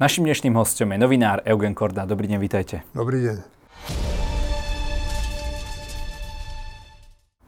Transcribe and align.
Našim 0.00 0.24
dnešným 0.24 0.56
hostom 0.56 0.88
je 0.88 0.96
novinár 0.96 1.44
Eugen 1.44 1.76
Korda. 1.76 2.08
Dobrý 2.08 2.24
deň, 2.24 2.40
vítajte. 2.40 2.80
Dobrý 2.96 3.20
deň. 3.20 3.36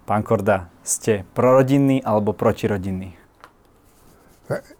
Pán 0.05 0.21
Korda, 0.21 0.69
ste 0.85 1.25
prorodinný 1.33 2.05
alebo 2.05 2.37
protirodinný? 2.37 3.17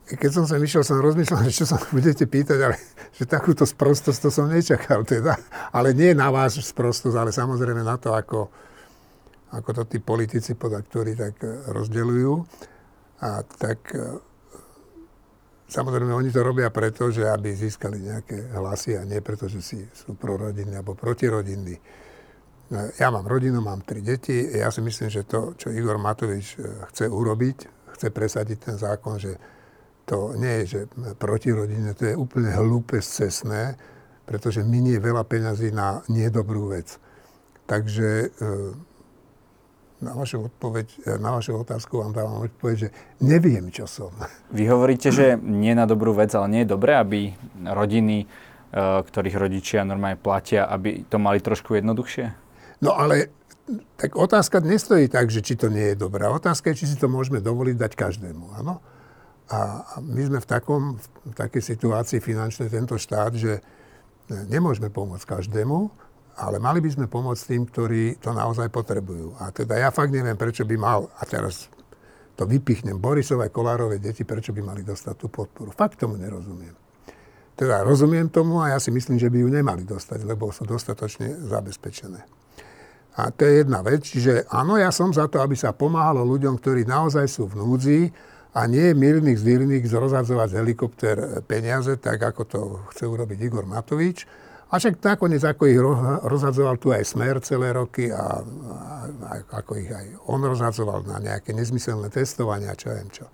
Keď 0.05 0.31
som 0.37 0.45
sa 0.45 0.61
išiel, 0.61 0.85
som 0.85 1.01
rozmýšľal, 1.01 1.41
že 1.49 1.65
čo 1.65 1.65
sa 1.65 1.81
budete 1.97 2.29
pýtať, 2.29 2.61
ale 2.61 2.77
že 3.17 3.25
takúto 3.25 3.65
sprostosť 3.65 4.21
to 4.21 4.29
som 4.29 4.53
nečakal 4.53 5.01
teda. 5.09 5.41
Ale 5.73 5.97
nie 5.97 6.13
na 6.13 6.29
vás 6.29 6.61
sprostosť, 6.61 7.17
ale 7.17 7.33
samozrejme 7.33 7.81
na 7.81 7.97
to, 7.97 8.13
ako, 8.13 8.53
ako 9.49 9.71
to 9.81 9.83
tí 9.89 9.97
politici, 9.97 10.53
ktorí 10.61 11.17
tak 11.17 11.41
rozdeľujú. 11.73 12.33
A 13.25 13.41
tak 13.49 13.97
Samozrejme, 15.73 16.13
oni 16.13 16.29
to 16.29 16.45
robia 16.45 16.69
preto, 16.69 17.09
že 17.09 17.25
aby 17.25 17.57
získali 17.57 18.05
nejaké 18.05 18.53
hlasy 18.53 19.01
a 19.01 19.09
nie 19.09 19.25
preto, 19.25 19.49
že 19.49 19.65
si 19.65 19.81
sú 19.97 20.13
prorodinní 20.21 20.77
alebo 20.77 20.93
protirodinní. 20.93 21.81
Ja 23.01 23.09
mám 23.09 23.25
rodinu, 23.25 23.65
mám 23.65 23.81
tri 23.81 24.05
deti. 24.05 24.53
Ja 24.53 24.69
si 24.69 24.85
myslím, 24.85 25.09
že 25.09 25.25
to, 25.25 25.57
čo 25.57 25.73
Igor 25.73 25.97
Matovič 25.97 26.57
e, 26.57 26.85
chce 26.93 27.09
urobiť, 27.09 27.89
chce 27.97 28.09
presadiť 28.13 28.59
ten 28.61 28.77
zákon, 28.77 29.17
že 29.17 29.37
to 30.05 30.37
nie 30.37 30.65
je, 30.65 30.65
že 30.65 30.81
protirodinné, 31.17 31.97
to 31.97 32.05
je 32.13 32.15
úplne 32.17 32.53
hlúpe, 32.53 33.01
cestné, 33.01 33.77
pretože 34.29 34.65
minie 34.65 35.01
veľa 35.01 35.25
peňazí 35.25 35.73
na 35.73 36.05
nedobrú 36.09 36.73
vec. 36.73 36.97
Takže 37.65 38.09
e, 38.09 38.29
na 40.03 40.13
vašu, 40.19 40.51
odpoveď, 40.51 41.17
na 41.23 41.31
vašu 41.39 41.63
otázku 41.63 42.03
vám 42.03 42.13
dávam 42.13 42.43
odpoveď, 42.43 42.77
že 42.77 42.89
neviem, 43.23 43.71
čo 43.71 43.87
som. 43.87 44.11
Vy 44.57 44.67
hovoríte, 44.67 45.15
že 45.15 45.39
nie 45.39 45.73
na 45.73 45.87
dobrú 45.87 46.13
vec, 46.13 46.35
ale 46.35 46.51
nie 46.51 46.61
je 46.67 46.73
dobré, 46.75 46.99
aby 46.99 47.33
rodiny, 47.63 48.27
e, 48.27 48.27
ktorých 49.07 49.37
rodičia 49.39 49.87
normálne 49.87 50.19
platia, 50.19 50.67
aby 50.67 51.07
to 51.07 51.23
mali 51.23 51.39
trošku 51.39 51.79
jednoduchšie? 51.79 52.35
No 52.83 52.99
ale 52.99 53.31
tak 53.95 54.19
otázka 54.19 54.59
nestojí 54.59 55.07
tak, 55.07 55.31
že 55.31 55.41
či 55.41 55.55
to 55.55 55.71
nie 55.71 55.95
je 55.95 55.97
dobré. 55.97 56.27
Otázka 56.27 56.75
je, 56.75 56.83
či 56.83 56.91
si 56.91 56.97
to 56.99 57.07
môžeme 57.07 57.39
dovoliť 57.39 57.77
dať 57.79 57.93
každému. 57.95 58.59
Áno? 58.59 58.83
A 59.53 59.85
my 60.03 60.23
sme 60.27 60.39
v, 60.43 60.47
takom, 60.49 60.83
v 60.99 61.35
takej 61.37 61.63
situácii 61.77 62.19
finančnej 62.19 62.73
tento 62.73 62.99
štát, 62.99 63.37
že 63.39 63.63
nemôžeme 64.51 64.89
pomôcť 64.91 65.39
každému, 65.39 65.93
ale 66.37 66.57
mali 66.57 66.81
by 66.81 66.91
sme 66.93 67.07
pomôcť 67.09 67.43
tým, 67.53 67.63
ktorí 67.69 68.03
to 68.23 68.33
naozaj 68.33 68.73
potrebujú. 68.73 69.37
A 69.41 69.53
teda 69.53 69.77
ja 69.77 69.93
fakt 69.93 70.15
neviem, 70.15 70.37
prečo 70.37 70.65
by 70.65 70.77
mal, 70.81 71.13
a 71.21 71.23
teraz 71.29 71.69
to 72.33 72.49
vypichnem, 72.49 72.97
Borisové, 72.97 73.53
Kolárové 73.53 74.01
deti, 74.01 74.25
prečo 74.25 74.57
by 74.57 74.65
mali 74.65 74.81
dostať 74.81 75.15
tú 75.15 75.29
podporu. 75.29 75.69
Fakt 75.77 76.01
tomu 76.01 76.17
nerozumiem. 76.17 76.73
Teda 77.53 77.85
rozumiem 77.85 78.33
tomu 78.33 78.65
a 78.65 78.73
ja 78.73 78.79
si 78.81 78.89
myslím, 78.89 79.21
že 79.21 79.29
by 79.29 79.45
ju 79.45 79.49
nemali 79.53 79.85
dostať, 79.85 80.25
lebo 80.25 80.49
sú 80.49 80.65
dostatočne 80.65 81.53
zabezpečené. 81.53 82.25
A 83.21 83.29
to 83.29 83.45
je 83.45 83.61
jedna 83.61 83.85
vec. 83.85 84.09
Čiže 84.09 84.49
áno, 84.49 84.81
ja 84.81 84.89
som 84.89 85.13
za 85.13 85.29
to, 85.29 85.45
aby 85.45 85.53
sa 85.53 85.77
pomáhalo 85.77 86.25
ľuďom, 86.25 86.57
ktorí 86.57 86.89
naozaj 86.89 87.29
sú 87.29 87.45
v 87.45 87.61
núdzi 87.61 88.01
a 88.57 88.65
nie 88.65 88.89
je 88.89 88.97
mírnych 88.97 89.37
zdýrnych 89.37 89.85
zrozadzovať 89.85 90.49
z 90.49 90.59
helikopter 90.65 91.17
peniaze, 91.45 91.93
tak 92.01 92.25
ako 92.25 92.43
to 92.49 92.61
chce 92.97 93.05
urobiť 93.05 93.39
Igor 93.45 93.69
Matovič 93.69 94.25
a 94.73 94.81
však 94.81 95.05
nakoniec, 95.05 95.45
ako 95.45 95.69
ich 95.69 95.77
rozhadzoval 96.25 96.81
tu 96.81 96.97
aj 96.97 97.05
Smer 97.05 97.45
celé 97.45 97.77
roky 97.77 98.09
a, 98.09 98.41
a 98.41 99.33
ako 99.61 99.77
ich 99.77 99.93
aj 99.93 100.07
on 100.33 100.41
rozhadzoval 100.41 101.05
na 101.05 101.21
nejaké 101.21 101.53
nezmyselné 101.53 102.09
testovania, 102.09 102.73
čo 102.73 102.89
viem 102.89 103.13
čo. 103.13 103.29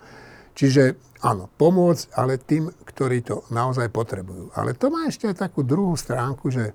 Čiže 0.58 0.98
áno, 1.22 1.46
pomôcť, 1.46 2.18
ale 2.18 2.42
tým, 2.42 2.66
ktorí 2.82 3.22
to 3.22 3.46
naozaj 3.54 3.86
potrebujú. 3.94 4.50
Ale 4.58 4.74
to 4.74 4.90
má 4.90 5.06
ešte 5.06 5.30
aj 5.30 5.46
takú 5.46 5.62
druhú 5.62 5.94
stránku, 5.94 6.50
že 6.50 6.74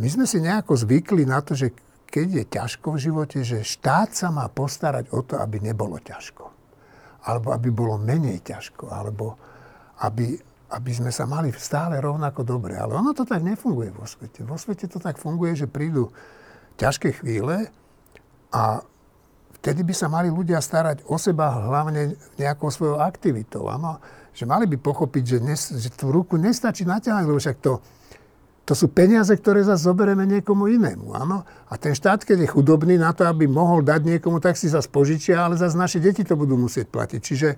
my 0.00 0.08
sme 0.08 0.24
si 0.24 0.40
nejako 0.40 0.80
zvykli 0.80 1.28
na 1.28 1.44
to, 1.44 1.52
že 1.52 1.76
keď 2.08 2.26
je 2.32 2.44
ťažko 2.48 2.96
v 2.96 3.02
živote, 3.04 3.38
že 3.44 3.60
štát 3.60 4.16
sa 4.16 4.32
má 4.32 4.48
postarať 4.48 5.12
o 5.12 5.20
to, 5.20 5.36
aby 5.36 5.60
nebolo 5.60 6.00
ťažko. 6.00 6.48
Alebo 7.28 7.52
aby 7.52 7.68
bolo 7.68 8.00
menej 8.00 8.40
ťažko. 8.48 8.88
Alebo 8.88 9.36
aby, 10.00 10.40
aby 10.70 10.90
sme 10.94 11.10
sa 11.10 11.26
mali 11.26 11.50
stále 11.58 11.98
rovnako 11.98 12.46
dobre. 12.46 12.78
Ale 12.78 12.94
ono 12.94 13.10
to 13.10 13.26
tak 13.26 13.42
nefunguje 13.42 13.90
vo 13.90 14.06
svete. 14.06 14.46
Vo 14.46 14.54
svete 14.54 14.86
to 14.86 15.02
tak 15.02 15.18
funguje, 15.18 15.58
že 15.58 15.66
prídu 15.66 16.14
ťažké 16.78 17.18
chvíle 17.18 17.68
a 18.54 18.80
vtedy 19.60 19.82
by 19.82 19.94
sa 19.94 20.06
mali 20.06 20.30
ľudia 20.30 20.62
starať 20.62 21.04
o 21.10 21.18
seba 21.18 21.50
hlavne 21.52 22.14
nejakou 22.38 22.70
svojou 22.70 23.02
aktivitou. 23.02 23.66
Ano? 23.66 23.98
Že 24.30 24.46
mali 24.46 24.64
by 24.70 24.78
pochopiť, 24.78 25.24
že, 25.26 25.38
nes, 25.42 25.60
že 25.74 25.90
tú 25.90 26.14
ruku 26.14 26.38
nestačí 26.38 26.86
naťahať, 26.86 27.24
lebo 27.26 27.42
však 27.42 27.58
to, 27.58 27.82
to 28.62 28.72
sú 28.78 28.86
peniaze, 28.94 29.34
ktoré 29.34 29.66
zase 29.66 29.90
zoberieme 29.90 30.22
niekomu 30.22 30.70
inému. 30.70 31.18
Áno? 31.18 31.42
A 31.66 31.74
ten 31.74 31.98
štát, 31.98 32.22
keď 32.22 32.46
je 32.46 32.52
chudobný 32.54 32.94
na 32.94 33.10
to, 33.10 33.26
aby 33.26 33.50
mohol 33.50 33.82
dať 33.82 34.06
niekomu, 34.06 34.38
tak 34.38 34.54
si 34.54 34.70
zase 34.70 34.86
požičia, 34.86 35.42
ale 35.42 35.58
zase 35.58 35.74
naše 35.74 35.98
deti 35.98 36.22
to 36.22 36.38
budú 36.38 36.54
musieť 36.54 36.86
platiť. 36.86 37.20
Čiže 37.20 37.48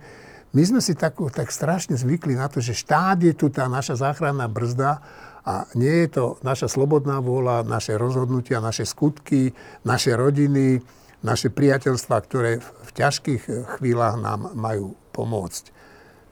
my 0.53 0.63
sme 0.63 0.81
si 0.85 0.93
tak, 0.93 1.17
tak 1.33 1.49
strašne 1.49 1.97
zvykli 1.97 2.37
na 2.37 2.49
to, 2.53 2.61
že 2.61 2.77
štát 2.77 3.17
je 3.25 3.33
tu 3.33 3.49
tá 3.49 3.69
naša 3.73 3.97
záchranná 3.97 4.49
brzda 4.53 5.01
a 5.43 5.67
nie 5.75 6.07
je 6.07 6.09
to 6.13 6.25
naša 6.45 6.69
slobodná 6.69 7.19
vôľa, 7.25 7.65
naše 7.65 7.97
rozhodnutia, 7.97 8.61
naše 8.61 8.85
skutky, 8.85 9.57
naše 9.83 10.13
rodiny, 10.13 10.85
naše 11.25 11.49
priateľstva, 11.49 12.17
ktoré 12.23 12.61
v 12.61 12.91
ťažkých 12.93 13.43
chvíľach 13.79 14.21
nám 14.21 14.53
majú 14.53 14.95
pomôcť. 15.17 15.65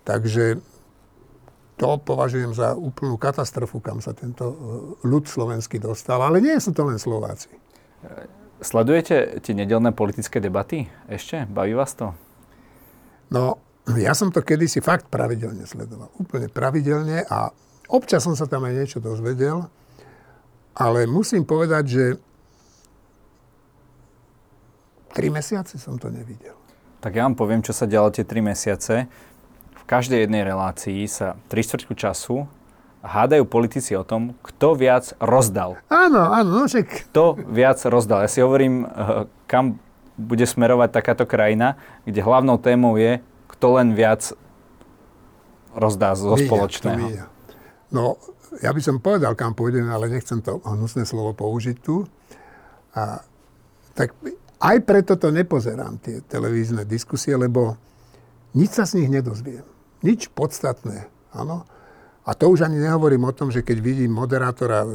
Takže 0.05 0.61
to 1.81 1.97
považujem 1.97 2.53
za 2.53 2.77
úplnú 2.77 3.17
katastrofu, 3.17 3.81
kam 3.81 4.05
sa 4.05 4.13
tento 4.13 4.45
e, 4.53 4.57
ľud 5.09 5.25
slovenský 5.25 5.81
dostal. 5.81 6.21
Ale 6.21 6.45
nie 6.45 6.61
sú 6.61 6.77
to 6.77 6.85
len 6.85 7.01
Slováci. 7.01 7.49
Sledujete 8.61 9.41
tie 9.41 9.57
nedelné 9.57 9.97
politické 9.97 10.45
debaty 10.45 10.93
ešte? 11.09 11.49
Baví 11.49 11.73
vás 11.73 11.97
to? 11.97 12.13
No, 13.33 13.57
ja 13.97 14.13
som 14.15 14.29
to 14.31 14.45
kedysi 14.45 14.85
fakt 14.85 15.09
pravidelne 15.09 15.65
sledoval. 15.67 16.13
Úplne 16.21 16.53
pravidelne 16.53 17.25
a 17.27 17.51
občas 17.91 18.23
som 18.23 18.37
sa 18.37 18.47
tam 18.47 18.69
aj 18.69 18.75
niečo 18.77 18.99
dozvedel, 19.03 19.67
ale 20.77 21.09
musím 21.09 21.43
povedať, 21.43 21.85
že 21.89 22.05
tri 25.11 25.33
mesiace 25.33 25.81
som 25.81 25.99
to 25.99 26.13
nevidel. 26.13 26.55
Tak 27.01 27.17
ja 27.17 27.25
vám 27.25 27.35
poviem, 27.35 27.65
čo 27.65 27.73
sa 27.73 27.89
dialo 27.89 28.13
tie 28.13 28.29
tri 28.29 28.45
mesiace. 28.45 29.09
V 29.73 29.83
každej 29.89 30.29
jednej 30.29 30.45
relácii 30.45 31.09
sa 31.09 31.35
tri 31.49 31.65
štvrtku 31.65 31.97
času 31.97 32.47
hádajú 33.01 33.49
politici 33.49 33.97
o 33.97 34.05
tom, 34.05 34.37
kto 34.45 34.77
viac 34.77 35.17
rozdal. 35.17 35.81
Áno, 35.89 36.21
áno, 36.21 36.51
no 36.61 36.65
však... 36.69 37.09
Kto 37.11 37.41
viac 37.49 37.81
rozdal. 37.89 38.29
Ja 38.29 38.31
si 38.31 38.45
hovorím, 38.45 38.85
eh, 38.85 39.25
kam 39.49 39.81
bude 40.21 40.45
smerovať 40.45 40.93
takáto 40.93 41.25
krajina, 41.25 41.81
kde 42.05 42.21
hlavnou 42.21 42.61
témou 42.61 43.01
je, 43.01 43.25
kto 43.51 43.67
len 43.81 43.93
viac 43.99 44.33
rozdá 45.75 46.15
zo 46.19 46.35
míňa, 46.35 46.47
spoločného. 46.47 47.07
No, 47.91 48.19
ja 48.59 48.75
by 48.75 48.81
som 48.83 48.99
povedal, 48.99 49.39
kam 49.39 49.55
pôjdeme, 49.55 49.91
ale 49.91 50.11
nechcem 50.11 50.43
to 50.43 50.59
hnusné 50.63 51.07
slovo 51.07 51.35
použiť 51.35 51.77
tu. 51.79 52.03
A, 52.95 53.23
tak 53.95 54.15
aj 54.61 54.77
preto 54.83 55.15
to 55.15 55.31
nepozerám, 55.31 56.03
tie 56.03 56.23
televízne 56.27 56.83
diskusie, 56.83 57.39
lebo 57.39 57.79
nič 58.59 58.71
sa 58.75 58.85
z 58.85 59.03
nich 59.03 59.09
nedozviem. 59.11 59.63
Nič 60.03 60.33
podstatné, 60.35 61.07
áno. 61.31 61.63
A 62.27 62.37
to 62.37 62.53
už 62.53 62.67
ani 62.67 62.83
nehovorím 62.83 63.25
o 63.27 63.33
tom, 63.33 63.49
že 63.49 63.65
keď 63.65 63.79
vidím 63.81 64.13
moderátora 64.13 64.85
e, 64.85 64.89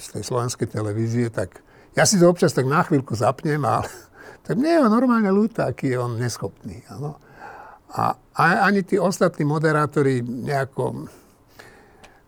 z 0.00 0.06
tej 0.18 0.22
slovenskej 0.24 0.68
televízie, 0.70 1.28
tak 1.28 1.60
ja 1.92 2.08
si 2.08 2.16
to 2.16 2.30
občas 2.30 2.56
tak 2.56 2.64
na 2.64 2.80
chvíľku 2.80 3.12
zapnem 3.12 3.60
a 3.66 3.84
tak 4.46 4.56
mne 4.56 4.80
je 4.80 4.80
normálne 4.88 5.28
ľúto, 5.28 5.66
aký 5.66 5.92
je 5.92 5.98
on 6.00 6.16
neschopný. 6.16 6.80
Áno. 6.88 7.20
A 7.96 8.44
ani 8.68 8.84
tí 8.84 9.00
ostatní 9.00 9.48
moderátori 9.48 10.20
nejako, 10.20 11.08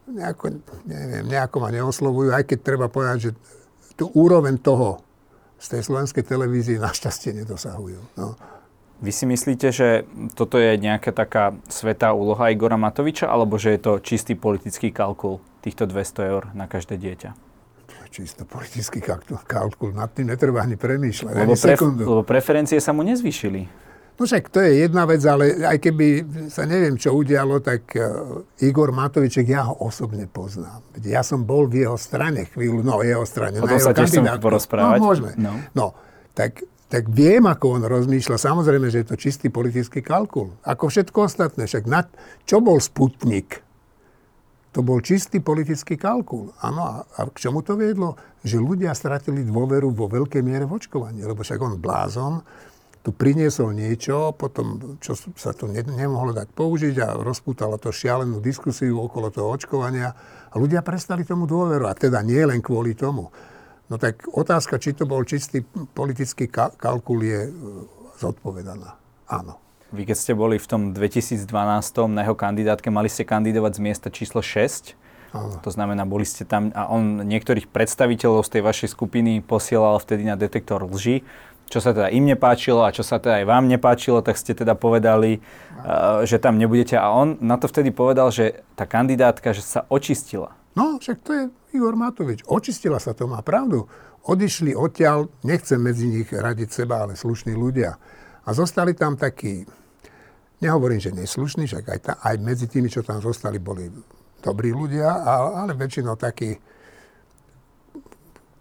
nejako, 0.09 0.45
neviem, 0.89 1.29
nejako 1.29 1.57
ma 1.61 1.69
neoslovujú, 1.69 2.33
aj 2.33 2.45
keď 2.49 2.59
treba 2.65 2.89
povedať, 2.89 3.19
že 3.21 3.31
tú 4.01 4.09
úroveň 4.17 4.57
toho 4.57 5.05
z 5.59 5.77
tej 5.77 5.83
slovenskej 5.85 6.25
televízie 6.25 6.81
našťastie 6.81 7.37
nedosahujú. 7.45 8.01
No. 8.17 8.39
Vy 8.99 9.15
si 9.15 9.31
myslíte, 9.31 9.71
že 9.71 10.09
toto 10.35 10.59
je 10.59 10.75
nejaká 10.75 11.15
taká 11.15 11.55
svetá 11.71 12.11
úloha 12.11 12.51
Igora 12.51 12.75
Matoviča, 12.75 13.31
alebo 13.31 13.55
že 13.55 13.79
je 13.79 13.81
to 13.83 13.93
čistý 14.03 14.35
politický 14.35 14.91
kalkul 14.91 15.39
týchto 15.63 15.87
200 15.87 16.31
eur 16.35 16.43
na 16.55 16.67
každé 16.67 16.99
dieťa? 16.99 17.31
Čisto 18.09 18.49
politický 18.49 19.05
kalkul, 19.45 19.93
nad 19.93 20.09
tým 20.17 20.33
netreba 20.33 20.65
ani 20.65 20.81
premýšľať. 20.81 21.29
Lebo, 21.29 21.53
ani 21.53 21.61
pref- 21.61 21.93
lebo 22.09 22.23
preferencie 22.25 22.81
sa 22.81 22.97
mu 22.97 23.05
nezvýšili. 23.05 23.69
No 24.19 24.27
však 24.27 24.51
to 24.51 24.59
je 24.59 24.83
jedna 24.83 25.07
vec, 25.07 25.23
ale 25.23 25.63
aj 25.63 25.79
keby 25.79 26.07
sa 26.51 26.67
neviem, 26.67 26.99
čo 26.99 27.15
udialo, 27.15 27.63
tak 27.63 27.95
uh, 27.95 28.43
Igor 28.59 28.91
Matoviček, 28.91 29.47
ja 29.47 29.71
ho 29.71 29.79
osobne 29.79 30.27
poznám. 30.27 30.83
Ja 31.07 31.23
som 31.23 31.47
bol 31.47 31.71
v 31.71 31.87
jeho 31.87 31.95
strane 31.95 32.51
chvíľu, 32.51 32.83
no 32.83 32.99
jeho 33.07 33.23
strane, 33.23 33.63
o 33.63 33.67
jeho 33.71 33.79
sa 33.79 33.95
tiež 33.95 34.19
porozprávať. 34.43 34.99
No, 34.99 35.07
môžeme. 35.07 35.31
No. 35.39 35.55
no 35.71 35.87
tak, 36.35 36.67
tak 36.91 37.07
viem, 37.07 37.47
ako 37.47 37.79
on 37.79 37.83
rozmýšľa. 37.87 38.43
Samozrejme, 38.43 38.91
že 38.91 39.07
je 39.07 39.09
to 39.15 39.15
čistý 39.15 39.55
politický 39.55 40.03
kalkul. 40.03 40.51
Ako 40.67 40.91
všetko 40.91 41.31
ostatné. 41.31 41.71
Však 41.71 41.87
na, 41.87 42.03
čo 42.43 42.59
bol 42.59 42.83
Sputnik? 42.83 43.63
to 44.69 44.85
bol 44.85 45.01
čistý 45.03 45.41
politický 45.41 45.99
kalkul. 45.99 46.55
Áno, 46.63 46.81
a, 46.85 46.95
a 47.03 47.21
k 47.27 47.37
čomu 47.41 47.65
to 47.65 47.75
viedlo? 47.75 48.15
Že 48.47 48.63
ľudia 48.63 48.93
stratili 48.95 49.43
dôveru 49.43 49.91
vo 49.91 50.07
veľkej 50.07 50.39
miere 50.45 50.69
v 50.69 50.79
očkovanie, 50.79 51.25
lebo 51.25 51.43
však 51.43 51.59
on 51.59 51.81
blázon 51.81 52.45
tu 53.03 53.15
priniesol 53.15 53.73
niečo, 53.73 54.35
potom 54.35 54.99
čo 54.99 55.15
sa 55.17 55.55
to 55.55 55.71
ne, 55.71 55.81
nemohlo 55.87 56.35
dať 56.35 56.49
použiť 56.53 56.95
a 57.01 57.17
rozpútalo 57.17 57.79
to 57.79 57.95
šialenú 57.95 58.43
diskusiu 58.43 58.99
okolo 58.99 59.31
toho 59.31 59.55
očkovania 59.55 60.13
a 60.51 60.55
ľudia 60.59 60.83
prestali 60.83 61.23
tomu 61.23 61.47
dôveru. 61.47 61.87
A 61.87 61.95
teda 61.95 62.21
nie 62.21 62.43
len 62.43 62.59
kvôli 62.59 62.99
tomu. 62.99 63.31
No 63.89 63.97
tak 63.97 64.29
otázka, 64.29 64.77
či 64.77 64.93
to 64.93 65.09
bol 65.09 65.25
čistý 65.25 65.65
politický 65.97 66.51
ka- 66.51 66.77
kalkul, 66.77 67.25
je 67.25 67.49
e, 67.49 67.51
zodpovedaná. 68.21 69.01
Áno. 69.33 69.57
Vy 69.89 70.05
keď 70.05 70.17
ste 70.21 70.33
boli 70.37 70.61
v 70.61 70.69
tom 70.69 70.83
2012 70.93 71.49
na 72.13 72.21
jeho 72.29 72.37
kandidátke, 72.37 72.93
mali 72.93 73.09
ste 73.09 73.25
kandidovať 73.25 73.73
z 73.73 73.81
miesta 73.81 74.09
číslo 74.13 74.45
6. 74.45 74.93
Áno. 75.33 75.61
To 75.61 75.71
znamená, 75.73 76.05
boli 76.05 76.25
ste 76.25 76.45
tam 76.45 76.73
a 76.73 76.89
on 76.89 77.25
niektorých 77.25 77.69
predstaviteľov 77.69 78.45
z 78.45 78.61
tej 78.61 78.63
vašej 78.65 78.89
skupiny 78.93 79.41
posielal 79.45 80.01
vtedy 80.01 80.25
na 80.25 80.37
detektor 80.37 80.85
lži. 80.85 81.25
Čo 81.69 81.85
sa 81.85 81.93
teda 81.93 82.09
im 82.09 82.25
nepáčilo 82.25 82.81
a 82.81 82.91
čo 82.91 83.05
sa 83.05 83.21
teda 83.21 83.45
aj 83.45 83.47
vám 83.47 83.69
nepáčilo, 83.69 84.25
tak 84.25 84.41
ste 84.41 84.57
teda 84.57 84.73
povedali, 84.73 85.39
uh, 85.39 86.25
že 86.25 86.41
tam 86.41 86.57
nebudete. 86.57 86.97
A 86.97 87.13
on 87.13 87.37
na 87.45 87.61
to 87.61 87.69
vtedy 87.69 87.93
povedal, 87.93 88.33
že 88.33 88.65
tá 88.73 88.89
kandidátka, 88.89 89.53
že 89.53 89.61
sa 89.61 89.85
očistila. 89.93 90.57
No, 90.73 90.97
však 90.97 91.19
to 91.21 91.31
je 91.37 91.43
Igor 91.77 91.93
Matovič. 91.93 92.43
Očistila 92.49 92.97
sa, 92.97 93.13
to 93.13 93.29
má 93.29 93.45
pravdu. 93.45 93.85
Odišli 94.25 94.73
odtiaľ, 94.73 95.29
nechcem 95.45 95.77
medzi 95.77 96.09
nich 96.09 96.29
radiť 96.33 96.69
seba, 96.73 97.05
ale 97.05 97.17
slušní 97.17 97.53
ľudia. 97.53 97.97
A 98.45 98.49
zostali 98.57 98.97
tam 98.97 99.21
takí 99.21 99.69
Nehovorím, 100.59 100.99
že 100.99 101.15
neslušní, 101.15 101.71
však 101.71 101.85
aj, 101.87 102.01
ta, 102.03 102.13
aj 102.19 102.35
medzi 102.43 102.67
tými, 102.67 102.91
čo 102.91 103.07
tam 103.07 103.23
zostali, 103.23 103.63
boli 103.63 103.87
dobrí 104.43 104.75
ľudia, 104.75 105.23
ale 105.55 105.79
väčšinou 105.79 106.19
takí, 106.19 106.59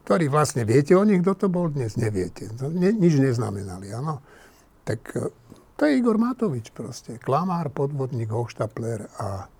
ktorí 0.07 0.31
vlastne 0.31 0.63
viete 0.63 0.95
o 0.95 1.03
nich, 1.03 1.19
kto 1.19 1.35
to 1.35 1.47
bol 1.51 1.67
dnes, 1.67 1.99
neviete. 1.99 2.47
To 2.55 2.71
ne, 2.71 2.95
nič 2.95 3.19
neznamenali, 3.19 3.91
áno. 3.91 4.23
Tak 4.87 4.99
e, 5.19 5.35
to 5.75 5.81
je 5.83 5.99
Igor 5.99 6.15
Matovič 6.15 6.71
proste. 6.71 7.19
Klamár, 7.19 7.67
podvodník, 7.75 8.31
hochštapler 8.31 9.11
a 9.19 9.51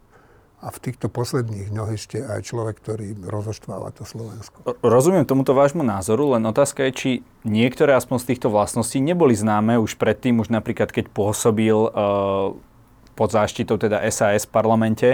a 0.57 0.73
v 0.73 0.77
týchto 0.81 1.05
posledných 1.05 1.69
dňoch 1.69 1.91
ešte 1.93 2.17
aj 2.17 2.49
človek, 2.49 2.81
ktorý 2.81 3.13
rozoštváva 3.29 3.93
to 3.93 4.09
Slovensko. 4.09 4.65
Rozumiem 4.81 5.21
tomuto 5.21 5.53
vášmu 5.53 5.85
názoru, 5.85 6.33
len 6.33 6.41
otázka 6.49 6.89
je, 6.89 6.91
či 6.97 7.11
niektoré 7.45 7.93
aspoň 7.93 8.25
z 8.25 8.27
týchto 8.33 8.49
vlastností 8.49 8.97
neboli 8.97 9.37
známe 9.37 9.77
už 9.77 10.01
predtým, 10.01 10.41
už 10.41 10.49
napríklad 10.49 10.89
keď 10.89 11.13
pôsobil 11.13 11.77
uh, 11.77 12.57
pod 13.13 13.29
záštitou 13.29 13.77
teda 13.77 14.01
SAS 14.09 14.49
v 14.49 14.53
parlamente, 14.57 15.09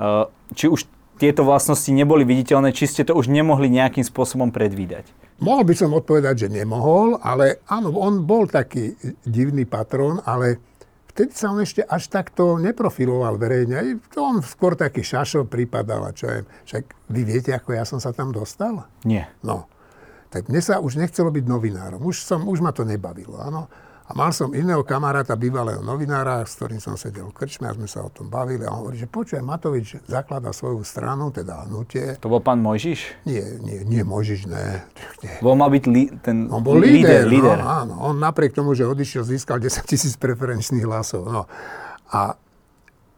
uh, 0.00 0.24
či 0.56 0.72
už 0.72 0.88
tieto 1.18 1.42
vlastnosti 1.42 1.90
neboli 1.90 2.22
viditeľné, 2.22 2.70
či 2.70 2.86
ste 2.86 3.02
to 3.02 3.18
už 3.18 3.26
nemohli 3.26 3.66
nejakým 3.66 4.06
spôsobom 4.06 4.54
predvídať? 4.54 5.10
Mohol 5.38 5.62
by 5.70 5.74
som 5.74 5.90
odpovedať, 5.94 6.46
že 6.46 6.48
nemohol, 6.50 7.18
ale 7.22 7.62
áno, 7.70 7.94
on 7.94 8.26
bol 8.26 8.46
taký 8.50 8.94
divný 9.22 9.66
patrón, 9.66 10.18
ale 10.26 10.58
vtedy 11.14 11.30
sa 11.34 11.54
on 11.54 11.62
ešte 11.62 11.82
až 11.82 12.10
takto 12.10 12.58
neprofiloval 12.58 13.38
verejne. 13.38 14.02
On 14.18 14.38
skôr 14.42 14.74
taký 14.74 15.02
šašo 15.02 15.46
pripadal 15.46 16.06
a 16.06 16.14
čo 16.14 16.26
je. 16.26 16.38
Však 16.66 17.10
vy 17.10 17.20
viete, 17.22 17.50
ako 17.54 17.74
ja 17.74 17.86
som 17.86 18.02
sa 18.02 18.10
tam 18.10 18.34
dostal? 18.34 18.86
Nie. 19.06 19.30
No. 19.42 19.70
Tak 20.28 20.50
mne 20.50 20.60
sa 20.62 20.78
už 20.82 20.98
nechcelo 20.98 21.30
byť 21.30 21.44
novinárom. 21.46 22.02
Už, 22.02 22.22
som, 22.22 22.46
už 22.46 22.58
ma 22.62 22.70
to 22.74 22.82
nebavilo. 22.82 23.38
Áno. 23.38 23.70
A 24.08 24.16
mal 24.16 24.32
som 24.32 24.48
iného 24.56 24.80
kamaráta, 24.88 25.36
bývalého 25.36 25.84
novinára, 25.84 26.40
s 26.40 26.56
ktorým 26.56 26.80
som 26.80 26.96
sedel 26.96 27.28
v 27.28 27.36
krčme 27.36 27.68
a 27.68 27.76
sme 27.76 27.84
sa 27.84 28.00
o 28.00 28.08
tom 28.08 28.32
bavili. 28.32 28.64
A 28.64 28.72
on 28.72 28.88
hovorí, 28.88 28.96
že 28.96 29.04
počujem, 29.04 29.44
Matovič 29.44 30.00
zaklada 30.08 30.48
svoju 30.48 30.80
stranu, 30.80 31.28
teda 31.28 31.68
hnutie. 31.68 32.16
To 32.24 32.32
bol 32.32 32.40
pán 32.40 32.64
Mojžiš? 32.64 33.28
Nie, 33.28 33.60
nie, 33.60 33.84
nie 33.84 34.00
Mojžiš, 34.00 34.48
ne. 34.48 34.80
nie. 35.20 35.36
Bol 35.44 35.60
mal 35.60 35.68
byť 35.68 35.84
li, 35.92 36.08
ten 36.24 36.48
On 36.48 36.64
bol 36.64 36.80
líder, 36.80 37.28
líder. 37.28 37.60
No, 37.60 37.68
áno. 37.68 37.94
On 38.00 38.16
napriek 38.16 38.56
tomu, 38.56 38.72
že 38.72 38.88
odišiel, 38.88 39.28
získal 39.28 39.60
10 39.60 39.84
tisíc 39.84 40.16
preferenčných 40.16 40.88
hlasov. 40.88 41.28
No. 41.28 41.44
A, 42.08 42.32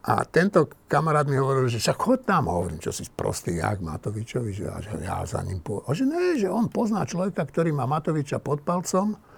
a 0.03 0.13
tento 0.27 0.75
kamarát 0.91 1.31
mi 1.31 1.39
hovoril, 1.39 1.71
že 1.71 1.79
však 1.79 1.99
chod 2.03 2.27
tam. 2.27 2.51
Hovorím, 2.51 2.83
čo 2.83 2.91
si 2.91 3.07
prostý, 3.07 3.63
jak 3.63 3.79
Matovičovi, 3.79 4.51
že, 4.51 4.67
že 4.67 5.07
ja 5.07 5.23
za 5.23 5.39
ním 5.47 5.63
po... 5.63 5.87
A 5.87 5.95
že 5.95 6.03
ne, 6.03 6.35
že 6.35 6.51
on 6.51 6.67
pozná 6.67 7.07
človeka, 7.07 7.47
ktorý 7.47 7.71
má 7.71 7.87
Matoviča 7.87 8.43
pod 8.43 8.67
palcom 8.67 9.30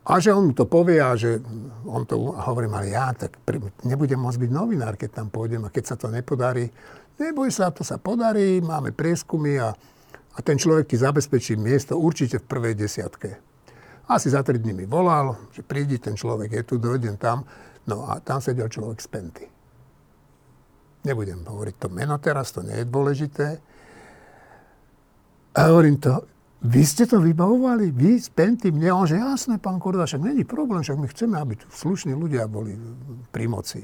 a 0.00 0.16
že 0.16 0.32
on 0.32 0.50
mu 0.50 0.54
to 0.56 0.64
povie 0.64 0.96
a 0.96 1.12
že 1.12 1.44
on 1.84 2.08
to, 2.08 2.32
hovorím, 2.32 2.72
ale 2.72 2.96
ja 2.96 3.12
tak 3.12 3.36
nebudem 3.84 4.16
môcť 4.16 4.40
byť 4.48 4.50
novinár, 4.50 4.96
keď 4.96 5.20
tam 5.20 5.28
pôjdem 5.28 5.68
a 5.68 5.72
keď 5.72 5.84
sa 5.92 5.96
to 6.00 6.08
nepodarí. 6.08 6.72
Neboj 7.20 7.52
sa, 7.52 7.68
to 7.68 7.84
sa 7.84 8.00
podarí, 8.00 8.64
máme 8.64 8.96
prieskumy 8.96 9.60
a, 9.60 9.76
a 10.32 10.38
ten 10.40 10.56
človek 10.56 10.88
ti 10.88 10.96
zabezpečí 10.96 11.52
miesto 11.60 12.00
určite 12.00 12.40
v 12.40 12.48
prvej 12.48 12.74
desiatke. 12.80 13.36
Asi 14.08 14.32
za 14.32 14.40
tri 14.40 14.56
dní 14.56 14.72
mi 14.72 14.86
volal, 14.88 15.52
že 15.52 15.60
prídi, 15.62 16.00
ten 16.00 16.16
človek 16.16 16.50
je 16.50 16.62
tu, 16.64 16.74
dojdem 16.80 17.20
tam. 17.20 17.44
No 17.84 18.08
a 18.08 18.18
tam 18.24 18.40
sedel 18.40 18.72
človek 18.72 18.98
z 18.98 19.08
Penty. 19.12 19.46
Nebudem 21.04 21.44
hovoriť 21.44 21.74
to 21.76 21.88
meno 21.92 22.16
teraz, 22.16 22.56
to 22.56 22.64
nie 22.64 22.82
je 22.82 22.86
dôležité. 22.88 23.46
A 25.54 25.60
hovorím 25.70 26.00
to, 26.00 26.24
vy 26.60 26.82
ste 26.84 27.08
to 27.08 27.24
vybavovali? 27.24 27.88
Vy 27.88 28.20
s 28.20 28.28
Pentym? 28.28 28.76
Nie, 28.76 28.92
on 28.92 29.08
že 29.08 29.16
jasné, 29.16 29.56
pán 29.56 29.80
Korda, 29.80 30.04
však 30.04 30.20
není 30.20 30.44
problém, 30.44 30.84
však 30.84 31.00
my 31.00 31.08
chceme, 31.08 31.36
aby 31.40 31.56
tu 31.56 31.66
slušní 31.72 32.12
ľudia 32.12 32.44
boli 32.44 32.76
pri 33.32 33.48
moci. 33.48 33.80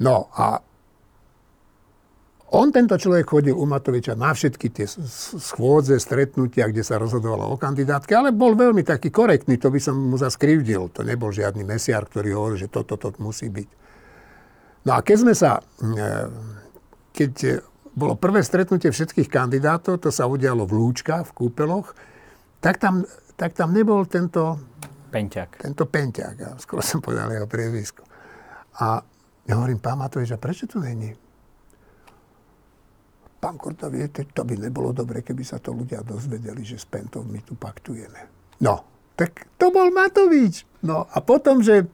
No 0.00 0.32
a 0.32 0.60
on, 2.56 2.72
tento 2.72 2.96
človek, 2.96 3.26
chodil 3.28 3.52
u 3.52 3.66
Matoviča 3.68 4.16
na 4.16 4.32
všetky 4.32 4.72
tie 4.72 4.86
schôdze, 5.36 5.98
stretnutia, 6.00 6.70
kde 6.70 6.80
sa 6.80 6.96
rozhodovalo 6.96 7.52
o 7.52 7.60
kandidátke, 7.60 8.14
ale 8.16 8.30
bol 8.32 8.56
veľmi 8.56 8.80
taký 8.86 9.12
korektný, 9.12 9.60
to 9.60 9.68
by 9.68 9.82
som 9.82 9.98
mu 9.98 10.16
zaskrivdil. 10.16 10.88
To 10.96 11.04
nebol 11.04 11.34
žiadny 11.34 11.66
mesiar, 11.66 12.06
ktorý 12.06 12.38
hovoril, 12.38 12.56
že 12.56 12.72
toto, 12.72 12.96
toto 12.96 13.18
musí 13.18 13.50
byť. 13.50 13.68
No 14.86 14.94
a 14.94 15.02
keď 15.02 15.16
sme 15.26 15.34
sa, 15.34 15.58
eh, 15.60 16.30
keď 17.10 17.32
bolo 17.96 18.12
prvé 18.12 18.44
stretnutie 18.44 18.92
všetkých 18.92 19.32
kandidátov, 19.32 20.04
to 20.04 20.12
sa 20.12 20.28
udialo 20.28 20.68
v 20.68 20.76
Lúčkach, 20.76 21.24
v 21.32 21.32
Kúpeloch, 21.32 21.96
tak 22.60 22.76
tam, 22.76 23.08
tak 23.40 23.56
tam 23.56 23.72
nebol 23.72 24.04
tento... 24.04 24.60
Penťák. 25.08 25.64
Tento 25.64 25.88
Penťák, 25.88 26.36
ja, 26.36 26.50
skoro 26.60 26.84
som 26.84 27.00
povedal 27.00 27.32
jeho 27.32 27.48
priezvisko. 27.48 28.04
A 28.84 29.00
ja 29.48 29.54
hovorím, 29.56 29.80
pán 29.80 29.96
Matovič, 29.96 30.28
a 30.36 30.38
prečo 30.38 30.68
tu 30.68 30.76
není? 30.76 31.16
Pán 33.40 33.56
Korta, 33.56 33.88
viete, 33.88 34.28
to 34.28 34.44
by 34.44 34.60
nebolo 34.60 34.92
dobre, 34.92 35.24
keby 35.24 35.40
sa 35.40 35.56
to 35.56 35.72
ľudia 35.72 36.04
dozvedeli, 36.04 36.60
že 36.68 36.76
s 36.76 36.84
Pentom 36.84 37.24
my 37.24 37.40
tu 37.40 37.56
paktujeme. 37.56 38.28
No, 38.60 38.84
tak 39.16 39.48
to 39.56 39.72
bol 39.72 39.88
Matovič. 39.88 40.68
No 40.84 41.08
a 41.08 41.24
potom, 41.24 41.64
že 41.64 41.88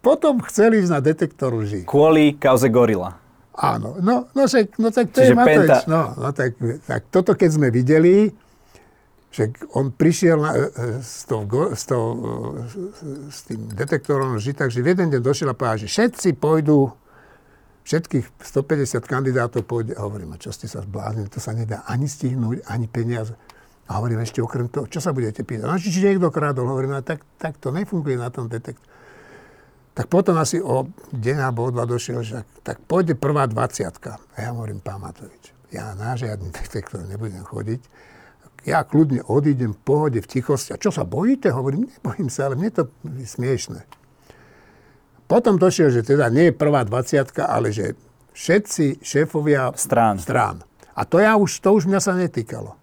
potom 0.00 0.40
chceli 0.48 0.80
ísť 0.80 0.92
na 0.92 1.00
detektor 1.04 1.52
lži. 1.52 1.84
Kvôli 1.84 2.36
kauze 2.36 2.68
Gorila. 2.72 3.23
Áno, 3.54 3.94
no, 4.02 4.26
no, 4.34 4.42
však, 4.50 4.82
no 4.82 4.90
tak 4.90 5.14
to 5.14 5.22
Čiže 5.22 5.30
je 5.30 5.38
Matovič. 5.38 5.70
Penta... 5.70 5.78
No, 5.86 6.02
no 6.18 6.28
tak, 6.34 6.58
tak 6.90 7.06
toto 7.14 7.38
keď 7.38 7.50
sme 7.54 7.68
videli, 7.70 8.34
že 9.30 9.50
on 9.74 9.94
prišiel 9.94 10.38
na, 10.42 10.50
e, 10.54 10.58
e, 10.58 10.62
s, 11.02 11.26
tou, 11.26 11.46
s, 11.50 11.82
tou, 11.86 12.04
e, 12.66 13.30
s 13.30 13.46
tým 13.46 13.66
detektorom 13.70 14.38
lži, 14.38 14.58
takže 14.58 14.82
v 14.82 14.94
jeden 14.94 15.10
deň 15.10 15.22
došiel 15.22 15.50
a 15.50 15.58
povedal, 15.58 15.86
že 15.86 15.90
všetci 15.90 16.38
pôjdu, 16.38 16.94
všetkých 17.86 18.42
150 18.42 19.02
kandidátov 19.06 19.62
pôjde. 19.66 19.94
A 19.98 20.06
hovorím, 20.06 20.34
a 20.34 20.38
čo 20.38 20.50
ste 20.50 20.66
sa 20.66 20.82
zbláznili, 20.82 21.30
to 21.30 21.38
sa 21.38 21.54
nedá 21.54 21.86
ani 21.86 22.10
stihnúť, 22.10 22.66
ani 22.66 22.90
peniaze. 22.90 23.34
A 23.90 23.98
hovorím 23.98 24.22
ešte 24.22 24.42
okrem 24.42 24.66
toho, 24.66 24.90
čo 24.90 24.98
sa 24.98 25.14
budete 25.14 25.42
pýtať? 25.46 25.66
No, 25.66 25.78
či, 25.78 25.94
niekto 25.94 26.30
krádol, 26.30 26.70
hovorím, 26.70 26.98
a 26.98 27.06
tak, 27.06 27.22
tak 27.38 27.58
to 27.58 27.74
nefunguje 27.74 28.18
na 28.18 28.30
tom 28.34 28.50
detektore. 28.50 28.94
Tak 29.94 30.10
potom 30.10 30.34
asi 30.42 30.58
o 30.58 30.90
deň 31.14 31.38
alebo 31.38 31.70
o 31.70 31.70
dva 31.70 31.86
došiel, 31.86 32.26
že 32.26 32.42
tak 32.66 32.82
pôjde 32.82 33.14
prvá 33.14 33.46
dvaciatka. 33.46 34.18
A 34.34 34.36
ja 34.42 34.50
hovorím, 34.50 34.82
pán 34.82 34.98
Matovič, 34.98 35.54
ja 35.70 35.94
na 35.94 36.18
žiadny 36.18 36.50
detektor 36.50 37.06
nebudem 37.06 37.46
chodiť. 37.46 37.78
Ja 38.66 38.82
kľudne 38.82 39.22
odídem 39.30 39.76
v 39.76 39.80
pohode, 39.84 40.18
v 40.18 40.26
tichosti. 40.26 40.74
A 40.74 40.80
čo 40.80 40.90
sa 40.90 41.06
bojíte? 41.06 41.52
Hovorím, 41.54 41.86
nebojím 41.86 42.26
sa, 42.26 42.50
ale 42.50 42.58
mne 42.58 42.74
to 42.74 42.82
je 43.06 43.28
smiešne. 43.28 43.86
Potom 45.30 45.62
došiel, 45.62 45.94
že 45.94 46.02
teda 46.02 46.26
nie 46.26 46.50
je 46.50 46.58
prvá 46.58 46.82
dvaciatka, 46.82 47.46
ale 47.46 47.70
že 47.70 47.94
všetci 48.34 49.04
šéfovia 49.04 49.70
strán. 49.78 50.18
strán. 50.18 50.66
A 50.96 51.06
to, 51.06 51.22
ja 51.22 51.38
už, 51.38 51.62
to 51.62 51.70
už 51.70 51.86
mňa 51.86 52.00
sa 52.02 52.18
netýkalo. 52.18 52.74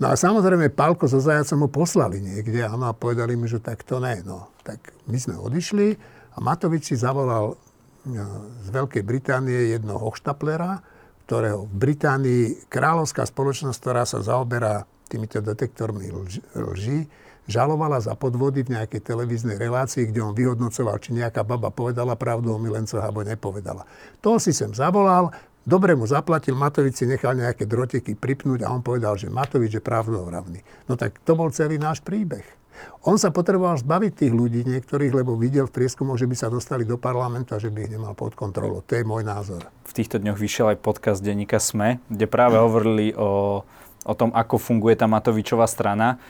No 0.00 0.06
a 0.08 0.14
samozrejme, 0.16 0.72
Pálko 0.72 1.10
so 1.10 1.20
Zajacom 1.20 1.66
ho 1.66 1.68
poslali 1.68 2.22
niekde, 2.24 2.64
áno, 2.64 2.88
a 2.88 2.96
povedali 2.96 3.36
mi, 3.36 3.50
že 3.50 3.60
tak 3.60 3.84
to 3.84 4.00
ne. 4.00 4.24
No, 4.24 4.48
tak 4.64 4.94
my 5.10 5.18
sme 5.20 5.36
odišli 5.36 6.19
Matovič 6.40 6.88
si 6.88 6.96
zavolal 6.96 7.52
e, 7.52 7.56
z 8.64 8.68
Veľkej 8.72 9.04
Británie 9.04 9.76
jednoho 9.76 10.00
hochštaplera, 10.08 10.80
ktorého 11.28 11.68
v 11.68 11.74
Británii 11.76 12.44
kráľovská 12.66 13.28
spoločnosť, 13.28 13.76
ktorá 13.78 14.02
sa 14.08 14.18
zaoberá 14.24 14.88
týmito 15.06 15.38
detektormi 15.38 16.10
lži, 16.56 17.06
žalovala 17.50 17.98
za 17.98 18.14
podvody 18.14 18.62
v 18.62 18.78
nejakej 18.78 19.02
televíznej 19.02 19.58
relácii, 19.58 20.10
kde 20.10 20.22
on 20.22 20.34
vyhodnocoval, 20.34 20.96
či 21.02 21.14
nejaká 21.18 21.42
baba 21.42 21.68
povedala 21.74 22.14
pravdu 22.14 22.54
o 22.54 22.58
milencoch 22.62 23.02
alebo 23.02 23.26
nepovedala. 23.26 23.86
To 24.22 24.38
si 24.38 24.54
sem 24.54 24.70
zavolal, 24.70 25.34
dobre 25.66 25.98
mu 25.98 26.06
zaplatil, 26.06 26.54
Matovič 26.54 27.02
si 27.02 27.06
nechal 27.10 27.34
nejaké 27.34 27.66
droteky 27.66 28.14
pripnúť 28.14 28.66
a 28.66 28.72
on 28.74 28.82
povedal, 28.82 29.18
že 29.18 29.30
Matovič 29.30 29.78
je 29.78 29.82
pravdovravný. 29.82 30.62
No 30.86 30.94
tak 30.94 31.18
to 31.26 31.34
bol 31.34 31.50
celý 31.50 31.76
náš 31.76 32.00
príbeh. 32.02 32.59
On 33.08 33.16
sa 33.16 33.32
potreboval 33.32 33.80
zbaviť 33.80 34.12
tých 34.12 34.32
ľudí 34.36 34.60
niektorých, 34.68 35.24
lebo 35.24 35.32
videl 35.32 35.64
v 35.64 35.72
prieskumoch, 35.72 36.20
že 36.20 36.28
by 36.28 36.36
sa 36.36 36.52
dostali 36.52 36.84
do 36.84 37.00
parlamentu 37.00 37.56
a 37.56 37.62
že 37.62 37.72
by 37.72 37.88
ich 37.88 37.92
nemal 37.96 38.12
pod 38.12 38.36
kontrolou. 38.36 38.84
To 38.84 38.92
je 38.92 39.04
môj 39.08 39.24
názor. 39.24 39.64
V 39.88 39.92
týchto 39.96 40.20
dňoch 40.20 40.36
vyšiel 40.36 40.76
aj 40.76 40.84
podcast 40.84 41.24
denníka 41.24 41.56
SME, 41.56 41.96
kde 42.12 42.26
práve 42.28 42.60
hovorili 42.60 43.16
o, 43.16 43.64
o 44.04 44.14
tom, 44.14 44.36
ako 44.36 44.60
funguje 44.60 45.00
tá 45.00 45.08
Matovičová 45.08 45.64
strana 45.64 46.20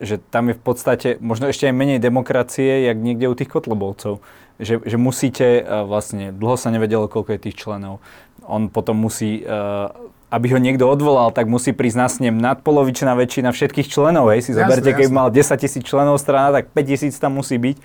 že 0.00 0.20
tam 0.20 0.52
je 0.52 0.54
v 0.56 0.62
podstate 0.62 1.08
možno 1.24 1.48
ešte 1.48 1.68
aj 1.68 1.74
menej 1.76 1.98
demokracie, 2.04 2.84
jak 2.84 2.98
niekde 3.00 3.32
u 3.32 3.36
tých 3.36 3.48
kotlobovcov. 3.48 4.20
Že, 4.56 4.88
že 4.88 4.96
musíte, 4.96 5.46
uh, 5.60 5.84
vlastne, 5.84 6.32
dlho 6.32 6.56
sa 6.56 6.72
nevedelo, 6.72 7.08
koľko 7.12 7.36
je 7.36 7.44
tých 7.48 7.56
členov. 7.60 8.00
On 8.44 8.72
potom 8.72 8.96
musí, 8.96 9.44
uh, 9.44 9.92
aby 10.26 10.46
ho 10.50 10.58
niekto 10.58 10.82
odvolal, 10.90 11.30
tak 11.30 11.46
musí 11.46 11.70
prísť 11.70 11.98
na 11.98 12.08
snem 12.10 12.34
nadpolovičná 12.34 13.14
väčšina 13.14 13.54
všetkých 13.54 13.86
členov. 13.86 14.34
Hej, 14.34 14.50
si 14.50 14.50
jasne, 14.52 14.66
zoberte, 14.66 14.90
keď 14.90 15.08
mal 15.14 15.28
10 15.30 15.62
tisíc 15.62 15.82
členov 15.86 16.18
strana, 16.18 16.50
tak 16.50 16.74
5 16.74 16.82
tisíc 16.82 17.14
tam 17.16 17.38
musí 17.38 17.54
byť 17.56 17.76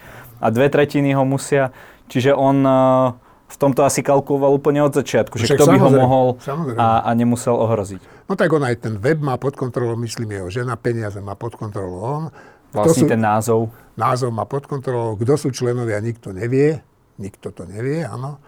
a 0.42 0.46
dve 0.50 0.68
tretiny 0.74 1.14
ho 1.14 1.22
musia. 1.22 1.70
Čiže 2.10 2.34
on 2.34 2.66
uh, 2.66 3.14
v 3.46 3.58
tomto 3.62 3.86
asi 3.86 4.02
kalkuloval 4.02 4.58
úplne 4.58 4.82
od 4.82 4.96
začiatku, 4.96 5.38
že 5.38 5.54
kto 5.54 5.70
by 5.70 5.78
ho 5.80 5.90
mohol 5.94 6.28
a, 6.76 7.06
a 7.06 7.10
nemusel 7.14 7.54
ohroziť. 7.54 8.26
No 8.26 8.34
tak 8.34 8.50
on 8.56 8.66
aj 8.66 8.90
ten 8.90 8.96
web 8.98 9.22
má 9.22 9.38
pod 9.38 9.54
kontrolou, 9.60 9.94
myslím, 10.02 10.40
jeho 10.40 10.50
žena, 10.50 10.80
peniaze 10.80 11.20
má 11.20 11.38
pod 11.38 11.60
kontrolou 11.60 12.00
on. 12.02 12.24
Vlastne 12.72 13.04
sú, 13.04 13.12
ten 13.12 13.20
názov. 13.20 13.68
Názov 14.00 14.32
má 14.32 14.48
pod 14.48 14.66
kontrolou, 14.66 15.20
kto 15.20 15.36
sú 15.36 15.48
členovia, 15.52 16.00
nikto 16.00 16.32
nevie. 16.32 16.80
Nikto 17.20 17.52
to 17.52 17.68
nevie, 17.68 18.08
áno. 18.08 18.40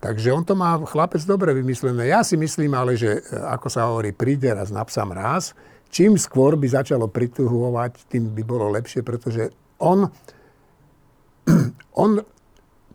Takže 0.00 0.32
on 0.32 0.44
to 0.48 0.56
má 0.56 0.80
chlapec 0.88 1.20
dobre 1.28 1.52
vymyslené. 1.52 2.08
Ja 2.08 2.24
si 2.24 2.40
myslím 2.40 2.72
ale, 2.72 2.96
že 2.96 3.20
e, 3.20 3.36
ako 3.36 3.68
sa 3.68 3.92
hovorí, 3.92 4.16
príde 4.16 4.48
raz 4.48 4.72
na 4.72 4.80
psa. 4.88 5.04
Čím 5.92 6.16
skôr 6.16 6.56
by 6.56 6.66
začalo 6.72 7.04
prituhovať, 7.12 8.08
tým 8.08 8.32
by 8.32 8.42
bolo 8.46 8.72
lepšie, 8.72 9.04
pretože 9.04 9.52
on, 9.76 10.08
on 12.02 12.10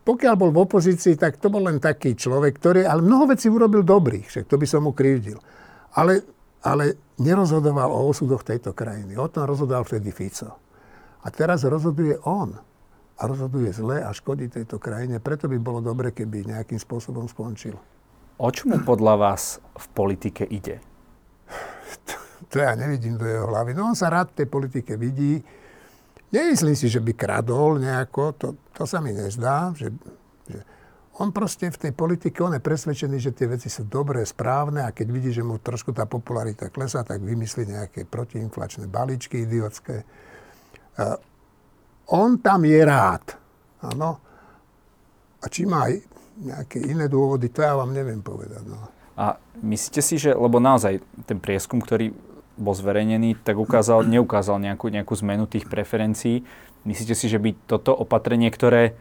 pokiaľ 0.06 0.34
bol 0.38 0.50
v 0.54 0.62
opozícii, 0.62 1.18
tak 1.18 1.42
to 1.42 1.50
bol 1.50 1.66
len 1.66 1.82
taký 1.82 2.14
človek, 2.14 2.62
ktorý, 2.62 2.86
ale 2.86 3.02
mnoho 3.02 3.34
vecí 3.34 3.50
urobil 3.50 3.82
dobrých, 3.82 4.30
však 4.30 4.46
to 4.46 4.54
by 4.54 4.66
som 4.66 4.86
mu 4.86 4.94
krivdil. 4.94 5.42
Ale, 5.98 6.22
ale 6.62 6.94
nerozhodoval 7.18 7.90
o 7.90 8.06
osudoch 8.06 8.46
tejto 8.46 8.70
krajiny. 8.70 9.18
O 9.18 9.26
tom 9.26 9.50
rozhodoval 9.50 9.82
vtedy 9.82 10.14
Fico. 10.14 10.62
A 11.22 11.26
teraz 11.34 11.66
rozhoduje 11.66 12.22
on. 12.22 12.54
A 13.16 13.22
rozhoduje 13.24 13.72
zle 13.72 14.04
a 14.04 14.12
škodí 14.12 14.52
tejto 14.52 14.76
krajine. 14.76 15.20
Preto 15.20 15.48
by 15.48 15.56
bolo 15.56 15.80
dobre, 15.80 16.12
keby 16.12 16.52
nejakým 16.52 16.76
spôsobom 16.76 17.24
skončil. 17.28 17.76
O 18.36 18.48
čomu 18.52 18.84
podľa 18.84 19.14
vás 19.16 19.58
v 19.72 19.86
politike 19.96 20.44
ide? 20.44 20.84
To, 22.04 22.14
to 22.52 22.56
ja 22.60 22.76
nevidím 22.76 23.16
do 23.16 23.24
jeho 23.24 23.48
hlavy. 23.48 23.72
No 23.72 23.88
on 23.88 23.96
sa 23.96 24.12
rád 24.12 24.36
v 24.36 24.44
tej 24.44 24.48
politike 24.52 25.00
vidí 25.00 25.40
Nemyslím 26.34 26.74
si, 26.74 26.90
že 26.90 26.98
by 26.98 27.12
kradol 27.14 27.78
nejako, 27.78 28.22
to, 28.34 28.48
to 28.74 28.82
sa 28.82 28.98
mi 28.98 29.14
nezdá. 29.14 29.70
Že, 29.78 29.94
že 30.50 30.58
on 31.22 31.30
proste 31.30 31.70
v 31.70 31.78
tej 31.78 31.92
politike, 31.94 32.42
on 32.42 32.58
je 32.58 32.62
presvedčený, 32.62 33.16
že 33.22 33.30
tie 33.30 33.46
veci 33.46 33.70
sú 33.70 33.86
dobré, 33.86 34.26
správne 34.26 34.82
a 34.82 34.90
keď 34.90 35.06
vidí, 35.08 35.30
že 35.30 35.46
mu 35.46 35.62
trošku 35.62 35.94
tá 35.94 36.04
popularita 36.04 36.68
klesá, 36.74 37.06
tak 37.06 37.22
vymyslí 37.22 37.70
nejaké 37.70 38.04
protiinflačné 38.10 38.90
balíčky 38.90 39.46
idiotské. 39.46 40.02
On 42.12 42.38
tam 42.38 42.62
je 42.62 42.80
rád. 42.86 43.34
Áno. 43.82 44.22
A 45.42 45.46
či 45.50 45.66
má 45.66 45.90
nejaké 46.36 46.82
iné 46.84 47.08
dôvody, 47.08 47.48
to 47.48 47.64
ja 47.64 47.74
vám 47.74 47.90
neviem 47.96 48.20
povedať. 48.20 48.62
No. 48.68 48.78
A 49.16 49.40
myslíte 49.64 50.04
si, 50.04 50.20
že, 50.20 50.36
lebo 50.36 50.60
naozaj 50.60 51.00
ten 51.24 51.40
prieskum, 51.40 51.80
ktorý 51.80 52.12
bol 52.56 52.72
zverejnený, 52.72 53.40
tak 53.44 53.56
ukázal, 53.56 54.04
neukázal 54.04 54.60
nejakú, 54.60 54.88
nejakú 54.88 55.12
zmenu 55.24 55.44
tých 55.48 55.68
preferencií. 55.68 56.44
Myslíte 56.84 57.16
si, 57.16 57.26
že 57.28 57.40
by 57.40 57.52
toto 57.68 57.92
opatrenie, 57.92 58.48
ktoré, 58.48 58.96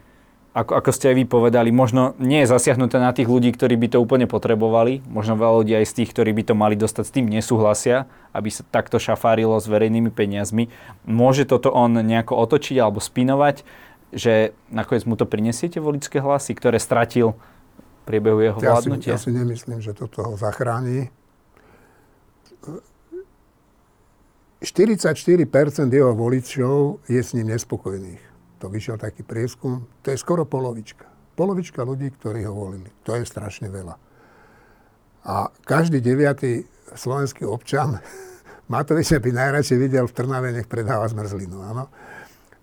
ako, 0.55 0.71
ako 0.79 0.91
ste 0.95 1.12
aj 1.12 1.15
vy 1.19 1.25
povedali, 1.27 1.67
možno 1.75 2.15
nie 2.15 2.39
je 2.39 2.47
zasiahnuté 2.47 2.95
na 2.95 3.12
tých 3.12 3.27
ľudí, 3.27 3.51
ktorí 3.51 3.75
by 3.75 3.88
to 3.91 3.97
úplne 4.00 4.24
potrebovali, 4.24 5.03
možno 5.03 5.35
veľa 5.35 5.53
ľudí 5.59 5.75
aj 5.75 5.91
z 5.91 5.93
tých, 6.00 6.15
ktorí 6.15 6.31
by 6.31 6.43
to 6.47 6.55
mali 6.55 6.79
dostať, 6.79 7.03
s 7.03 7.12
tým 7.12 7.27
nesúhlasia, 7.27 8.07
aby 8.31 8.47
sa 8.47 8.63
takto 8.63 8.95
šafárilo 8.95 9.59
s 9.59 9.67
verejnými 9.67 10.15
peniazmi. 10.15 10.71
Môže 11.03 11.43
toto 11.43 11.75
on 11.75 12.00
nejako 12.00 12.39
otočiť 12.39 12.79
alebo 12.79 13.03
spinovať, 13.03 13.67
že 14.15 14.55
nakoniec 14.71 15.03
mu 15.03 15.19
to 15.19 15.27
prinesiete 15.27 15.83
voličské 15.83 16.24
hlasy, 16.24 16.55
ktoré 16.55 16.79
stratil 16.79 17.35
priebehu 18.07 18.39
jeho 18.39 18.59
ja 18.63 18.79
vládnutia? 18.79 19.19
Si, 19.19 19.19
ja 19.19 19.19
si 19.19 19.31
nemyslím, 19.35 19.83
že 19.83 19.91
toto 19.91 20.24
ho 20.24 20.39
zachráni 20.39 21.12
44% 24.63 25.91
jeho 25.91 26.13
voličov 26.15 27.03
je 27.12 27.21
s 27.21 27.35
ním 27.35 27.53
nespokojných. 27.53 28.35
To 28.65 28.74
vyšiel 28.74 28.98
taký 28.98 29.22
prieskum. 29.22 29.86
To 30.01 30.10
je 30.10 30.17
skoro 30.17 30.41
polovička. 30.50 31.05
Polovička 31.38 31.86
ľudí, 31.86 32.10
ktorí 32.17 32.50
ho 32.50 32.53
volili. 32.57 32.89
To 33.05 33.13
je 33.13 33.22
strašne 33.22 33.69
veľa. 33.69 33.93
A 35.29 35.53
každý 35.62 36.01
deviatý 36.01 36.65
slovenský 36.98 37.45
občan 37.45 38.01
Matoviča 38.74 39.22
by 39.22 39.29
najradšej 39.29 39.77
videl 39.77 40.10
v 40.10 40.15
Trnave, 40.17 40.50
nech 40.50 40.65
predáva 40.65 41.05
zmrzlinu. 41.05 41.62
Áno? 41.62 41.93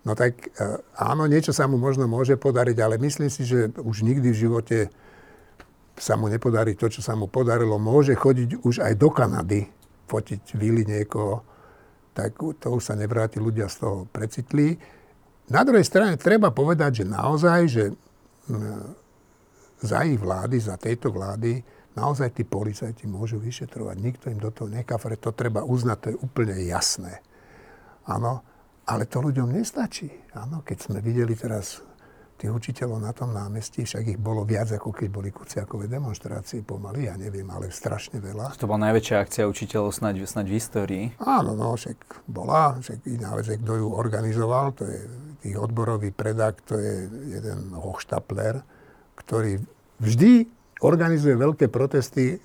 No 0.02 0.18
tak 0.18 0.50
e, 0.59 0.82
áno, 0.99 1.30
niečo 1.30 1.54
sa 1.54 1.71
mu 1.71 1.78
možno 1.78 2.11
môže 2.11 2.35
podariť, 2.35 2.82
ale 2.82 2.99
myslím 2.99 3.30
si, 3.30 3.47
že 3.47 3.71
už 3.78 4.02
nikdy 4.02 4.35
v 4.35 4.40
živote 4.42 4.78
sa 5.94 6.18
mu 6.18 6.26
nepodarí 6.26 6.75
to, 6.75 6.90
čo 6.90 6.99
sa 6.99 7.14
mu 7.14 7.30
podarilo. 7.30 7.78
Môže 7.78 8.18
chodiť 8.18 8.66
už 8.66 8.82
aj 8.82 8.99
do 8.99 9.06
Kanady, 9.06 9.71
fotiť 10.11 10.59
vily 10.59 10.82
niekoho 10.82 11.47
tak 12.12 12.37
to 12.37 12.68
už 12.68 12.82
sa 12.85 12.94
nevráti, 12.94 13.40
ľudia 13.40 13.73
z 13.73 13.76
toho 13.80 13.97
precitli. 14.12 14.76
Na 15.52 15.68
druhej 15.68 15.85
strane 15.85 16.16
treba 16.16 16.49
povedať, 16.49 17.04
že 17.04 17.12
naozaj, 17.12 17.61
že 17.68 17.85
za 19.85 19.99
ich 20.09 20.16
vlády, 20.16 20.56
za 20.56 20.80
tejto 20.80 21.12
vlády, 21.12 21.61
naozaj 21.92 22.32
tí 22.32 22.49
policajti 22.49 23.04
môžu 23.04 23.37
vyšetrovať. 23.37 23.97
Nikto 24.00 24.32
im 24.32 24.40
do 24.40 24.49
toho 24.49 24.73
nekafre, 24.73 25.21
to 25.21 25.28
treba 25.37 25.61
uznať, 25.61 25.97
to 26.00 26.09
je 26.09 26.16
úplne 26.25 26.56
jasné. 26.64 27.21
Áno, 28.09 28.40
ale 28.88 29.04
to 29.04 29.21
ľuďom 29.21 29.52
nestačí. 29.52 30.09
Áno, 30.32 30.64
keď 30.64 30.88
sme 30.88 30.99
videli 31.04 31.37
teraz 31.37 31.85
tých 32.42 32.50
učiteľov 32.50 32.99
na 32.99 33.14
tom 33.14 33.30
námestí, 33.30 33.87
však 33.87 34.02
ich 34.02 34.18
bolo 34.18 34.42
viac, 34.42 34.66
ako 34.75 34.90
keď 34.90 35.08
boli 35.14 35.30
kuciakové 35.30 35.87
demonstrácie 35.87 36.66
pomaly, 36.66 37.06
ja 37.06 37.14
neviem, 37.14 37.46
ale 37.46 37.70
strašne 37.70 38.18
veľa. 38.18 38.58
To 38.58 38.66
bola 38.66 38.90
najväčšia 38.90 39.22
akcia 39.22 39.46
učiteľov 39.46 39.94
snáď, 39.94 40.26
snáď 40.26 40.50
v 40.50 40.54
histórii. 40.58 41.04
Áno, 41.22 41.54
no, 41.54 41.78
však 41.78 42.26
bola, 42.26 42.82
však 42.82 43.06
iná 43.06 43.38
vec, 43.38 43.46
kto 43.46 43.78
ju 43.78 43.87
organizoval, 43.94 44.75
to 44.75 44.90
je 44.90 44.99
tých 45.46 45.54
odborový 45.54 46.11
predak, 46.11 46.58
to 46.66 46.82
je 46.82 47.06
jeden 47.38 47.78
hochštapler, 47.78 48.58
ktorý 49.14 49.62
vždy 50.02 50.50
organizuje 50.82 51.38
veľké 51.38 51.70
protesty, 51.70 52.34
e, 52.34 52.37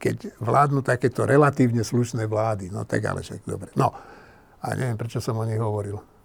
keď 0.00 0.40
vládnu 0.40 0.80
takéto 0.80 1.28
relatívne 1.28 1.84
slušné 1.84 2.24
vlády. 2.24 2.72
No 2.72 2.88
tak 2.88 3.04
ale 3.04 3.20
však 3.20 3.44
dobre. 3.44 3.68
No, 3.76 3.92
a 4.64 4.66
neviem, 4.72 4.96
prečo 4.96 5.20
som 5.20 5.36
o 5.36 5.44
nich 5.44 5.60
hovoril. 5.60 6.17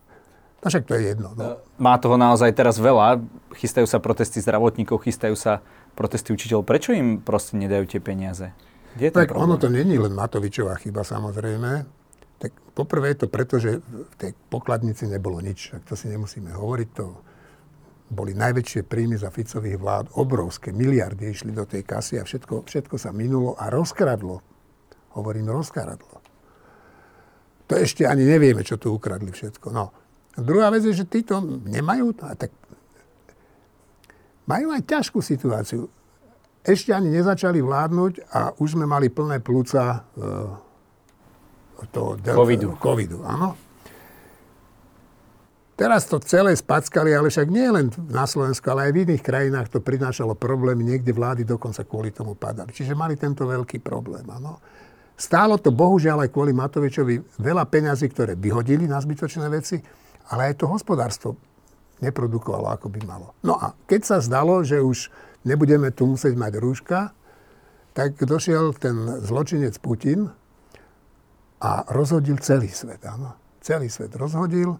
No 0.64 0.72
však 0.72 0.88
to 0.88 0.96
je 0.96 1.12
jedno. 1.12 1.36
No. 1.36 1.60
Má 1.76 2.00
toho 2.00 2.16
naozaj 2.16 2.56
teraz 2.56 2.80
veľa. 2.80 3.20
Chystajú 3.52 3.84
sa 3.84 4.00
protesty 4.00 4.40
zdravotníkov, 4.40 5.04
chystajú 5.04 5.36
sa 5.36 5.60
protesty 5.94 6.32
učiteľov. 6.32 6.64
Prečo 6.64 6.96
im 6.96 7.20
proste 7.20 7.60
nedajú 7.60 7.84
tie 7.86 8.00
peniaze? 8.00 8.56
Kde 8.96 9.12
je 9.12 9.14
tak 9.14 9.36
ono 9.36 9.60
to 9.60 9.68
není 9.68 10.00
len 10.00 10.16
Matovičová 10.16 10.80
chyba 10.80 11.04
samozrejme. 11.04 11.84
Tak 12.40 12.52
poprvé 12.76 13.12
je 13.16 13.18
to 13.24 13.28
preto, 13.28 13.56
že 13.60 13.84
v 13.84 14.16
tej 14.16 14.32
pokladnici 14.48 15.08
nebolo 15.10 15.44
nič. 15.44 15.76
Tak 15.76 15.84
to 15.84 15.94
si 16.00 16.08
nemusíme 16.08 16.56
hovoriť. 16.56 16.90
To 16.96 17.06
boli 18.14 18.32
najväčšie 18.38 18.86
príjmy 18.86 19.18
za 19.20 19.34
Ficových 19.34 19.82
vlád. 19.82 20.06
Obrovské 20.16 20.72
miliardy 20.72 21.34
išli 21.34 21.52
do 21.52 21.66
tej 21.68 21.84
kasy 21.84 22.22
a 22.22 22.24
všetko, 22.24 22.70
všetko 22.70 22.96
sa 22.96 23.10
minulo 23.12 23.58
a 23.58 23.68
rozkradlo. 23.74 24.40
Hovorím 25.18 25.50
rozkradlo. 25.52 26.22
To 27.68 27.74
ešte 27.80 28.06
ani 28.06 28.28
nevieme, 28.28 28.62
čo 28.62 28.78
tu 28.78 28.94
ukradli 28.94 29.34
všetko. 29.34 29.68
No. 29.74 30.03
A 30.34 30.40
druhá 30.42 30.74
vec 30.74 30.82
je, 30.86 30.98
že 30.98 31.06
títo 31.06 31.38
nemajú, 31.66 32.14
a 32.26 32.34
tak 32.34 32.50
majú 34.50 34.74
aj 34.74 34.82
ťažkú 34.84 35.20
situáciu. 35.22 35.88
Ešte 36.64 36.96
ani 36.96 37.12
nezačali 37.12 37.60
vládnuť 37.60 38.14
a 38.32 38.56
už 38.56 38.80
sme 38.80 38.88
mali 38.88 39.12
plné 39.12 39.44
plúca 39.44 40.00
uh, 40.00 40.56
toho 41.92 42.16
covidu. 42.16 42.80
covidu 42.80 43.20
áno. 43.28 43.60
Teraz 45.74 46.06
to 46.06 46.22
celé 46.22 46.54
spackali, 46.54 47.12
ale 47.18 47.34
však 47.34 47.50
nie 47.50 47.66
len 47.66 47.90
na 48.08 48.30
Slovensku, 48.30 48.64
ale 48.70 48.88
aj 48.88 48.92
v 48.94 49.02
iných 49.10 49.24
krajinách 49.26 49.68
to 49.74 49.82
prinášalo 49.82 50.38
problémy. 50.38 50.86
Niekde 50.86 51.12
vlády 51.12 51.44
dokonca 51.44 51.82
kvôli 51.84 52.14
tomu 52.14 52.38
padali. 52.38 52.70
Čiže 52.72 52.94
mali 52.94 53.18
tento 53.18 53.44
veľký 53.44 53.82
problém. 53.82 54.24
Áno. 54.30 54.62
Stálo 55.18 55.58
to 55.58 55.74
bohužiaľ 55.74 56.24
aj 56.24 56.30
kvôli 56.30 56.54
Matovičovi 56.54 57.42
veľa 57.42 57.66
peňazí, 57.68 58.06
ktoré 58.06 58.38
vyhodili 58.38 58.86
na 58.86 59.02
zbytočné 59.02 59.50
veci, 59.50 59.82
ale 60.30 60.52
aj 60.52 60.64
to 60.64 60.66
hospodárstvo 60.70 61.36
neprodukovalo, 62.04 62.76
ako 62.76 62.92
by 62.92 63.00
malo. 63.08 63.32
No 63.44 63.56
a 63.56 63.76
keď 63.88 64.02
sa 64.04 64.18
zdalo, 64.20 64.64
že 64.64 64.84
už 64.84 65.08
nebudeme 65.48 65.92
tu 65.92 66.08
musieť 66.08 66.36
mať 66.36 66.54
rúška, 66.60 67.00
tak 67.94 68.18
došiel 68.18 68.74
ten 68.76 69.22
zločinec 69.22 69.78
Putin 69.80 70.28
a 71.64 71.88
rozhodil 71.94 72.42
celý 72.42 72.68
svet. 72.68 73.06
Áno. 73.08 73.38
Celý 73.64 73.88
svet 73.88 74.12
rozhodil. 74.20 74.76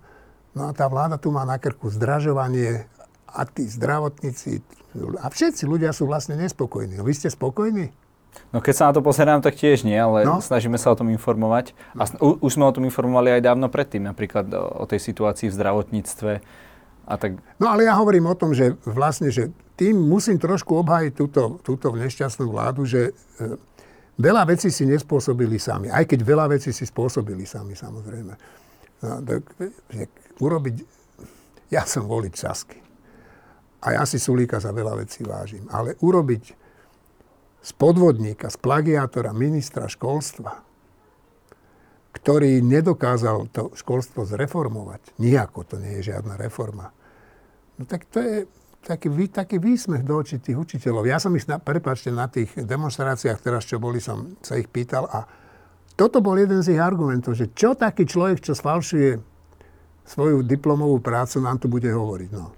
No 0.54 0.62
a 0.68 0.72
tá 0.76 0.92
vláda 0.92 1.16
tu 1.16 1.32
má 1.32 1.48
na 1.48 1.56
krku 1.56 1.88
zdražovanie 1.88 2.90
a 3.32 3.42
tí 3.48 3.66
zdravotníci 3.66 4.62
a 5.18 5.26
všetci 5.26 5.66
ľudia 5.66 5.90
sú 5.90 6.06
vlastne 6.06 6.38
nespokojní. 6.38 7.02
Vy 7.02 7.14
ste 7.18 7.30
spokojní? 7.34 7.90
No 8.54 8.62
keď 8.62 8.74
sa 8.78 8.84
na 8.90 8.94
to 8.94 9.02
pozerám, 9.02 9.42
tak 9.42 9.58
tiež 9.58 9.82
nie, 9.82 9.98
ale 9.98 10.30
no. 10.30 10.38
snažíme 10.38 10.78
sa 10.78 10.94
o 10.94 10.98
tom 10.98 11.10
informovať. 11.10 11.74
A 11.98 12.06
u, 12.22 12.38
už 12.38 12.54
sme 12.54 12.70
o 12.70 12.76
tom 12.76 12.86
informovali 12.86 13.34
aj 13.34 13.42
dávno 13.50 13.66
predtým, 13.66 14.06
napríklad 14.06 14.46
o, 14.54 14.84
o 14.84 14.90
tej 14.90 15.02
situácii 15.02 15.50
v 15.50 15.58
zdravotníctve. 15.58 16.32
A 17.04 17.14
tak... 17.18 17.42
No 17.58 17.68
ale 17.74 17.90
ja 17.90 17.98
hovorím 17.98 18.30
o 18.30 18.38
tom, 18.38 18.54
že 18.54 18.78
vlastne, 18.86 19.34
že 19.34 19.50
tým 19.74 19.98
musím 19.98 20.38
trošku 20.38 20.78
obhájiť 20.86 21.14
túto, 21.18 21.58
túto 21.66 21.90
nešťastnú 21.92 22.54
vládu, 22.54 22.86
že 22.86 23.12
e, 23.12 23.58
veľa 24.22 24.48
vecí 24.48 24.70
si 24.70 24.86
nespôsobili 24.86 25.58
sami. 25.58 25.90
Aj 25.90 26.06
keď 26.06 26.20
veľa 26.22 26.46
vecí 26.54 26.70
si 26.70 26.86
spôsobili 26.86 27.44
sami, 27.50 27.74
samozrejme. 27.74 28.34
No, 29.04 29.20
tak, 29.26 29.44
že 29.92 30.08
urobiť... 30.40 30.76
Ja 31.74 31.90
som 31.90 32.06
volič 32.06 32.38
Sasky. 32.38 32.78
A 33.84 34.00
ja 34.00 34.04
si 34.06 34.22
Sulíka 34.22 34.62
za 34.62 34.70
veľa 34.70 34.94
vecí 35.02 35.26
vážim. 35.26 35.66
Ale 35.74 35.98
urobiť 36.00 36.63
z 37.64 37.72
podvodníka, 37.80 38.52
z 38.52 38.58
plagiátora 38.60 39.32
ministra 39.32 39.88
školstva, 39.88 40.60
ktorý 42.14 42.60
nedokázal 42.60 43.48
to 43.50 43.72
školstvo 43.74 44.28
zreformovať, 44.28 45.16
nijako 45.18 45.64
to 45.64 45.76
nie 45.80 46.04
je 46.04 46.14
žiadna 46.14 46.36
reforma, 46.36 46.92
no 47.80 47.88
tak 47.88 48.04
to 48.12 48.20
je 48.20 48.36
taký, 48.84 49.08
taký 49.32 49.58
výsmech 49.64 50.04
do 50.04 50.20
očí 50.20 50.44
tých 50.44 50.60
učiteľov. 50.60 51.08
Ja 51.08 51.18
som 51.18 51.32
ich, 51.40 51.48
na, 51.48 51.58
prepáčte, 51.58 52.12
na 52.12 52.28
tých 52.28 52.52
demonstráciách 52.54 53.40
teraz, 53.40 53.64
čo 53.64 53.80
boli, 53.80 54.04
som 54.04 54.36
sa 54.44 54.60
ich 54.60 54.68
pýtal 54.68 55.08
a 55.08 55.24
toto 55.96 56.20
bol 56.20 56.36
jeden 56.36 56.60
z 56.60 56.76
ich 56.76 56.82
argumentov, 56.84 57.38
že 57.38 57.54
čo 57.56 57.80
taký 57.80 58.04
človek, 58.04 58.44
čo 58.44 58.54
sfalšuje 58.58 59.10
svoju 60.04 60.44
diplomovú 60.44 61.00
prácu, 61.00 61.40
nám 61.40 61.64
tu 61.64 61.72
bude 61.72 61.88
hovoriť. 61.88 62.30
No. 62.36 62.52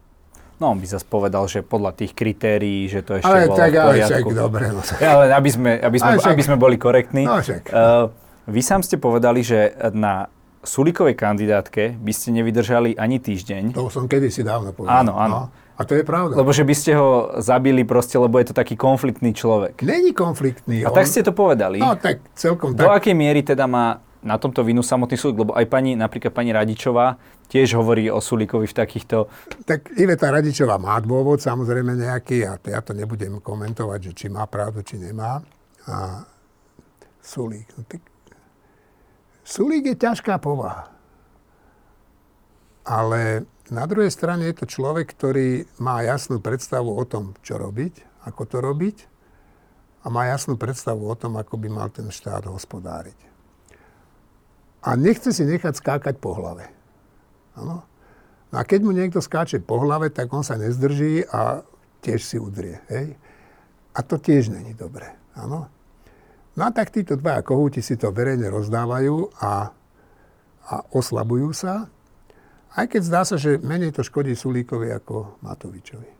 No, 0.55 0.71
on 0.71 0.79
by 0.79 0.87
zase 0.87 1.03
povedal, 1.03 1.43
že 1.51 1.59
podľa 1.59 1.91
tých 1.99 2.15
kritérií, 2.15 2.87
že 2.87 3.03
to 3.03 3.19
ešte 3.19 3.27
ale 3.27 3.51
bolo 3.51 3.59
tak, 3.59 3.71
v 3.75 3.87
poriadku. 3.91 4.11
Ale 4.11 4.23
tak, 4.23 4.39
dobre. 4.39 4.65
No. 4.71 4.81
Ale 5.03 5.23
aby 5.35 5.49
sme, 5.51 5.71
aby 5.83 5.97
sme, 5.99 6.11
však, 6.15 6.31
aby 6.31 6.43
sme 6.47 6.57
boli 6.57 6.75
korektní. 6.79 7.23
No, 7.27 7.43
však. 7.43 7.75
Uh, 7.75 8.07
vy 8.47 8.61
sám 8.63 8.79
ste 8.85 8.95
povedali, 8.95 9.43
že 9.43 9.75
na 9.91 10.31
Sulikovej 10.65 11.13
kandidátke 11.13 11.93
by 11.99 12.13
ste 12.15 12.33
nevydržali 12.33 12.97
ani 12.97 13.21
týždeň. 13.21 13.77
To 13.77 13.91
som 13.91 14.09
kedysi 14.09 14.41
dávno 14.41 14.73
povedal. 14.73 15.05
Áno, 15.05 15.13
áno. 15.19 15.37
No. 15.51 15.63
A 15.75 15.83
to 15.83 15.91
je 15.91 16.07
pravda. 16.07 16.39
Lebo 16.39 16.55
že 16.55 16.63
by 16.63 16.71
ste 16.71 16.95
ho 16.95 17.35
zabili 17.43 17.83
proste, 17.83 18.15
lebo 18.15 18.39
je 18.39 18.47
to 18.47 18.55
taký 18.55 18.79
konfliktný 18.79 19.35
človek. 19.35 19.83
Není 19.83 20.15
konfliktný. 20.15 20.87
A 20.87 20.89
on... 20.89 20.95
tak 20.95 21.05
ste 21.05 21.19
to 21.19 21.35
povedali. 21.35 21.83
No 21.83 21.99
tak 21.99 22.23
celkom 22.31 22.71
Do 22.71 22.87
tak. 22.87 23.03
akej 23.03 23.11
miery 23.11 23.43
teda 23.43 23.67
má 23.67 23.99
na 24.25 24.41
tomto 24.41 24.65
vinu 24.65 24.81
samotný 24.81 25.15
súd? 25.15 25.37
Lebo 25.37 25.53
aj 25.53 25.69
pani, 25.69 25.93
napríklad 25.93 26.33
pani 26.33 26.49
Radičová 26.49 27.21
tiež 27.45 27.77
hovorí 27.77 28.09
o 28.09 28.17
Sulíkovi 28.17 28.65
v 28.65 28.75
takýchto... 28.75 29.29
Tak 29.69 29.93
Iveta 29.95 30.33
Radičová 30.33 30.81
má 30.81 30.97
dôvod 30.97 31.39
samozrejme 31.39 31.93
nejaký 31.93 32.49
a 32.49 32.57
ja 32.57 32.81
to 32.81 32.97
nebudem 32.97 33.37
komentovať, 33.37 33.99
že 34.01 34.11
či 34.17 34.25
má 34.33 34.49
pravdu, 34.49 34.81
či 34.81 34.97
nemá. 34.97 35.45
A 35.85 36.25
Sulík. 37.21 37.69
No, 37.77 37.85
tak... 37.85 38.01
Sulík 39.45 39.93
je 39.93 39.95
ťažká 39.95 40.41
povaha. 40.41 40.89
Ale 42.85 43.45
na 43.69 43.85
druhej 43.85 44.09
strane 44.09 44.49
je 44.49 44.57
to 44.61 44.65
človek, 44.65 45.13
ktorý 45.13 45.69
má 45.77 46.01
jasnú 46.01 46.41
predstavu 46.41 46.89
o 46.89 47.03
tom, 47.05 47.37
čo 47.45 47.61
robiť, 47.61 48.25
ako 48.25 48.41
to 48.45 48.57
robiť 48.61 48.97
a 50.05 50.09
má 50.13 50.29
jasnú 50.29 50.53
predstavu 50.53 51.09
o 51.09 51.15
tom, 51.17 51.37
ako 51.41 51.57
by 51.57 51.67
mal 51.69 51.89
ten 51.89 52.09
štát 52.13 52.45
hospodáriť. 52.45 53.34
A 54.85 54.93
nechce 54.93 55.33
si 55.33 55.41
nechať 55.41 55.81
skákať 55.81 56.21
po 56.21 56.37
hlave. 56.37 56.69
Ano? 57.57 57.81
No 58.53 58.55
a 58.55 58.63
keď 58.63 58.79
mu 58.85 58.93
niekto 58.93 59.17
skáče 59.17 59.57
po 59.65 59.81
hlave, 59.81 60.13
tak 60.13 60.29
on 60.29 60.45
sa 60.45 60.55
nezdrží 60.61 61.25
a 61.25 61.65
tiež 62.05 62.21
si 62.21 62.37
udrie. 62.37 62.79
Hej? 62.93 63.17
A 63.97 63.99
to 64.05 64.21
tiež 64.21 64.53
není 64.53 64.77
dobre. 64.77 65.09
Ano? 65.33 65.67
No 66.55 66.61
a 66.63 66.69
tak 66.71 66.93
títo 66.93 67.17
dvaja 67.17 67.41
kohúti 67.41 67.81
si 67.81 67.97
to 67.97 68.13
verejne 68.13 68.47
rozdávajú 68.47 69.41
a, 69.41 69.73
a 70.69 70.73
oslabujú 70.93 71.51
sa. 71.51 71.89
Aj 72.75 72.85
keď 72.85 73.01
zdá 73.01 73.21
sa, 73.25 73.35
že 73.35 73.59
menej 73.59 73.91
to 73.95 74.05
škodí 74.05 74.35
Sulíkovi 74.35 74.91
ako 74.93 75.39
Matovičovi. 75.43 76.11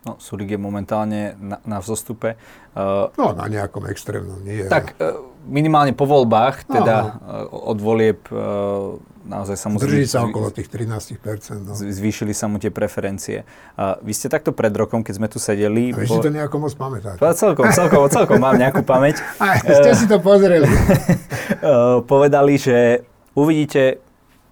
No, 0.00 0.16
Sulík 0.16 0.56
je 0.56 0.60
momentálne 0.60 1.36
na, 1.36 1.60
na 1.68 1.76
vzostupe. 1.80 2.40
Uh, 2.72 3.12
no, 3.20 3.36
na 3.36 3.44
nejakom 3.52 3.84
extrémnom 3.84 4.40
nie. 4.40 4.64
Tak 4.64 4.96
uh, 4.96 5.29
minimálne 5.46 5.96
po 5.96 6.04
voľbách, 6.04 6.68
teda 6.68 6.96
uh, 7.20 7.72
od 7.72 7.78
volieb 7.80 8.20
uh, 8.32 9.00
naozaj 9.30 9.56
sa 9.56 9.66
mu... 9.70 9.78
Drží 9.78 10.10
sa 10.10 10.26
okolo 10.26 10.50
tých 10.50 10.66
13%. 10.66 11.62
No. 11.62 11.72
Zvýšili 11.78 12.34
sa 12.34 12.50
mu 12.50 12.58
tie 12.58 12.74
preferencie. 12.74 13.46
Uh, 13.78 13.96
vy 14.02 14.12
ste 14.16 14.26
takto 14.26 14.50
pred 14.50 14.74
rokom, 14.74 15.06
keď 15.06 15.14
sme 15.16 15.28
tu 15.30 15.38
sedeli... 15.38 15.94
A 15.94 16.02
vy 16.02 16.06
po... 16.10 16.18
si 16.18 16.20
to 16.20 16.30
nejako 16.34 16.56
moc 16.66 16.72
pamätáte. 16.74 17.22
Celkom, 17.38 17.70
celkom, 17.70 18.10
celkom 18.10 18.38
mám 18.42 18.58
nejakú 18.58 18.82
pamäť. 18.82 19.22
Aj, 19.42 19.62
ste 19.62 19.92
si 19.94 20.06
to 20.10 20.18
pozreli. 20.18 20.66
uh, 20.66 22.02
povedali, 22.12 22.58
že 22.58 23.06
uvidíte 23.38 24.02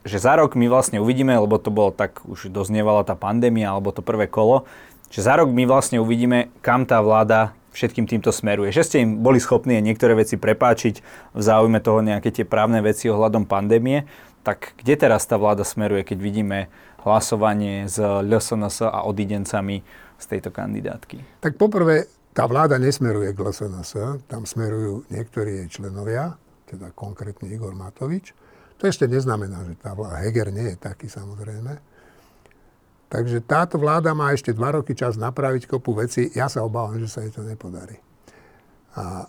že 0.09 0.25
za 0.25 0.41
rok 0.41 0.57
my 0.57 0.73
vlastne 0.73 1.05
uvidíme, 1.05 1.37
lebo 1.37 1.61
to 1.61 1.69
bolo 1.69 1.93
tak, 1.93 2.25
už 2.25 2.49
doznievala 2.49 3.05
tá 3.05 3.13
pandémia, 3.13 3.77
alebo 3.77 3.93
to 3.93 4.01
prvé 4.01 4.25
kolo, 4.25 4.65
že 5.13 5.21
za 5.21 5.37
rok 5.37 5.53
my 5.53 5.69
vlastne 5.69 6.01
uvidíme, 6.01 6.49
kam 6.65 6.89
tá 6.89 7.05
vláda 7.05 7.53
všetkým 7.79 8.11
týmto 8.11 8.35
smeruje. 8.35 8.75
Že 8.75 8.83
ste 8.83 8.97
im 9.07 9.23
boli 9.23 9.39
schopní 9.39 9.79
niektoré 9.79 10.19
veci 10.19 10.35
prepáčiť 10.35 10.95
v 11.33 11.41
záujme 11.41 11.79
toho 11.79 12.03
nejaké 12.03 12.35
tie 12.35 12.43
právne 12.43 12.83
veci 12.83 13.07
ohľadom 13.07 13.47
pandémie, 13.47 14.11
tak 14.43 14.75
kde 14.83 14.99
teraz 14.99 15.23
tá 15.31 15.39
vláda 15.39 15.63
smeruje, 15.63 16.03
keď 16.03 16.19
vidíme 16.19 16.59
hlasovanie 17.07 17.87
s 17.87 18.03
LSNS 18.03 18.91
a 18.91 19.07
odidencami 19.07 19.87
z 20.19 20.25
tejto 20.27 20.51
kandidátky? 20.51 21.23
Tak 21.39 21.55
poprvé, 21.55 22.11
tá 22.35 22.51
vláda 22.51 22.79
nesmeruje 22.83 23.31
k 23.31 23.39
LSNS, 23.39 24.25
tam 24.27 24.43
smerujú 24.43 25.07
niektorí 25.11 25.63
jej 25.63 25.69
členovia, 25.79 26.35
teda 26.67 26.91
konkrétne 26.93 27.47
Igor 27.51 27.75
Matovič. 27.79 28.35
To 28.79 28.87
ešte 28.87 29.11
neznamená, 29.11 29.67
že 29.67 29.75
tá 29.79 29.95
vláda 29.95 30.23
Heger 30.23 30.55
nie 30.55 30.75
je 30.75 30.79
taký 30.79 31.11
samozrejme. 31.11 31.98
Takže 33.09 33.41
táto 33.41 33.81
vláda 33.81 34.13
má 34.13 34.37
ešte 34.37 34.53
dva 34.53 34.77
roky 34.77 34.93
čas 34.93 35.17
napraviť 35.17 35.65
kopu 35.65 35.97
veci. 35.97 36.29
Ja 36.37 36.53
sa 36.53 36.61
obávam, 36.61 37.01
že 37.01 37.09
sa 37.09 37.25
jej 37.25 37.33
to 37.33 37.41
nepodarí. 37.41 37.97
A 39.01 39.25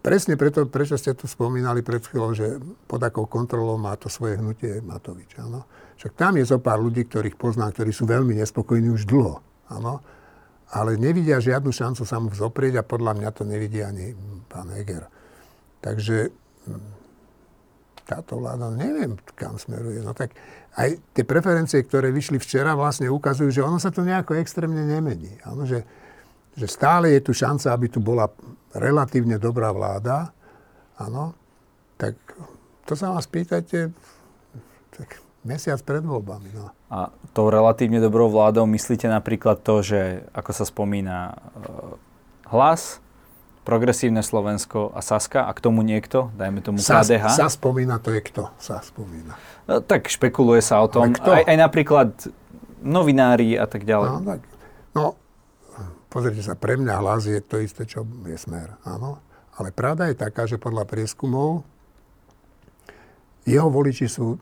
presne 0.00 0.40
preto, 0.40 0.64
prečo 0.64 0.96
ste 0.96 1.12
tu 1.12 1.28
spomínali 1.28 1.84
pred 1.84 2.00
chvíľou, 2.00 2.32
že 2.32 2.56
pod 2.88 3.04
akou 3.04 3.28
kontrolou 3.28 3.76
má 3.76 3.92
to 4.00 4.08
svoje 4.08 4.40
hnutie 4.40 4.80
Matovič. 4.80 5.36
Áno? 5.36 5.68
Však 6.00 6.16
tam 6.16 6.40
je 6.40 6.48
zo 6.48 6.56
pár 6.56 6.80
ľudí, 6.80 7.04
ktorých 7.04 7.36
poznám, 7.36 7.76
ktorí 7.76 7.92
sú 7.92 8.08
veľmi 8.08 8.32
nespokojní 8.40 8.88
už 8.88 9.04
dlho. 9.04 9.44
Áno? 9.68 10.00
Ale 10.72 10.96
nevidia 10.96 11.44
žiadnu 11.44 11.68
šancu 11.68 12.08
sa 12.08 12.16
mu 12.20 12.32
vzoprieť 12.32 12.80
a 12.80 12.88
podľa 12.88 13.20
mňa 13.20 13.30
to 13.36 13.44
nevidí 13.44 13.84
ani 13.84 14.16
pán 14.48 14.72
Heger. 14.72 15.08
Takže 15.84 16.32
hm, 16.68 16.98
táto 18.08 18.40
vláda, 18.40 18.72
neviem, 18.72 19.20
kam 19.36 19.60
smeruje. 19.60 20.00
No 20.00 20.16
tak 20.16 20.32
aj 20.74 21.00
tie 21.16 21.24
preferencie, 21.24 21.80
ktoré 21.82 22.12
vyšli 22.12 22.36
včera, 22.36 22.76
vlastne 22.76 23.08
ukazujú, 23.08 23.48
že 23.50 23.64
ono 23.64 23.80
sa 23.80 23.88
to 23.88 24.04
nejako 24.04 24.36
extrémne 24.38 24.84
nemení. 24.84 25.40
Ano, 25.46 25.64
že, 25.64 25.86
že 26.54 26.66
stále 26.68 27.16
je 27.16 27.20
tu 27.24 27.32
šanca, 27.32 27.72
aby 27.72 27.86
tu 27.88 27.98
bola 28.02 28.28
relatívne 28.76 29.40
dobrá 29.40 29.72
vláda. 29.72 30.30
Áno, 31.00 31.34
tak 31.98 32.14
to 32.86 32.94
sa 32.94 33.14
vás 33.14 33.26
pýtate 33.26 33.90
tak 34.94 35.22
mesiac 35.46 35.78
pred 35.86 36.02
voľbami. 36.02 36.50
No. 36.52 36.74
A 36.90 37.14
tou 37.30 37.48
relatívne 37.48 38.02
dobrou 38.02 38.26
vládou 38.28 38.66
myslíte 38.66 39.06
napríklad 39.06 39.62
to, 39.62 39.80
že 39.80 40.26
ako 40.34 40.50
sa 40.50 40.64
spomína 40.66 41.18
e, 41.30 41.34
hlas, 42.50 42.98
Progresívne 43.68 44.24
Slovensko 44.24 44.96
a 44.96 45.04
Saska 45.04 45.44
a 45.44 45.52
k 45.52 45.60
tomu 45.60 45.84
niekto, 45.84 46.32
dajme 46.40 46.64
tomu 46.64 46.80
Sas, 46.80 47.12
KDH. 47.12 47.36
Sa 47.36 47.52
spomína, 47.52 48.00
to 48.00 48.16
je 48.16 48.24
kto? 48.24 48.48
Sa 48.56 48.80
spomína. 48.80 49.36
No, 49.68 49.84
tak 49.84 50.08
špekuluje 50.08 50.64
sa 50.64 50.80
o 50.80 50.88
tom. 50.88 51.12
Aj, 51.12 51.44
aj 51.44 51.56
napríklad 51.60 52.16
novinári 52.80 53.60
a 53.60 53.68
tak 53.68 53.84
ďalej. 53.84 54.08
No, 54.08 54.18
tak, 54.24 54.40
no, 54.96 55.04
pozrite 56.08 56.40
sa, 56.40 56.56
pre 56.56 56.80
mňa 56.80 56.96
hlas 56.96 57.28
je 57.28 57.44
to 57.44 57.60
isté, 57.60 57.84
čo 57.84 58.08
je 58.24 58.40
smer. 58.40 58.80
Áno. 58.88 59.20
Ale 59.60 59.68
pravda 59.68 60.08
je 60.08 60.16
taká, 60.16 60.48
že 60.48 60.56
podľa 60.56 60.88
prieskumov 60.88 61.68
jeho 63.48 63.68
voliči 63.72 64.06
sú 64.08 64.36
e, 64.36 64.38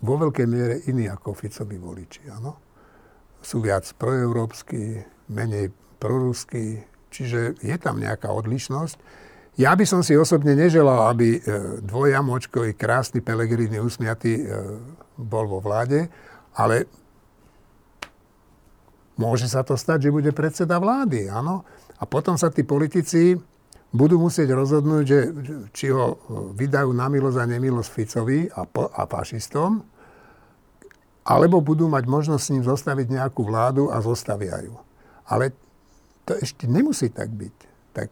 vo 0.00 0.14
veľkej 0.20 0.46
miere 0.48 0.84
iní 0.88 1.08
ako 1.08 1.32
Ficovi 1.32 1.76
voliči. 1.80 2.28
Áno. 2.32 2.56
Sú 3.40 3.60
viac 3.60 3.84
proeurópsky, 3.96 5.04
menej 5.28 5.72
proruskí, 5.96 6.84
Čiže 7.16 7.64
je 7.64 7.76
tam 7.80 7.96
nejaká 7.96 8.28
odlišnosť. 8.28 9.24
Ja 9.56 9.72
by 9.72 9.88
som 9.88 10.04
si 10.04 10.12
osobne 10.12 10.52
neželal, 10.52 11.08
aby 11.08 11.40
e, 11.40 11.40
dvojamočkový, 11.80 12.76
krásny 12.76 13.24
Pelegrini 13.24 13.80
usmiatý 13.80 14.36
e, 14.36 14.44
bol 15.16 15.48
vo 15.48 15.64
vláde, 15.64 16.12
ale 16.52 16.84
môže 19.16 19.48
sa 19.48 19.64
to 19.64 19.80
stať, 19.80 20.08
že 20.08 20.12
bude 20.12 20.28
predseda 20.36 20.76
vlády, 20.76 21.32
áno. 21.32 21.64
A 21.96 22.04
potom 22.04 22.36
sa 22.36 22.52
tí 22.52 22.68
politici 22.68 23.32
budú 23.96 24.20
musieť 24.20 24.52
rozhodnúť, 24.52 25.04
že, 25.08 25.20
či 25.72 25.88
ho 25.88 26.04
e, 26.12 26.16
vydajú 26.52 26.92
na 26.92 27.08
milosť 27.08 27.38
a 27.40 27.48
nemilosť 27.48 27.88
Ficovi 27.88 28.52
a, 28.52 28.68
a 28.68 29.02
fašistom, 29.08 29.80
alebo 31.24 31.64
budú 31.64 31.88
mať 31.88 32.04
možnosť 32.04 32.42
s 32.44 32.52
ním 32.52 32.64
zostaviť 32.68 33.08
nejakú 33.08 33.40
vládu 33.40 33.88
a 33.88 34.04
zostavia 34.04 34.60
ju. 34.60 34.76
Ale 35.32 35.56
to 36.26 36.34
ešte 36.36 36.66
nemusí 36.66 37.08
tak 37.08 37.30
byť. 37.30 37.56
Tak 37.94 38.08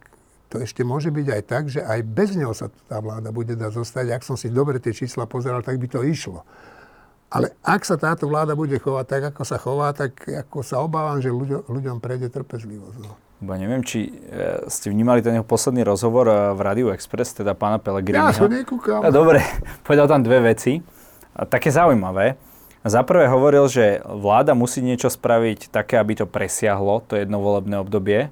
to 0.55 0.63
ešte 0.63 0.87
môže 0.87 1.11
byť 1.11 1.27
aj 1.35 1.43
tak, 1.51 1.65
že 1.67 1.83
aj 1.83 2.01
bez 2.07 2.39
neho 2.39 2.55
sa 2.55 2.71
tá 2.87 3.03
vláda 3.03 3.35
bude 3.35 3.59
dať 3.59 3.75
zostať. 3.75 4.07
Ak 4.15 4.23
som 4.23 4.39
si 4.39 4.49
dobre 4.55 4.79
tie 4.79 4.95
čísla 4.95 5.27
pozeral, 5.27 5.67
tak 5.67 5.83
by 5.83 5.91
to 5.91 6.07
išlo. 6.07 6.47
Ale 7.35 7.51
ak 7.67 7.83
sa 7.83 7.99
táto 7.99 8.31
vláda 8.31 8.55
bude 8.55 8.79
chovať 8.79 9.07
tak, 9.11 9.23
ako 9.35 9.43
sa 9.43 9.59
chová, 9.59 9.91
tak 9.91 10.15
ako 10.23 10.63
sa 10.63 10.79
obávam, 10.79 11.19
že 11.19 11.35
ľuďom, 11.35 11.67
ľuďom 11.67 11.97
prejde 11.99 12.31
trpezlivosť. 12.31 12.99
No. 13.03 13.19
Neviem, 13.43 13.83
či 13.83 14.07
e, 14.07 14.71
ste 14.71 14.95
vnímali 14.95 15.19
ten 15.19 15.35
jeho 15.35 15.43
posledný 15.43 15.83
rozhovor 15.83 16.31
e, 16.31 16.55
v 16.55 16.61
Radio 16.63 16.87
Express, 16.95 17.35
teda 17.35 17.59
pána 17.59 17.83
Pellegriniho. 17.83 18.31
Ja 18.31 18.39
som 18.39 18.47
nekúkal. 18.47 19.03
No, 19.03 19.11
dobre, 19.11 19.43
povedal 19.87 20.07
tam 20.07 20.23
dve 20.23 20.55
veci. 20.55 20.79
A 21.35 21.43
také 21.43 21.75
zaujímavé. 21.75 22.39
Za 22.85 23.01
prvé 23.01 23.33
hovoril, 23.33 23.65
že 23.67 24.05
vláda 24.05 24.53
musí 24.53 24.85
niečo 24.85 25.09
spraviť 25.09 25.73
také, 25.73 25.97
aby 25.97 26.21
to 26.21 26.27
presiahlo, 26.29 27.01
to 27.09 27.17
jedno 27.17 27.41
volebné 27.41 27.81
obdobie 27.81 28.29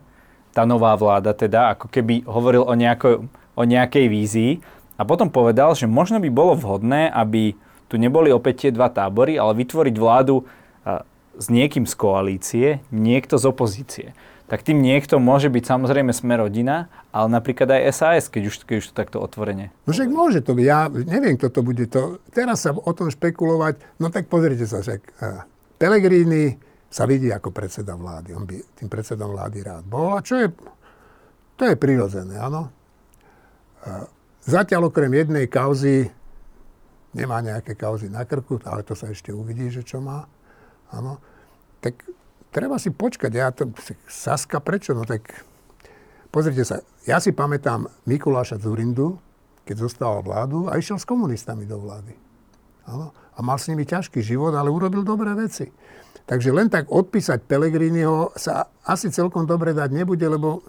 tá 0.52 0.68
nová 0.68 0.92
vláda 0.94 1.32
teda, 1.32 1.72
ako 1.74 1.88
keby 1.88 2.28
hovoril 2.28 2.62
o, 2.68 2.74
nejako, 2.76 3.26
o 3.56 3.62
nejakej 3.64 4.06
vízii 4.06 4.52
a 5.00 5.02
potom 5.08 5.32
povedal, 5.32 5.72
že 5.72 5.88
možno 5.88 6.20
by 6.20 6.28
bolo 6.28 6.52
vhodné, 6.54 7.08
aby 7.08 7.56
tu 7.88 7.96
neboli 7.96 8.28
opäť 8.28 8.68
tie 8.68 8.70
dva 8.72 8.92
tábory, 8.92 9.40
ale 9.40 9.56
vytvoriť 9.56 9.96
vládu 9.96 10.44
s 11.32 11.46
niekým 11.48 11.88
z 11.88 11.94
koalície, 11.96 12.66
niekto 12.92 13.40
z 13.40 13.44
opozície. 13.48 14.06
Tak 14.52 14.68
tým 14.68 14.84
niekto 14.84 15.16
môže 15.16 15.48
byť 15.48 15.64
samozrejme 15.64 16.12
sme 16.12 16.36
rodina, 16.36 16.92
ale 17.08 17.32
napríklad 17.32 17.72
aj 17.72 17.88
SAS, 17.96 18.28
keď 18.28 18.52
už, 18.52 18.54
keď 18.68 18.76
už 18.84 18.86
to 18.92 18.94
takto 18.94 19.16
otvorene. 19.16 19.72
No 19.88 19.96
však 19.96 20.12
môže 20.12 20.44
to 20.44 20.52
byť. 20.52 20.66
Ja 20.68 20.92
neviem, 20.92 21.40
kto 21.40 21.48
to 21.48 21.60
bude. 21.64 21.88
To, 21.96 22.20
teraz 22.36 22.68
sa 22.68 22.76
o 22.76 22.92
tom 22.92 23.08
špekulovať. 23.08 23.80
No 23.96 24.12
tak 24.12 24.28
pozrite 24.28 24.68
sa 24.68 24.84
však. 24.84 25.00
Pelegrini, 25.80 26.60
sa 26.92 27.08
vidí 27.08 27.32
ako 27.32 27.48
predseda 27.48 27.96
vlády. 27.96 28.36
On 28.36 28.44
by 28.44 28.60
tým 28.76 28.92
predsedom 28.92 29.32
vlády 29.32 29.64
rád 29.64 29.88
bol. 29.88 30.12
A 30.12 30.20
čo 30.20 30.36
je, 30.36 30.52
to 31.56 31.64
je 31.64 31.72
prirodzené, 31.72 32.36
áno. 32.36 32.68
Zatiaľ 34.44 34.92
okrem 34.92 35.16
jednej 35.16 35.48
kauzy, 35.48 36.12
nemá 37.16 37.40
nejaké 37.40 37.72
kauzy 37.72 38.12
na 38.12 38.28
krku, 38.28 38.60
ale 38.68 38.84
to 38.84 38.92
sa 38.92 39.08
ešte 39.08 39.32
uvidí, 39.32 39.72
že 39.72 39.80
čo 39.80 40.04
má. 40.04 40.28
Áno. 40.92 41.16
Tak 41.80 42.04
treba 42.52 42.76
si 42.76 42.92
počkať. 42.92 43.32
Ja 43.32 43.48
to, 43.50 43.72
Saska, 44.04 44.60
prečo? 44.60 44.92
No 44.92 45.08
tak 45.08 45.42
pozrite 46.28 46.62
sa, 46.68 46.84
ja 47.08 47.18
si 47.18 47.32
pamätám 47.32 47.88
Mikuláša 48.04 48.60
Zurindu, 48.60 49.16
keď 49.64 49.88
zostával 49.88 50.20
vládu 50.22 50.68
a 50.68 50.76
išiel 50.76 51.00
s 51.00 51.08
komunistami 51.08 51.64
do 51.64 51.80
vlády. 51.80 52.12
Áno. 52.86 53.10
A 53.32 53.40
mal 53.40 53.56
s 53.56 53.72
nimi 53.72 53.88
ťažký 53.88 54.20
život, 54.20 54.52
ale 54.52 54.68
urobil 54.68 55.00
dobré 55.00 55.32
veci. 55.32 55.72
Takže 56.28 56.54
len 56.54 56.68
tak 56.68 56.92
odpísať 56.92 57.48
Pelegriniho 57.48 58.36
sa 58.38 58.70
asi 58.86 59.10
celkom 59.10 59.48
dobre 59.48 59.74
dať 59.74 59.90
nebude, 59.90 60.22
lebo, 60.22 60.62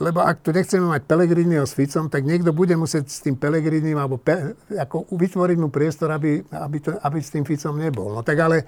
lebo 0.00 0.22
ak 0.24 0.46
tu 0.46 0.54
nechceme 0.54 0.86
mať 0.88 1.02
Pelegriniho 1.04 1.66
s 1.66 1.76
Ficom, 1.76 2.08
tak 2.08 2.24
niekto 2.24 2.54
bude 2.54 2.72
musieť 2.78 3.10
s 3.10 3.20
tým 3.20 3.36
Pelegrinim 3.36 3.98
alebo 3.98 4.16
pe, 4.16 4.56
ako 4.72 5.10
vytvoriť 5.12 5.56
mu 5.60 5.68
priestor, 5.68 6.14
aby, 6.14 6.40
aby, 6.48 6.78
to, 6.80 6.96
aby 7.02 7.18
s 7.20 7.34
tým 7.34 7.44
Ficom 7.44 7.76
nebol. 7.76 8.14
No 8.14 8.22
tak 8.24 8.38
ale 8.40 8.64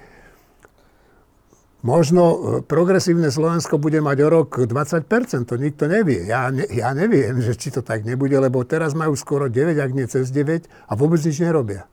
možno 1.83 2.23
e, 2.23 2.37
progresívne 2.67 3.31
Slovensko 3.31 3.79
bude 3.79 4.03
mať 4.03 4.19
o 4.25 4.29
rok 4.29 4.49
20%, 4.67 5.05
to 5.47 5.55
nikto 5.55 5.87
nevie. 5.87 6.27
Ja, 6.27 6.51
ne, 6.51 6.67
ja 6.71 6.91
neviem, 6.95 7.39
že 7.39 7.55
či 7.55 7.71
to 7.71 7.87
tak 7.87 8.03
nebude, 8.03 8.35
lebo 8.35 8.67
teraz 8.67 8.95
majú 8.95 9.15
skoro 9.15 9.47
9, 9.47 9.79
ak 9.79 9.91
nie 9.95 10.07
cez 10.11 10.31
9 10.31 10.67
a 10.67 10.93
vôbec 10.99 11.23
nič 11.23 11.39
nerobia. 11.39 11.87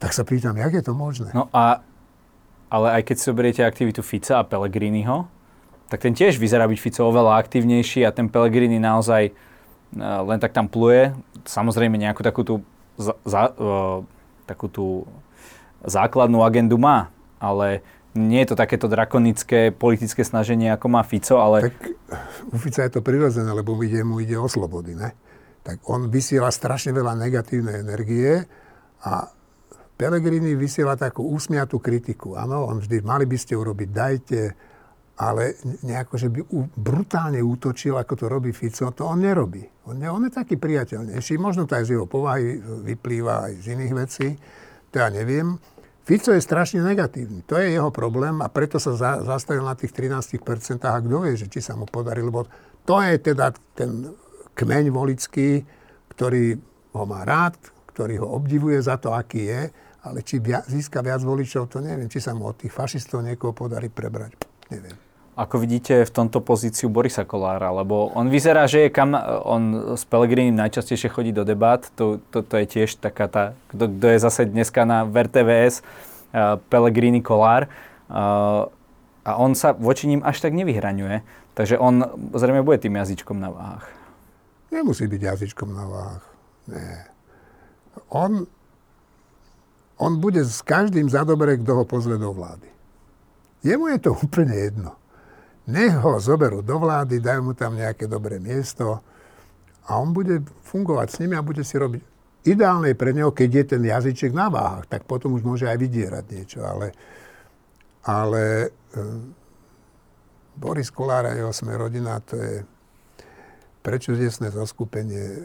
Tak 0.00 0.16
sa 0.16 0.24
pýtam, 0.24 0.56
jak 0.56 0.72
je 0.72 0.84
to 0.84 0.92
možné? 0.96 1.32
No 1.36 1.52
a 1.52 1.84
ale 2.70 3.02
aj 3.02 3.02
keď 3.02 3.16
si 3.18 3.24
zoberiete 3.26 3.60
aktivitu 3.66 4.00
Fica 4.00 4.38
a 4.38 4.46
Pellegriniho, 4.46 5.26
tak 5.90 6.06
ten 6.06 6.14
tiež 6.14 6.38
vyzerá 6.38 6.70
byť 6.70 6.78
Fico 6.78 7.02
oveľa 7.02 7.42
aktívnejší 7.42 8.06
a 8.06 8.14
ten 8.14 8.30
Pellegrini 8.30 8.78
naozaj 8.78 9.34
uh, 9.34 10.22
len 10.22 10.38
tak 10.38 10.54
tam 10.54 10.70
pluje. 10.70 11.10
Samozrejme 11.42 11.98
nejakú 11.98 12.22
takú 12.22 12.46
tú, 12.46 12.54
za, 12.94 13.18
za, 13.26 13.50
uh, 13.58 14.06
takú 14.46 14.70
tú 14.70 15.02
základnú 15.82 16.46
agendu 16.46 16.78
má, 16.78 17.10
ale 17.42 17.82
nie 18.14 18.42
je 18.42 18.48
to 18.50 18.56
takéto 18.58 18.90
drakonické 18.90 19.70
politické 19.70 20.26
snaženie, 20.26 20.72
ako 20.74 20.86
má 20.90 21.02
Fico, 21.06 21.38
ale... 21.38 21.70
Tak 21.70 21.78
u 22.50 22.56
Fica 22.58 22.82
je 22.82 22.92
to 22.98 23.00
prirodzené, 23.04 23.50
lebo 23.54 23.78
ide, 23.82 24.02
mu 24.02 24.18
ide 24.18 24.34
o 24.34 24.50
slobody, 24.50 24.98
ne? 24.98 25.14
Tak 25.62 25.86
on 25.86 26.08
vysiela 26.08 26.48
strašne 26.50 26.90
veľa 26.96 27.14
negatívnej 27.20 27.84
energie 27.84 28.42
a 29.04 29.28
Pelegrini 30.00 30.56
vysiela 30.56 30.96
takú 30.96 31.28
úsmiatú 31.28 31.76
kritiku. 31.76 32.32
Áno, 32.32 32.64
on 32.64 32.80
vždy, 32.80 33.04
mali 33.04 33.28
by 33.28 33.36
ste 33.36 33.52
urobiť, 33.52 33.88
dajte, 33.92 34.42
ale 35.20 35.60
nejako, 35.84 36.14
že 36.16 36.32
by 36.32 36.40
brutálne 36.80 37.44
útočil, 37.44 38.00
ako 38.00 38.14
to 38.16 38.26
robí 38.32 38.56
Fico, 38.56 38.88
to 38.96 39.04
on 39.04 39.20
nerobí. 39.20 39.60
On, 39.84 40.00
on 40.00 40.24
je 40.24 40.32
taký 40.32 40.56
priateľnejší, 40.56 41.36
možno 41.36 41.68
to 41.68 41.76
aj 41.76 41.84
z 41.84 42.00
jeho 42.00 42.08
povahy 42.08 42.56
vyplýva 42.88 43.52
aj 43.52 43.52
z 43.60 43.66
iných 43.76 43.92
vecí, 43.92 44.28
to 44.88 45.04
ja 45.04 45.12
neviem. 45.12 45.60
Fico 46.10 46.34
je 46.34 46.42
strašne 46.42 46.82
negatívny, 46.82 47.46
to 47.46 47.54
je 47.54 47.78
jeho 47.78 47.94
problém 47.94 48.42
a 48.42 48.50
preto 48.50 48.82
sa 48.82 48.98
za, 48.98 49.22
zastavil 49.22 49.62
na 49.62 49.78
tých 49.78 49.94
13% 49.94 50.42
a 50.82 50.98
kto 50.98 51.22
vie, 51.22 51.38
že 51.38 51.46
či 51.46 51.62
sa 51.62 51.78
mu 51.78 51.86
podarí, 51.86 52.18
lebo 52.18 52.50
to 52.82 52.98
je 52.98 53.14
teda 53.30 53.54
ten 53.78 54.10
kmeň 54.58 54.90
volický, 54.90 55.62
ktorý 56.10 56.58
ho 56.98 57.04
má 57.06 57.22
rád, 57.22 57.54
ktorý 57.94 58.26
ho 58.26 58.34
obdivuje 58.34 58.82
za 58.82 58.98
to, 58.98 59.14
aký 59.14 59.46
je 59.46 59.62
ale 60.00 60.24
či 60.24 60.40
získa 60.40 61.04
viac 61.04 61.20
voličov, 61.20 61.68
to 61.68 61.84
neviem. 61.84 62.08
Či 62.08 62.24
sa 62.24 62.32
mu 62.32 62.48
od 62.48 62.56
tých 62.56 62.72
fašistov 62.72 63.20
niekoho 63.20 63.52
podarí 63.52 63.92
prebrať, 63.92 64.32
neviem. 64.72 65.09
Ako 65.40 65.56
vidíte 65.56 66.04
v 66.04 66.12
tomto 66.12 66.44
pozíciu 66.44 66.92
Borisa 66.92 67.24
Kolára, 67.24 67.72
lebo 67.72 68.12
on 68.12 68.28
vyzerá, 68.28 68.68
že 68.68 68.84
je 68.84 68.90
kam, 68.92 69.16
on 69.48 69.96
s 69.96 70.04
Pelegrinim 70.04 70.52
najčastejšie 70.52 71.08
chodí 71.08 71.32
do 71.32 71.48
debát, 71.48 71.80
to, 71.96 72.20
to, 72.28 72.44
to 72.44 72.60
je 72.60 72.66
tiež 72.68 73.00
taká 73.00 73.24
tá, 73.24 73.56
kto, 73.72 73.88
kto 73.88 74.06
je 74.12 74.18
zase 74.20 74.44
dneska 74.44 74.84
na 74.84 75.08
VRTVS, 75.08 75.80
uh, 75.80 76.60
Pelegrini 76.68 77.24
Kolár, 77.24 77.72
uh, 78.12 78.68
a 79.24 79.30
on 79.40 79.56
sa 79.56 79.72
voči 79.72 80.12
ním 80.12 80.20
až 80.20 80.44
tak 80.44 80.52
nevyhraňuje, 80.52 81.24
takže 81.56 81.80
on 81.80 82.04
zrejme 82.36 82.60
bude 82.60 82.76
tým 82.84 83.00
jazyčkom 83.00 83.40
na 83.40 83.48
váhach. 83.48 83.88
Nemusí 84.68 85.08
byť 85.08 85.20
jazyčkom 85.24 85.72
na 85.72 85.84
váhach, 85.88 86.26
nie. 86.68 87.00
On 88.12 88.44
on 90.00 90.20
bude 90.20 90.44
s 90.44 90.60
každým 90.64 91.08
za 91.08 91.24
dobre, 91.24 91.60
kto 91.60 91.80
ho 91.80 91.84
pozve 91.84 92.16
do 92.16 92.32
vlády. 92.32 92.68
Jemu 93.64 93.88
je 93.92 93.98
to 94.00 94.16
úplne 94.16 94.52
jedno. 94.56 94.99
Nech 95.70 95.94
ho 96.02 96.18
zoberú 96.18 96.66
do 96.66 96.82
vlády, 96.82 97.22
dajú 97.22 97.40
mu 97.46 97.52
tam 97.54 97.78
nejaké 97.78 98.10
dobré 98.10 98.42
miesto 98.42 98.98
a 99.86 99.90
on 99.96 100.10
bude 100.10 100.42
fungovať 100.66 101.08
s 101.08 101.18
nimi 101.22 101.38
a 101.38 101.46
bude 101.46 101.62
si 101.62 101.78
robiť 101.78 102.02
ideálne 102.44 102.96
pre 102.96 103.12
neho, 103.12 103.30
keď 103.32 103.50
je 103.52 103.64
ten 103.76 103.82
jazyček 103.84 104.32
na 104.32 104.48
váhach, 104.48 104.88
tak 104.88 105.04
potom 105.04 105.36
už 105.36 105.44
môže 105.44 105.68
aj 105.68 105.76
vydierať 105.76 106.24
niečo, 106.32 106.60
ale, 106.64 106.96
ale 108.04 108.42
e, 108.64 108.68
Boris 110.56 110.88
Kolár 110.88 111.28
a 111.28 111.36
jeho 111.36 111.52
sme 111.52 111.76
rodina, 111.76 112.20
to 112.24 112.40
je 112.40 112.64
prečudesné 113.84 114.48
zoskupenie 114.52 115.26
e, 115.36 115.42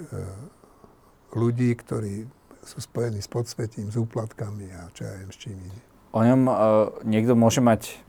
ľudí, 1.36 1.76
ktorí 1.76 2.28
sú 2.66 2.80
spojení 2.82 3.20
s 3.22 3.30
podsvetím, 3.30 3.92
s 3.92 4.00
úplatkami 4.00 4.72
a 4.74 4.90
čo 4.96 5.06
ja 5.06 5.14
viem 5.20 5.32
s 5.32 5.38
čím 5.38 5.60
ide. 5.62 5.82
O 6.16 6.24
ňom 6.24 6.42
uh, 6.48 6.56
niekto 7.04 7.36
môže 7.36 7.60
mať 7.60 8.00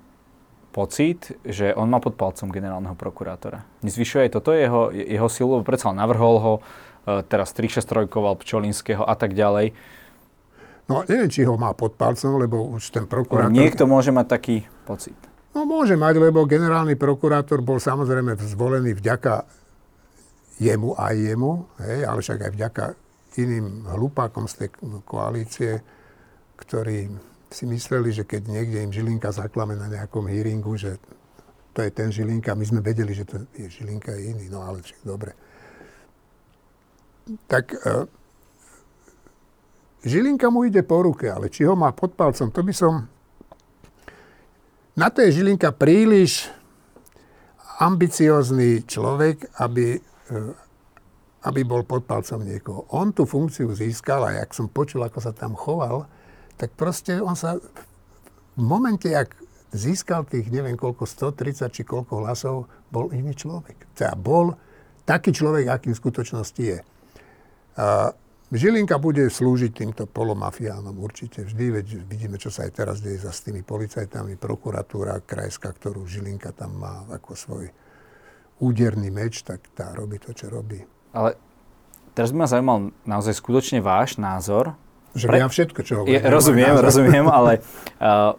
pocit, 0.76 1.32
že 1.40 1.72
on 1.72 1.88
má 1.88 1.96
pod 2.04 2.20
palcom 2.20 2.52
generálneho 2.52 2.92
prokurátora. 2.92 3.64
Nezvyšuje 3.80 4.28
aj 4.28 4.30
toto 4.36 4.52
jeho, 4.52 4.92
jeho 4.92 5.28
silu, 5.32 5.64
predsa 5.64 5.96
navrhol 5.96 6.36
ho, 6.36 6.54
uh, 6.60 7.24
teraz 7.24 7.56
363 7.56 8.12
Pčolinského 8.12 9.00
a 9.00 9.16
tak 9.16 9.32
ďalej. 9.32 9.72
No 10.92 11.02
neviem, 11.08 11.32
či 11.32 11.48
ho 11.48 11.56
má 11.56 11.72
pod 11.72 11.96
palcom, 11.96 12.36
lebo 12.36 12.76
už 12.76 12.92
ten 12.92 13.08
prokurátor... 13.08 13.50
Niekto 13.50 13.88
môže 13.88 14.12
mať 14.12 14.26
taký 14.28 14.56
pocit. 14.84 15.16
No 15.56 15.64
môže 15.64 15.96
mať, 15.96 16.20
lebo 16.20 16.44
generálny 16.44 17.00
prokurátor 17.00 17.64
bol 17.64 17.80
samozrejme 17.80 18.36
zvolený 18.36 18.92
vďaka 18.92 19.48
jemu 20.60 20.92
aj 21.00 21.14
jemu, 21.16 21.52
hej, 21.80 21.98
ale 22.04 22.18
však 22.20 22.38
aj 22.44 22.52
vďaka 22.52 22.84
iným 23.40 23.88
hlupákom 23.88 24.44
z 24.48 24.54
tej 24.64 24.68
koalície, 25.04 25.80
ktorí 26.56 27.12
si 27.56 27.64
mysleli, 27.64 28.12
že 28.12 28.28
keď 28.28 28.52
niekde 28.52 28.84
im 28.84 28.92
Žilinka 28.92 29.32
zaklame 29.32 29.80
na 29.80 29.88
nejakom 29.88 30.28
hearingu, 30.28 30.76
že 30.76 31.00
to 31.72 31.80
je 31.80 31.88
ten 31.88 32.12
Žilinka. 32.12 32.52
My 32.52 32.68
sme 32.68 32.84
vedeli, 32.84 33.16
že 33.16 33.24
to 33.24 33.40
je 33.56 33.72
Žilinka 33.72 34.12
je 34.12 34.36
iný, 34.36 34.52
no 34.52 34.60
ale 34.60 34.84
však 34.84 35.00
dobre. 35.00 35.32
tak 37.48 37.72
e, 37.72 38.06
Žilinka 40.04 40.52
mu 40.52 40.68
ide 40.68 40.84
po 40.84 41.00
ruke, 41.02 41.32
ale 41.32 41.48
či 41.48 41.64
ho 41.64 41.72
má 41.72 41.90
pod 41.96 42.12
palcom, 42.12 42.52
to 42.52 42.60
by 42.60 42.74
som... 42.76 43.08
Na 44.96 45.08
to 45.08 45.24
je 45.24 45.40
Žilinka 45.40 45.72
príliš 45.72 46.48
ambiciózny 47.80 48.84
človek, 48.84 49.48
aby, 49.64 49.96
e, 50.28 50.38
aby 51.48 51.60
bol 51.64 51.88
pod 51.88 52.04
palcom 52.04 52.44
niekoho. 52.44 52.84
On 52.92 53.12
tú 53.16 53.24
funkciu 53.24 53.72
získal 53.72 54.28
a 54.28 54.44
jak 54.44 54.52
som 54.52 54.68
počul, 54.68 55.04
ako 55.04 55.18
sa 55.24 55.32
tam 55.32 55.56
choval, 55.56 56.04
tak 56.56 56.72
proste 56.74 57.20
on 57.20 57.36
sa 57.36 57.60
v 58.56 58.62
momente, 58.62 59.08
jak 59.08 59.36
získal 59.76 60.24
tých 60.24 60.48
neviem 60.48 60.76
koľko, 60.76 61.04
130 61.04 61.68
či 61.68 61.82
koľko 61.84 62.24
hlasov, 62.24 62.68
bol 62.88 63.12
iný 63.12 63.36
človek. 63.36 63.76
Teda 63.92 64.16
bol 64.16 64.56
taký 65.04 65.30
človek, 65.36 65.68
akým 65.68 65.92
v 65.92 66.00
skutočnosti 66.00 66.62
je. 66.62 66.80
A 67.76 68.10
Žilinka 68.46 69.02
bude 69.02 69.26
slúžiť 69.26 69.74
týmto 69.74 70.06
polomafiánom 70.06 70.94
určite 71.02 71.42
vždy, 71.42 71.82
veď 71.82 71.86
vidíme, 72.06 72.38
čo 72.38 72.46
sa 72.46 72.62
aj 72.62 72.72
teraz 72.78 73.02
deje 73.02 73.18
za 73.18 73.34
s 73.34 73.42
tými 73.42 73.66
policajtami, 73.66 74.38
prokuratúra 74.38 75.18
krajská, 75.26 75.74
ktorú 75.74 76.06
Žilinka 76.06 76.54
tam 76.54 76.78
má 76.78 77.02
ako 77.10 77.34
svoj 77.34 77.66
úderný 78.62 79.10
meč, 79.10 79.42
tak 79.42 79.66
tá 79.74 79.90
robí 79.92 80.22
to, 80.22 80.30
čo 80.30 80.46
robí. 80.46 80.78
Ale 81.10 81.34
teraz 82.14 82.30
by 82.30 82.36
ma 82.38 82.48
zaujímal 82.48 82.78
naozaj 83.02 83.34
skutočne 83.34 83.82
váš 83.82 84.14
názor. 84.16 84.78
Že 85.16 85.26
Pre... 85.32 85.36
ja 85.40 85.48
všetko, 85.48 85.80
čo 85.80 85.92
hovorím. 86.04 86.12
Je, 86.12 86.18
rozumiem, 86.28 86.74
rozumiem, 86.92 87.26
ale 87.26 87.64
uh, 87.98 88.36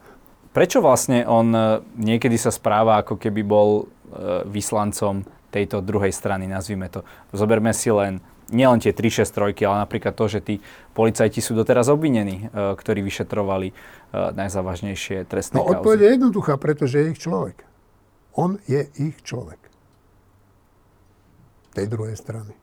prečo 0.53 0.77
vlastne 0.79 1.25
on 1.25 1.49
uh, 1.51 1.81
niekedy 1.97 2.37
sa 2.37 2.53
správa, 2.53 3.01
ako 3.01 3.17
keby 3.17 3.41
bol 3.41 3.69
uh, 3.83 4.45
vyslancom 4.45 5.25
tejto 5.49 5.81
druhej 5.81 6.13
strany, 6.13 6.45
nazvime 6.45 6.85
to. 6.93 7.01
Zoberme 7.33 7.73
si 7.73 7.89
len 7.89 8.21
nielen 8.51 8.79
tie 8.79 8.95
3-6 8.95 9.59
ale 9.67 9.77
napríklad 9.83 10.15
to, 10.15 10.25
že 10.27 10.39
tí 10.39 10.55
policajti 10.95 11.43
sú 11.43 11.55
doteraz 11.55 11.91
obvinení, 11.91 12.47
e, 12.47 12.75
ktorí 12.75 13.03
vyšetrovali 13.03 13.67
e, 13.71 13.73
najzávažnejšie 14.13 15.27
trestné 15.27 15.59
no, 15.59 15.67
kauzy. 15.67 15.75
odpoveď 15.79 15.99
je 15.99 16.09
jednoduchá, 16.15 16.53
pretože 16.55 16.95
je 16.99 17.05
ich 17.11 17.19
človek. 17.19 17.57
On 18.37 18.55
je 18.69 18.87
ich 19.01 19.17
človek. 19.25 19.59
Tej 21.75 21.87
druhej 21.91 22.15
strany. 22.15 22.53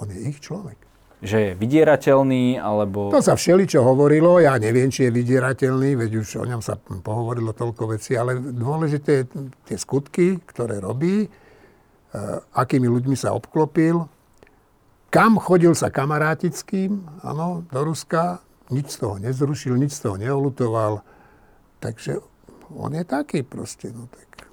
On 0.00 0.08
je 0.08 0.18
ich 0.30 0.40
človek. 0.40 0.78
Že 1.22 1.38
je 1.40 1.50
vydierateľný, 1.56 2.58
alebo... 2.58 3.14
To 3.14 3.22
sa 3.22 3.38
všeličo 3.38 3.80
hovorilo, 3.80 4.42
ja 4.42 4.58
neviem, 4.58 4.90
či 4.90 5.08
je 5.08 5.14
vydierateľný, 5.14 5.96
veď 5.96 6.10
už 6.20 6.42
o 6.42 6.44
ňom 6.44 6.60
sa 6.60 6.76
pohovorilo 6.78 7.54
toľko 7.54 7.96
vecí, 7.96 8.18
ale 8.18 8.36
dôležité 8.40 9.30
tie 9.64 9.76
skutky, 9.78 10.42
ktoré 10.44 10.82
robí, 10.82 11.24
e, 11.24 11.28
akými 12.52 12.90
ľuďmi 12.90 13.16
sa 13.16 13.32
obklopil, 13.32 14.04
kam 15.08 15.38
chodil 15.38 15.72
sa 15.78 15.94
kamarátickým, 15.94 17.22
áno, 17.22 17.62
do 17.70 17.80
Ruska, 17.86 18.42
nič 18.74 18.96
z 18.96 19.06
toho 19.06 19.14
nezrušil, 19.22 19.78
nič 19.78 19.96
z 19.96 20.10
toho 20.10 20.16
neolutoval. 20.18 21.04
Takže 21.78 22.18
on 22.74 22.96
je 22.96 23.04
taký 23.04 23.46
proste, 23.46 23.92
no 23.92 24.08
tak. 24.08 24.48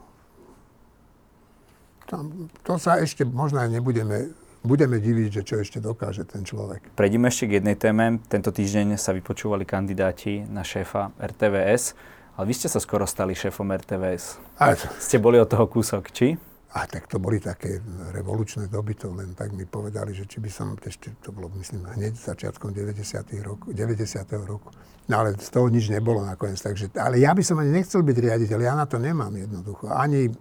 Tam, 2.11 2.51
to 2.67 2.75
sa 2.75 2.99
ešte 2.99 3.23
možno 3.23 3.63
aj 3.63 3.71
nebudeme 3.71 4.35
budeme 4.61 5.01
diviť, 5.01 5.29
že 5.29 5.41
čo 5.45 5.55
ešte 5.61 5.81
dokáže 5.81 6.25
ten 6.25 6.45
človek. 6.45 6.93
Prejdeme 6.93 7.29
ešte 7.29 7.49
k 7.49 7.51
jednej 7.61 7.77
téme. 7.77 8.21
Tento 8.29 8.53
týždeň 8.53 8.97
sa 8.97 9.13
vypočúvali 9.13 9.65
kandidáti 9.65 10.45
na 10.45 10.61
šéfa 10.61 11.13
RTVS, 11.17 11.97
ale 12.37 12.45
vy 12.45 12.53
ste 12.53 12.69
sa 12.69 12.77
skoro 12.77 13.09
stali 13.09 13.33
šéfom 13.33 13.67
RTVS. 13.67 14.37
A... 14.61 14.77
Ste 15.01 15.17
boli 15.17 15.41
od 15.41 15.49
toho 15.49 15.65
kúsok, 15.65 16.13
či? 16.13 16.37
A 16.71 16.87
tak 16.87 17.11
to 17.11 17.19
boli 17.19 17.43
také 17.43 17.83
revolučné 18.15 18.71
doby, 18.71 18.95
to 18.95 19.11
len 19.11 19.35
tak 19.35 19.51
mi 19.51 19.67
povedali, 19.67 20.15
že 20.15 20.23
či 20.23 20.39
by 20.39 20.47
som, 20.47 20.71
ešte 20.79 21.11
to 21.19 21.35
bolo 21.35 21.51
myslím 21.59 21.83
hneď 21.83 22.15
začiatkom 22.15 22.71
90. 22.71 23.27
roku, 23.43 23.75
90. 23.75 24.07
roku. 24.47 24.71
No 25.11 25.19
ale 25.19 25.35
z 25.35 25.51
toho 25.51 25.67
nič 25.67 25.91
nebolo 25.91 26.23
nakoniec. 26.23 26.55
Takže, 26.63 26.95
ale 26.95 27.19
ja 27.19 27.35
by 27.35 27.43
som 27.43 27.59
ani 27.59 27.75
nechcel 27.75 28.07
byť 28.07 28.17
riaditeľ, 28.23 28.59
ja 28.63 28.73
na 28.79 28.87
to 28.87 29.03
nemám 29.03 29.35
jednoducho. 29.35 29.91
Ani, 29.91 30.31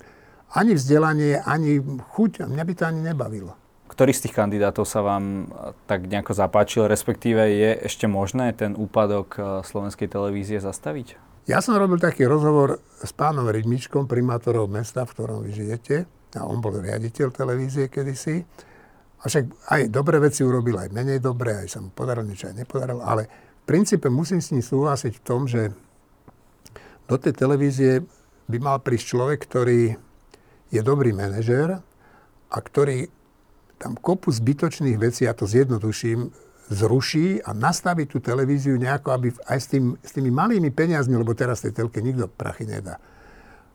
ani 0.54 0.72
vzdelanie, 0.78 1.42
ani 1.42 1.82
chuť, 2.14 2.46
mňa 2.46 2.62
by 2.62 2.72
to 2.78 2.82
ani 2.86 3.00
nebavilo. 3.10 3.58
Ktorý 3.90 4.14
z 4.14 4.30
tých 4.30 4.38
kandidátov 4.38 4.86
sa 4.86 5.02
vám 5.02 5.50
tak 5.90 6.06
nejako 6.06 6.30
zapáčil, 6.30 6.86
respektíve 6.86 7.42
je 7.42 7.70
ešte 7.90 8.06
možné 8.06 8.54
ten 8.54 8.78
úpadok 8.78 9.28
eh, 9.34 9.42
slovenskej 9.66 10.06
televízie 10.06 10.62
zastaviť? 10.62 11.18
Ja 11.50 11.58
som 11.58 11.74
robil 11.74 11.98
taký 11.98 12.30
rozhovor 12.30 12.78
s 13.02 13.10
pánom 13.10 13.50
Rydmičkom, 13.50 14.06
primátorom 14.06 14.70
mesta, 14.70 15.02
v 15.02 15.12
ktorom 15.18 15.42
vy 15.42 15.50
žijete 15.50 16.06
a 16.38 16.46
on 16.46 16.62
bol 16.62 16.78
riaditeľ 16.78 17.34
televízie 17.34 17.90
kedysi. 17.90 18.46
A 19.20 19.26
však 19.26 19.74
aj 19.74 19.80
dobré 19.90 20.22
veci 20.22 20.46
urobil, 20.46 20.78
aj 20.78 20.94
menej 20.94 21.18
dobré, 21.18 21.58
aj 21.58 21.74
sa 21.74 21.78
mu 21.82 21.90
podarilo, 21.90 22.30
niečo 22.30 22.46
aj 22.46 22.56
nepodarilo. 22.62 23.02
Ale 23.02 23.26
v 23.26 23.64
princípe 23.66 24.06
musím 24.06 24.38
s 24.38 24.54
ním 24.54 24.62
súhlasiť 24.62 25.12
v 25.18 25.24
tom, 25.26 25.50
že 25.50 25.74
do 27.10 27.18
tej 27.18 27.34
televízie 27.34 28.06
by 28.46 28.58
mal 28.62 28.78
prísť 28.78 29.18
človek, 29.18 29.42
ktorý 29.42 29.98
je 30.70 30.80
dobrý 30.86 31.10
manažér 31.10 31.82
a 32.50 32.56
ktorý 32.62 33.10
tam 33.80 33.96
kopu 33.96 34.28
zbytočných 34.28 35.00
vecí, 35.00 35.24
ja 35.24 35.32
to 35.32 35.48
zjednoduším, 35.48 36.28
zruší 36.70 37.42
a 37.42 37.50
nastaví 37.50 38.06
tú 38.06 38.22
televíziu 38.22 38.78
nejako, 38.78 39.08
aby 39.10 39.28
aj 39.48 39.58
s, 39.58 39.66
tým, 39.74 39.98
s 39.98 40.14
tými 40.14 40.30
malými 40.30 40.70
peniazmi, 40.70 41.18
lebo 41.18 41.34
teraz 41.34 41.66
tej 41.66 41.74
telke 41.74 41.98
nikto 41.98 42.30
prachy 42.30 42.68
nedá, 42.68 43.02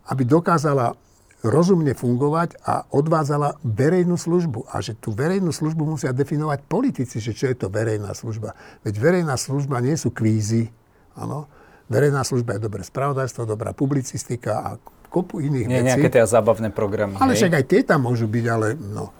aby 0.07 0.23
dokázala 0.23 0.95
rozumne 1.43 1.93
fungovať 1.93 2.57
a 2.65 2.87
odvádzala 2.89 3.61
verejnú 3.61 4.17
službu. 4.17 4.71
A 4.71 4.81
že 4.81 4.97
tú 4.97 5.13
verejnú 5.13 5.53
službu 5.53 5.85
musia 5.85 6.15
definovať 6.15 6.65
politici, 6.65 7.21
že 7.21 7.37
čo 7.37 7.51
je 7.51 7.55
to 7.59 7.67
verejná 7.69 8.15
služba. 8.17 8.57
Veď 8.81 8.97
verejná 8.97 9.35
služba 9.37 9.77
nie 9.83 9.93
sú 9.93 10.09
kvízy, 10.09 10.71
áno. 11.13 11.45
Verejná 11.85 12.25
služba 12.25 12.57
je 12.57 12.65
dobré 12.65 12.81
spravodajstvo, 12.81 13.45
dobrá 13.45 13.69
publicistika 13.77 14.57
a 14.57 14.69
kopu 15.05 15.37
iných 15.37 15.67
nie, 15.69 15.85
vecí. 15.85 15.89
nejaké 15.93 16.09
tie 16.09 16.25
zábavné 16.25 16.73
programy. 16.73 17.21
Ale 17.21 17.37
však 17.37 17.61
aj 17.61 17.65
tie 17.69 17.81
tam 17.85 18.09
môžu 18.09 18.25
byť, 18.25 18.45
ale 18.49 18.73
no. 18.73 19.13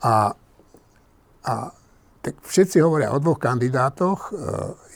A, 0.00 0.32
a 1.44 1.54
tak 2.20 2.36
všetci 2.44 2.84
hovoria 2.84 3.16
o 3.16 3.18
dvoch 3.20 3.40
kandidátoch. 3.40 4.18
E, 4.28 4.32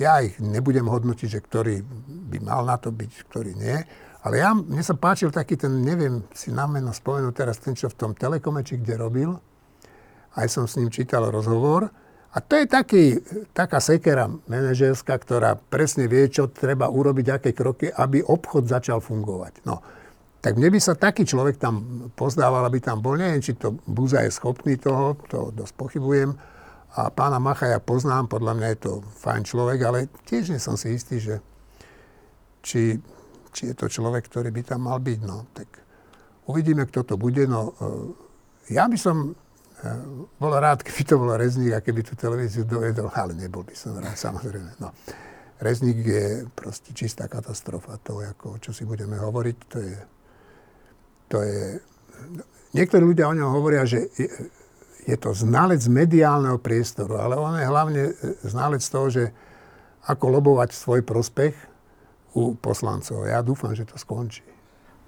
ja 0.04 0.20
ich 0.20 0.36
nebudem 0.40 0.84
hodnotiť, 0.84 1.28
že 1.28 1.40
ktorý 1.40 1.80
by 2.32 2.38
mal 2.44 2.68
na 2.68 2.76
to 2.76 2.92
byť, 2.92 3.12
ktorý 3.28 3.56
nie. 3.56 3.80
Ale 4.24 4.40
ja, 4.40 4.56
mne 4.56 4.80
sa 4.80 4.96
páčil 4.96 5.28
taký 5.28 5.60
ten, 5.60 5.84
neviem 5.84 6.24
si 6.32 6.48
na 6.48 6.64
meno 6.64 6.92
spomenúť 6.92 7.34
teraz, 7.36 7.60
ten, 7.60 7.76
čo 7.76 7.92
v 7.92 7.96
tom 7.96 8.12
Telekome, 8.16 8.64
či 8.64 8.80
kde 8.80 8.96
robil. 8.96 9.36
Aj 10.36 10.48
som 10.48 10.64
s 10.64 10.80
ním 10.80 10.88
čítal 10.88 11.28
rozhovor. 11.28 11.92
A 12.34 12.42
to 12.42 12.58
je 12.58 12.66
taký, 12.66 13.04
taká 13.54 13.78
sekera 13.78 14.26
manažerská, 14.26 15.14
ktorá 15.22 15.54
presne 15.54 16.10
vie, 16.10 16.26
čo 16.26 16.50
treba 16.50 16.90
urobiť, 16.90 17.26
aké 17.30 17.50
kroky, 17.54 17.86
aby 17.86 18.26
obchod 18.26 18.66
začal 18.66 18.98
fungovať. 18.98 19.62
No, 19.68 19.78
tak 20.44 20.60
mne 20.60 20.76
by 20.76 20.80
sa 20.80 20.92
taký 20.92 21.24
človek 21.24 21.56
tam 21.56 22.08
pozdával, 22.12 22.68
aby 22.68 22.84
tam 22.84 23.00
bol. 23.00 23.16
Neviem, 23.16 23.40
či 23.40 23.56
to 23.56 23.80
Buza 23.88 24.20
je 24.20 24.28
schopný 24.28 24.76
toho, 24.76 25.16
to 25.32 25.48
dosť 25.56 25.72
pochybujem. 25.72 26.36
A 27.00 27.08
pána 27.08 27.40
Macha 27.40 27.72
ja 27.72 27.80
poznám, 27.80 28.28
podľa 28.28 28.52
mňa 28.60 28.68
je 28.76 28.78
to 28.84 28.92
fajn 29.24 29.42
človek, 29.48 29.78
ale 29.88 29.98
tiež 30.28 30.52
nie 30.52 30.60
som 30.60 30.76
si 30.76 30.92
istý, 30.92 31.16
že 31.16 31.40
či 32.60 33.00
či 33.54 33.70
je 33.70 33.74
to 33.78 33.86
človek, 33.86 34.26
ktorý 34.26 34.50
by 34.50 34.62
tam 34.66 34.90
mal 34.90 34.98
byť. 34.98 35.20
No, 35.22 35.46
tak 35.54 35.70
uvidíme, 36.50 36.82
kto 36.90 37.06
to 37.06 37.14
bude. 37.14 37.46
No, 37.46 37.72
e, 37.78 38.74
ja 38.74 38.90
by 38.90 38.98
som 38.98 39.30
e, 39.30 39.90
bol 40.42 40.52
rád, 40.58 40.82
keby 40.82 41.02
to 41.06 41.14
bol 41.16 41.30
Rezník 41.38 41.78
a 41.78 41.80
keby 41.80 42.02
tú 42.02 42.18
televíziu 42.18 42.66
dovedol, 42.66 43.14
ale 43.14 43.38
nebol 43.38 43.62
by 43.62 43.78
som 43.78 43.94
rád, 43.94 44.18
samozrejme. 44.18 44.82
No. 44.82 44.90
Rezník 45.62 46.02
je 46.02 46.26
proste 46.50 46.90
čistá 46.90 47.30
katastrofa. 47.30 47.96
To, 48.10 48.18
ako, 48.20 48.58
čo 48.58 48.74
si 48.74 48.82
budeme 48.82 49.14
hovoriť, 49.16 49.56
to 49.70 49.78
je, 49.78 49.94
to 51.28 51.38
je... 51.42 51.80
Niektorí 52.74 53.02
ľudia 53.06 53.30
o 53.30 53.36
ňom 53.38 53.54
hovoria, 53.54 53.86
že 53.86 54.10
je, 55.06 55.16
to 55.16 55.30
znalec 55.30 55.84
mediálneho 55.86 56.58
priestoru, 56.58 57.22
ale 57.22 57.38
on 57.38 57.54
je 57.54 57.66
hlavne 57.70 58.02
znalec 58.42 58.82
toho, 58.82 59.06
že 59.12 59.24
ako 60.04 60.24
lobovať 60.40 60.74
svoj 60.74 61.00
prospech, 61.06 61.54
u 62.34 62.58
poslancov. 62.58 63.30
Ja 63.30 63.40
dúfam, 63.40 63.72
že 63.72 63.86
to 63.86 63.94
skončí. 63.94 64.42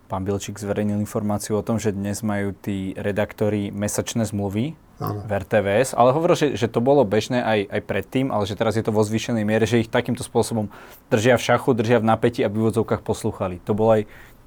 Pán 0.07 0.22
Bilčík 0.22 0.62
zverejnil 0.62 1.02
informáciu 1.02 1.59
o 1.59 1.66
tom, 1.66 1.83
že 1.83 1.90
dnes 1.90 2.22
majú 2.22 2.55
tí 2.55 2.94
redaktori 2.94 3.74
mesačné 3.74 4.22
zmluvy 4.22 4.79
ano. 5.02 5.26
v 5.26 5.31
RTVS, 5.35 5.98
ale 5.98 6.14
hovoril, 6.14 6.38
že, 6.38 6.55
že 6.55 6.70
to 6.70 6.79
bolo 6.79 7.02
bežné 7.02 7.42
aj, 7.42 7.61
aj 7.74 7.83
predtým, 7.83 8.31
ale 8.31 8.46
že 8.46 8.55
teraz 8.55 8.79
je 8.79 8.87
to 8.87 8.94
vo 8.94 9.02
zvýšenej 9.02 9.42
miere, 9.42 9.66
že 9.66 9.83
ich 9.83 9.90
takýmto 9.90 10.22
spôsobom 10.22 10.70
držia 11.11 11.35
v 11.35 11.42
šachu, 11.50 11.74
držia 11.74 11.98
v 11.98 12.07
napätí 12.07 12.46
a 12.46 12.48
v 12.48 12.55
úvodzovkách 12.55 13.02
poslúchali. 13.02 13.59
To 13.66 13.74
bolo 13.74 13.98
aj 13.98 14.02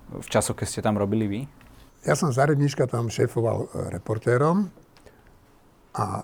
v 0.10 0.28
časoch, 0.30 0.58
keď 0.58 0.68
ste 0.68 0.82
tam 0.82 0.98
robili 0.98 1.26
vy? 1.30 1.42
Ja 2.08 2.16
som 2.16 2.32
za 2.32 2.48
Rednička 2.48 2.88
tam 2.88 3.12
šéfoval 3.12 3.58
e, 3.60 3.68
reportérom 3.94 4.72
a 5.94 6.24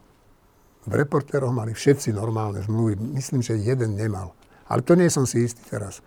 v 0.85 0.93
reportéroch 0.93 1.51
mali 1.51 1.73
všetci 1.73 2.13
normálne 2.13 2.61
zmluvy. 2.61 2.95
Myslím, 3.17 3.41
že 3.41 3.57
jeden 3.57 3.97
nemal. 3.97 4.31
Ale 4.69 4.85
to 4.85 4.93
nie 4.93 5.09
som 5.09 5.25
si 5.25 5.45
istý 5.45 5.61
teraz. 5.67 5.99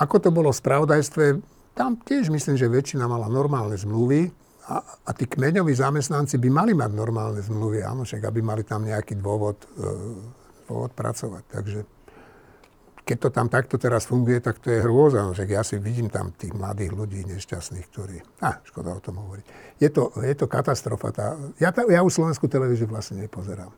Ako 0.00 0.18
to 0.18 0.34
bolo 0.34 0.50
v 0.50 0.58
spravodajstve, 0.58 1.24
tam 1.78 2.00
tiež 2.00 2.32
myslím, 2.32 2.58
že 2.58 2.70
väčšina 2.70 3.06
mala 3.06 3.30
normálne 3.30 3.78
zmluvy 3.78 4.32
a, 4.70 4.80
a 4.80 5.10
tí 5.12 5.28
kmeňoví 5.28 5.70
zamestnanci 5.76 6.40
by 6.40 6.48
mali 6.50 6.72
mať 6.72 6.90
normálne 6.96 7.38
zmluvy, 7.44 7.84
áno, 7.84 8.02
však 8.02 8.24
aby 8.24 8.40
mali 8.40 8.64
tam 8.64 8.82
nejaký 8.82 9.20
dôvod, 9.20 9.60
e, 9.76 9.86
dôvod 10.66 10.90
pracovať. 10.96 11.44
Takže 11.52 11.78
keď 13.04 13.16
to 13.20 13.28
tam 13.28 13.52
takto 13.52 13.76
teraz 13.76 14.08
funguje, 14.08 14.40
tak 14.40 14.64
to 14.64 14.72
je 14.72 14.80
hrôza. 14.80 15.20
No, 15.20 15.36
však 15.36 15.48
ja 15.52 15.60
si 15.60 15.76
vidím 15.76 16.08
tam 16.08 16.32
tých 16.32 16.56
mladých 16.56 16.96
ľudí 16.96 17.20
nešťastných, 17.28 17.86
ktorí... 17.92 18.16
A, 18.40 18.64
škoda 18.64 18.96
o 18.96 19.00
tom 19.04 19.20
hovoriť. 19.20 19.76
Je 19.76 19.92
to, 19.92 20.08
je 20.24 20.32
to 20.32 20.48
katastrofa. 20.48 21.12
Tá, 21.12 21.26
ja, 21.60 21.68
tá, 21.68 21.84
ja 21.84 22.00
už 22.00 22.16
slovenskú 22.16 22.48
televíziu 22.48 22.88
vlastne 22.88 23.20
nepozerám. 23.20 23.68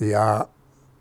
Ja 0.00 0.48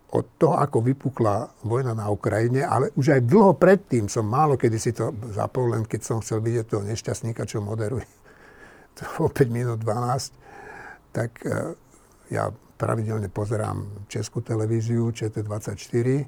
od 0.10 0.26
toho, 0.36 0.60
ako 0.60 0.84
vypukla 0.84 1.64
vojna 1.64 1.96
na 1.96 2.12
Ukrajine, 2.12 2.66
ale 2.68 2.92
už 3.00 3.16
aj 3.16 3.22
dlho 3.30 3.56
predtým 3.56 4.10
som 4.12 4.26
málo 4.26 4.58
kedy 4.58 4.78
si 4.82 4.92
to 4.92 5.14
zapol, 5.32 5.72
len 5.72 5.86
keď 5.86 6.02
som 6.02 6.18
chcel 6.20 6.42
vidieť 6.44 6.66
toho 6.66 6.84
nešťastníka, 6.84 7.48
čo 7.48 7.64
moderuje 7.64 8.10
o 9.24 9.32
5 9.32 9.48
minút 9.48 9.80
12, 9.80 11.16
tak 11.16 11.40
e, 11.46 11.78
ja 12.34 12.50
pravidelne 12.76 13.30
pozerám 13.30 14.08
Českú 14.10 14.42
televíziu, 14.42 15.14
ČT24, 15.14 16.26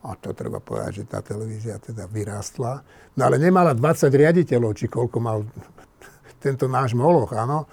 a 0.00 0.16
to 0.16 0.32
treba 0.32 0.64
povedať, 0.64 1.04
že 1.04 1.04
tá 1.04 1.20
televízia 1.20 1.76
teda 1.76 2.08
vyrástla. 2.08 2.80
No 3.16 3.22
ale 3.28 3.36
nemala 3.36 3.76
20 3.76 4.08
riaditeľov, 4.08 4.72
či 4.72 4.88
koľko 4.88 5.18
mal 5.20 5.44
tento 6.44 6.64
náš 6.68 6.96
moloch, 6.96 7.36
áno. 7.36 7.68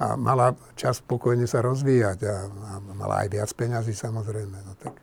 A 0.00 0.16
mala 0.16 0.56
čas 0.76 1.00
spokojne 1.04 1.44
sa 1.44 1.60
rozvíjať 1.60 2.18
a, 2.24 2.36
a 2.48 2.72
mala 2.96 3.24
aj 3.24 3.28
viac 3.32 3.50
peňazí 3.52 3.92
samozrejme. 3.92 4.56
No 4.64 4.72
tak, 4.80 4.96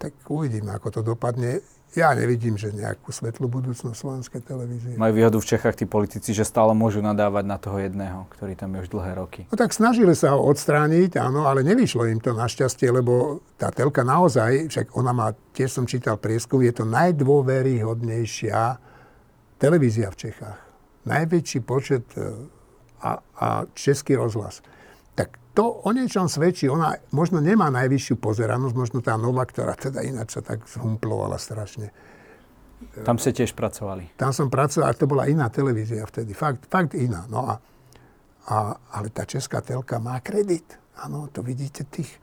tak 0.00 0.12
uvidíme, 0.28 0.72
ako 0.72 0.88
to 0.88 1.00
dopadne 1.04 1.60
ja 1.94 2.12
nevidím, 2.12 2.58
že 2.58 2.74
nejakú 2.74 3.08
svetlú 3.14 3.48
budúcnosť 3.48 3.96
slovenskej 3.96 4.42
televízie. 4.44 4.98
Majú 4.98 5.12
výhodu 5.16 5.38
v 5.40 5.48
Čechách 5.48 5.80
tí 5.80 5.86
politici, 5.88 6.34
že 6.36 6.44
stále 6.44 6.76
môžu 6.76 7.00
nadávať 7.00 7.44
na 7.46 7.56
toho 7.56 7.80
jedného, 7.80 8.28
ktorý 8.36 8.52
tam 8.58 8.76
je 8.76 8.84
už 8.84 8.92
dlhé 8.92 9.12
roky. 9.16 9.40
No 9.48 9.56
tak 9.56 9.72
snažili 9.72 10.12
sa 10.12 10.36
ho 10.36 10.44
odstrániť, 10.44 11.16
áno, 11.16 11.48
ale 11.48 11.64
nevyšlo 11.64 12.04
im 12.10 12.20
to 12.20 12.36
našťastie, 12.36 12.92
lebo 12.92 13.40
tá 13.56 13.72
telka 13.72 14.04
naozaj, 14.04 14.68
však 14.68 14.92
ona 14.92 15.12
má, 15.16 15.32
tiež 15.56 15.72
som 15.72 15.88
čítal 15.88 16.20
prieskum, 16.20 16.60
je 16.60 16.74
to 16.76 16.84
najdôveryhodnejšia 16.84 18.76
televízia 19.56 20.12
v 20.12 20.16
Čechách. 20.28 20.60
Najväčší 21.06 21.60
počet 21.64 22.04
e, 22.18 22.34
a, 23.00 23.22
a 23.40 23.48
český 23.72 24.18
rozhlas 24.18 24.60
to 25.56 25.64
o 25.88 25.88
niečom 25.88 26.28
svedčí. 26.28 26.68
Ona 26.68 27.00
možno 27.16 27.40
nemá 27.40 27.72
najvyššiu 27.72 28.20
pozeranosť, 28.20 28.74
možno 28.76 28.98
tá 29.00 29.16
nová, 29.16 29.48
ktorá 29.48 29.72
teda 29.72 30.04
ináč 30.04 30.36
sa 30.36 30.44
tak 30.44 30.68
zhumplovala 30.68 31.40
strašne. 31.40 31.88
Tam 33.08 33.16
ste 33.16 33.32
tiež 33.32 33.56
pracovali. 33.56 34.12
Tam 34.20 34.36
som 34.36 34.52
pracoval, 34.52 34.92
ale 34.92 35.00
to 35.00 35.08
bola 35.08 35.24
iná 35.24 35.48
televízia 35.48 36.04
vtedy. 36.04 36.36
Fakt, 36.36 36.68
fakt 36.68 36.92
iná. 36.92 37.24
No 37.32 37.48
a, 37.48 37.56
a, 38.52 38.76
ale 39.00 39.08
tá 39.08 39.24
česká 39.24 39.64
telka 39.64 39.96
má 39.96 40.20
kredit. 40.20 40.76
Áno, 41.00 41.32
to 41.32 41.40
vidíte 41.40 41.88
tých, 41.88 42.20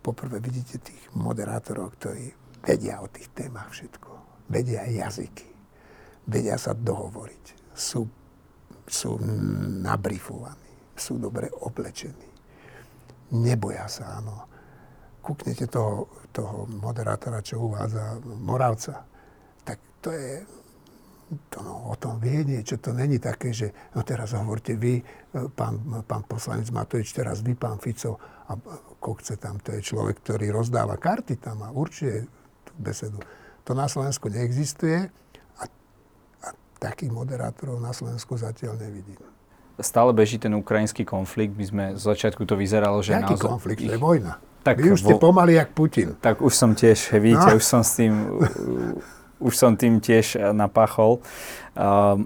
poprvé 0.00 0.40
vidíte 0.40 0.80
tých 0.80 1.12
moderátorov, 1.12 2.00
ktorí 2.00 2.32
vedia 2.64 3.04
o 3.04 3.12
tých 3.12 3.28
témach 3.36 3.68
všetko. 3.76 4.08
Vedia 4.48 4.88
jazyky. 4.88 5.52
Vedia 6.32 6.56
sa 6.56 6.72
dohovoriť. 6.72 7.76
Sú, 7.76 8.08
sú 8.88 9.20
nabrifovaní. 9.84 10.63
Sú 10.94 11.18
dobre 11.18 11.50
oblečení 11.50 12.34
neboja 13.34 13.90
sa, 13.90 14.22
áno. 14.22 14.46
Kúknete 15.24 15.66
toho, 15.66 16.06
toho 16.30 16.68
moderátora, 16.68 17.40
čo 17.40 17.64
uvádza 17.64 18.20
Moravca, 18.22 19.08
tak 19.64 19.80
to 20.04 20.12
je, 20.12 20.44
to 21.48 21.64
no, 21.64 21.90
o 21.90 21.96
tom 21.96 22.20
vie 22.20 22.44
niečo, 22.44 22.76
to 22.76 22.92
není 22.92 23.16
také, 23.16 23.50
že 23.50 23.72
no 23.96 24.04
teraz 24.04 24.36
hovorte 24.36 24.76
vy, 24.76 25.00
pán, 25.56 26.04
pán 26.04 26.22
poslanec 26.28 26.68
Matovič, 26.68 27.16
teraz 27.16 27.40
vy, 27.40 27.56
pán 27.56 27.80
Fico, 27.80 28.20
a 28.44 28.52
Kokce 29.00 29.40
tam, 29.40 29.56
to 29.64 29.72
je 29.72 29.80
človek, 29.80 30.20
ktorý 30.20 30.52
rozdáva 30.52 31.00
karty 31.00 31.40
tam 31.40 31.64
a 31.64 31.72
určite 31.72 32.28
tú 32.68 32.72
besedu. 32.76 33.16
To 33.64 33.72
na 33.72 33.88
Slovensku 33.88 34.28
neexistuje 34.28 35.08
a, 35.56 35.64
a 36.44 36.48
takých 36.76 37.08
moderátorov 37.16 37.80
na 37.80 37.96
Slovensku 37.96 38.36
zatiaľ 38.36 38.76
nevidím 38.76 39.33
stále 39.80 40.14
beží 40.14 40.38
ten 40.38 40.54
ukrajinský 40.54 41.02
konflikt. 41.02 41.58
My 41.58 41.64
sme 41.66 41.84
z 41.98 42.02
začiatku 42.02 42.46
to 42.46 42.54
vyzeralo, 42.54 43.02
že 43.02 43.18
Jaký 43.18 43.34
naozaj... 43.34 43.50
konflikt? 43.50 43.80
Ich... 43.82 43.90
To 43.90 43.96
je 43.98 44.02
vojna. 44.02 44.32
Tak 44.64 44.80
Vy 44.80 44.96
už 44.96 45.00
vo... 45.04 45.08
ste 45.12 45.14
pomaly 45.20 45.60
jak 45.60 45.76
Putin. 45.76 46.16
Tak 46.22 46.40
už 46.40 46.54
som 46.56 46.72
tiež, 46.72 47.12
vidíte, 47.24 47.52
no. 47.52 47.58
už 47.60 47.64
som 47.64 47.82
s 47.84 48.00
tým, 48.00 48.14
už 49.42 49.54
som 49.54 49.76
tým 49.76 49.98
tiež 50.00 50.40
eh, 50.40 50.54
napáchol. 50.56 51.20
Uh, 51.74 52.22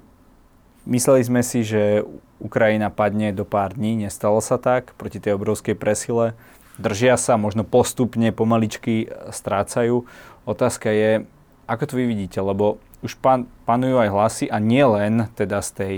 mysleli 0.87 1.25
sme 1.25 1.41
si, 1.43 1.67
že 1.67 2.05
Ukrajina 2.39 2.95
padne 2.95 3.35
do 3.35 3.43
pár 3.43 3.75
dní, 3.75 3.99
nestalo 3.99 4.39
sa 4.39 4.61
tak 4.61 4.95
proti 4.95 5.19
tej 5.19 5.35
obrovskej 5.35 5.75
presile. 5.75 6.39
Držia 6.79 7.19
sa, 7.19 7.35
možno 7.35 7.67
postupne, 7.67 8.31
pomaličky 8.31 9.09
eh, 9.09 9.33
strácajú. 9.35 10.07
Otázka 10.47 10.95
je, 10.95 11.27
ako 11.67 11.85
to 11.85 11.93
vy 11.99 12.05
vidíte, 12.07 12.39
lebo 12.39 12.79
už 13.03 13.19
pan, 13.19 13.51
panujú 13.67 13.99
aj 13.99 14.09
hlasy 14.15 14.47
a 14.47 14.63
nie 14.63 14.83
len 14.83 15.27
teda 15.35 15.59
z 15.59 15.71
tej 15.75 15.95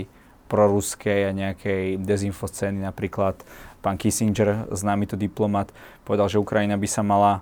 proruskej 0.51 1.31
a 1.31 1.31
nejakej 1.31 2.03
dezinfoscény. 2.03 2.83
Napríklad 2.83 3.39
pán 3.79 3.95
Kissinger, 3.95 4.67
známy 4.67 5.07
to 5.07 5.15
diplomat, 5.15 5.71
povedal, 6.03 6.27
že 6.27 6.43
Ukrajina 6.43 6.75
by 6.75 6.87
sa 6.91 7.01
mala 7.01 7.39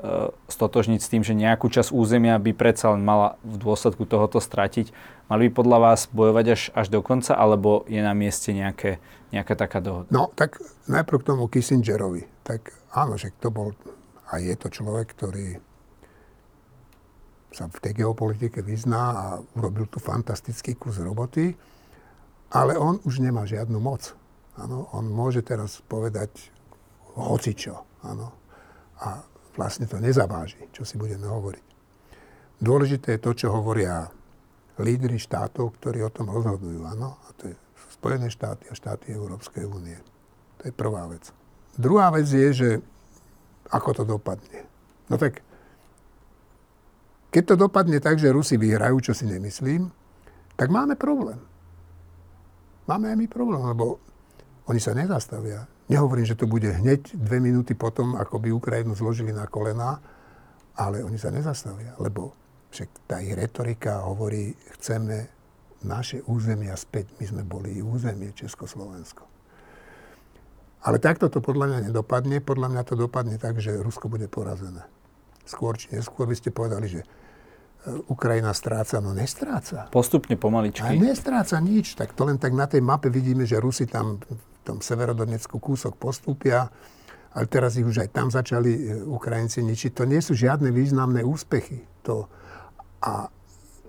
e, 0.00 0.32
stotožniť 0.48 1.00
s 1.04 1.10
tým, 1.12 1.22
že 1.22 1.36
nejakú 1.36 1.68
časť 1.68 1.92
územia 1.92 2.40
by 2.40 2.56
predsa 2.56 2.96
len 2.96 3.04
mala 3.04 3.36
v 3.44 3.60
dôsledku 3.60 4.08
tohoto 4.08 4.40
stratiť. 4.40 4.90
Mali 5.28 5.52
by 5.52 5.52
podľa 5.52 5.78
vás 5.78 6.00
bojovať 6.08 6.46
až, 6.48 6.62
až 6.72 6.86
do 6.88 7.04
konca, 7.04 7.36
alebo 7.36 7.84
je 7.86 8.00
na 8.00 8.16
mieste 8.16 8.50
nejaké, 8.56 8.98
nejaká 9.30 9.54
taká 9.54 9.84
dohoda? 9.84 10.08
No, 10.08 10.32
tak 10.32 10.56
najprv 10.88 11.20
k 11.20 11.28
tomu 11.28 11.44
Kissingerovi. 11.46 12.24
Tak 12.42 12.72
áno, 12.96 13.20
že 13.20 13.30
to 13.38 13.52
bol 13.52 13.76
a 14.32 14.40
je 14.40 14.56
to 14.56 14.72
človek, 14.72 15.12
ktorý 15.12 15.60
sa 17.52 17.68
v 17.68 17.78
tej 17.84 18.02
geopolitike 18.02 18.64
vyzná 18.64 19.04
a 19.12 19.24
urobil 19.60 19.84
tu 19.84 20.00
fantastický 20.00 20.72
kus 20.72 20.96
roboty. 20.96 21.52
Ale 22.52 22.76
on 22.76 23.00
už 23.08 23.24
nemá 23.24 23.48
žiadnu 23.48 23.80
moc. 23.80 24.12
Ano, 24.60 24.92
on 24.92 25.08
môže 25.08 25.40
teraz 25.40 25.80
povedať 25.88 26.52
hocičo. 27.16 27.80
Ano. 28.04 28.36
A 29.00 29.24
vlastne 29.56 29.88
to 29.88 29.96
nezaváži, 29.96 30.68
čo 30.76 30.84
si 30.84 31.00
budeme 31.00 31.24
hovoriť. 31.24 31.64
Dôležité 32.60 33.16
je 33.16 33.24
to, 33.24 33.32
čo 33.32 33.48
hovoria 33.48 34.12
lídry 34.76 35.16
štátov, 35.16 35.80
ktorí 35.80 36.04
o 36.04 36.12
tom 36.12 36.28
rozhodujú. 36.28 36.84
Ano? 36.84 37.16
A 37.24 37.28
to 37.40 37.48
je 37.48 37.56
Spojené 37.96 38.28
štáty 38.28 38.68
a 38.68 38.76
štáty 38.76 39.16
Európskej 39.16 39.64
únie. 39.64 39.96
To 40.60 40.68
je 40.68 40.72
prvá 40.74 41.08
vec. 41.08 41.32
Druhá 41.78 42.12
vec 42.12 42.28
je, 42.28 42.48
že 42.52 42.70
ako 43.72 44.02
to 44.02 44.04
dopadne. 44.04 44.68
No 45.08 45.16
tak, 45.16 45.40
keď 47.32 47.42
to 47.48 47.54
dopadne 47.56 47.96
tak, 48.02 48.20
že 48.20 48.34
Rusi 48.34 48.60
vyhrajú, 48.60 49.00
čo 49.00 49.12
si 49.16 49.24
nemyslím, 49.24 49.88
tak 50.58 50.68
máme 50.68 51.00
problém 51.00 51.40
máme 52.92 53.08
aj 53.08 53.16
my 53.16 53.26
problém, 53.32 53.62
lebo 53.64 53.96
oni 54.68 54.80
sa 54.80 54.92
nezastavia. 54.92 55.64
Nehovorím, 55.88 56.28
že 56.28 56.36
to 56.36 56.44
bude 56.44 56.68
hneď 56.68 57.16
dve 57.16 57.40
minúty 57.40 57.72
potom, 57.72 58.14
ako 58.20 58.36
by 58.36 58.48
Ukrajinu 58.52 58.92
zložili 58.92 59.32
na 59.32 59.48
kolena, 59.48 59.98
ale 60.76 61.00
oni 61.00 61.16
sa 61.16 61.32
nezastavia, 61.32 61.96
lebo 61.96 62.36
však 62.72 62.88
tá 63.08 63.20
ich 63.20 63.36
retorika 63.36 64.04
hovorí, 64.04 64.56
chceme 64.76 65.28
naše 65.84 66.24
územia 66.24 66.72
späť. 66.78 67.12
My 67.20 67.24
sme 67.28 67.42
boli 67.44 67.84
územie 67.84 68.32
Československo. 68.32 69.28
Ale 70.82 70.98
takto 70.98 71.28
to 71.30 71.38
podľa 71.44 71.68
mňa 71.68 71.78
nedopadne. 71.90 72.42
Podľa 72.42 72.68
mňa 72.72 72.82
to 72.82 72.94
dopadne 72.98 73.36
tak, 73.38 73.60
že 73.62 73.76
Rusko 73.76 74.10
bude 74.10 74.26
porazené. 74.26 74.82
Skôr 75.46 75.78
či 75.78 75.92
neskôr 75.94 76.26
by 76.26 76.34
ste 76.34 76.50
povedali, 76.54 76.86
že 76.90 77.00
Ukrajina 78.06 78.54
stráca, 78.54 79.02
no 79.02 79.10
nestráca. 79.10 79.90
Postupne, 79.90 80.38
pomaličky. 80.38 80.86
A 80.86 80.94
nestráca 80.94 81.58
nič. 81.58 81.98
Tak 81.98 82.14
to 82.14 82.22
len 82.30 82.38
tak 82.38 82.54
na 82.54 82.70
tej 82.70 82.78
mape 82.78 83.10
vidíme, 83.10 83.42
že 83.42 83.58
Rusi 83.58 83.90
tam 83.90 84.22
v 84.22 84.38
tom 84.62 84.78
severodonecku 84.78 85.58
kúsok 85.58 85.98
postúpia, 85.98 86.70
ale 87.34 87.46
teraz 87.50 87.74
ich 87.74 87.82
už 87.82 88.06
aj 88.06 88.08
tam 88.14 88.30
začali 88.30 88.70
e, 88.70 88.82
Ukrajinci 89.02 89.66
ničiť. 89.66 89.98
To 89.98 90.06
nie 90.06 90.22
sú 90.22 90.38
žiadne 90.38 90.70
významné 90.70 91.26
úspechy. 91.26 91.82
To, 92.06 92.30
a 93.02 93.26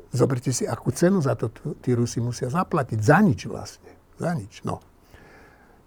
zoberte 0.10 0.50
si, 0.50 0.66
akú 0.66 0.90
cenu 0.90 1.22
za 1.22 1.38
to 1.38 1.54
tí 1.78 1.94
Rusi 1.94 2.18
musia 2.18 2.50
zaplatiť. 2.50 2.98
Za 2.98 3.22
nič 3.22 3.46
vlastne. 3.46 3.94
Za 4.18 4.34
nič. 4.34 4.66
No. 4.66 4.82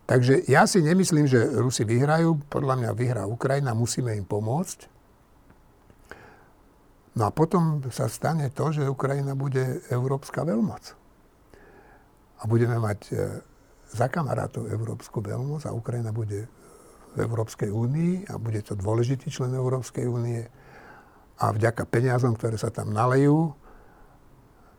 Takže 0.06 0.46
ja 0.46 0.62
si 0.70 0.78
nemyslím, 0.78 1.26
že 1.26 1.42
Rusi 1.58 1.82
vyhrajú. 1.82 2.38
Podľa 2.46 2.86
mňa 2.86 2.90
vyhrá 2.94 3.22
Ukrajina, 3.26 3.74
musíme 3.74 4.14
im 4.14 4.22
pomôcť. 4.22 4.95
No 7.16 7.24
a 7.24 7.30
potom 7.32 7.80
sa 7.88 8.12
stane 8.12 8.52
to, 8.52 8.76
že 8.76 8.84
Ukrajina 8.84 9.32
bude 9.32 9.80
európska 9.88 10.44
veľmoc. 10.44 10.84
A 12.36 12.42
budeme 12.44 12.76
mať 12.76 13.00
e, 13.08 13.12
za 13.96 14.12
kamarátov 14.12 14.68
európsku 14.68 15.24
veľmoc 15.24 15.64
a 15.64 15.72
Ukrajina 15.72 16.12
bude 16.12 16.44
v 17.16 17.18
Európskej 17.24 17.72
únii 17.72 18.28
a 18.28 18.36
bude 18.36 18.60
to 18.60 18.76
dôležitý 18.76 19.32
člen 19.32 19.56
Európskej 19.56 20.04
únie. 20.04 20.44
A 21.40 21.52
vďaka 21.56 21.88
peniazom, 21.88 22.36
ktoré 22.36 22.60
sa 22.60 22.68
tam 22.68 22.92
nalejú, 22.92 23.56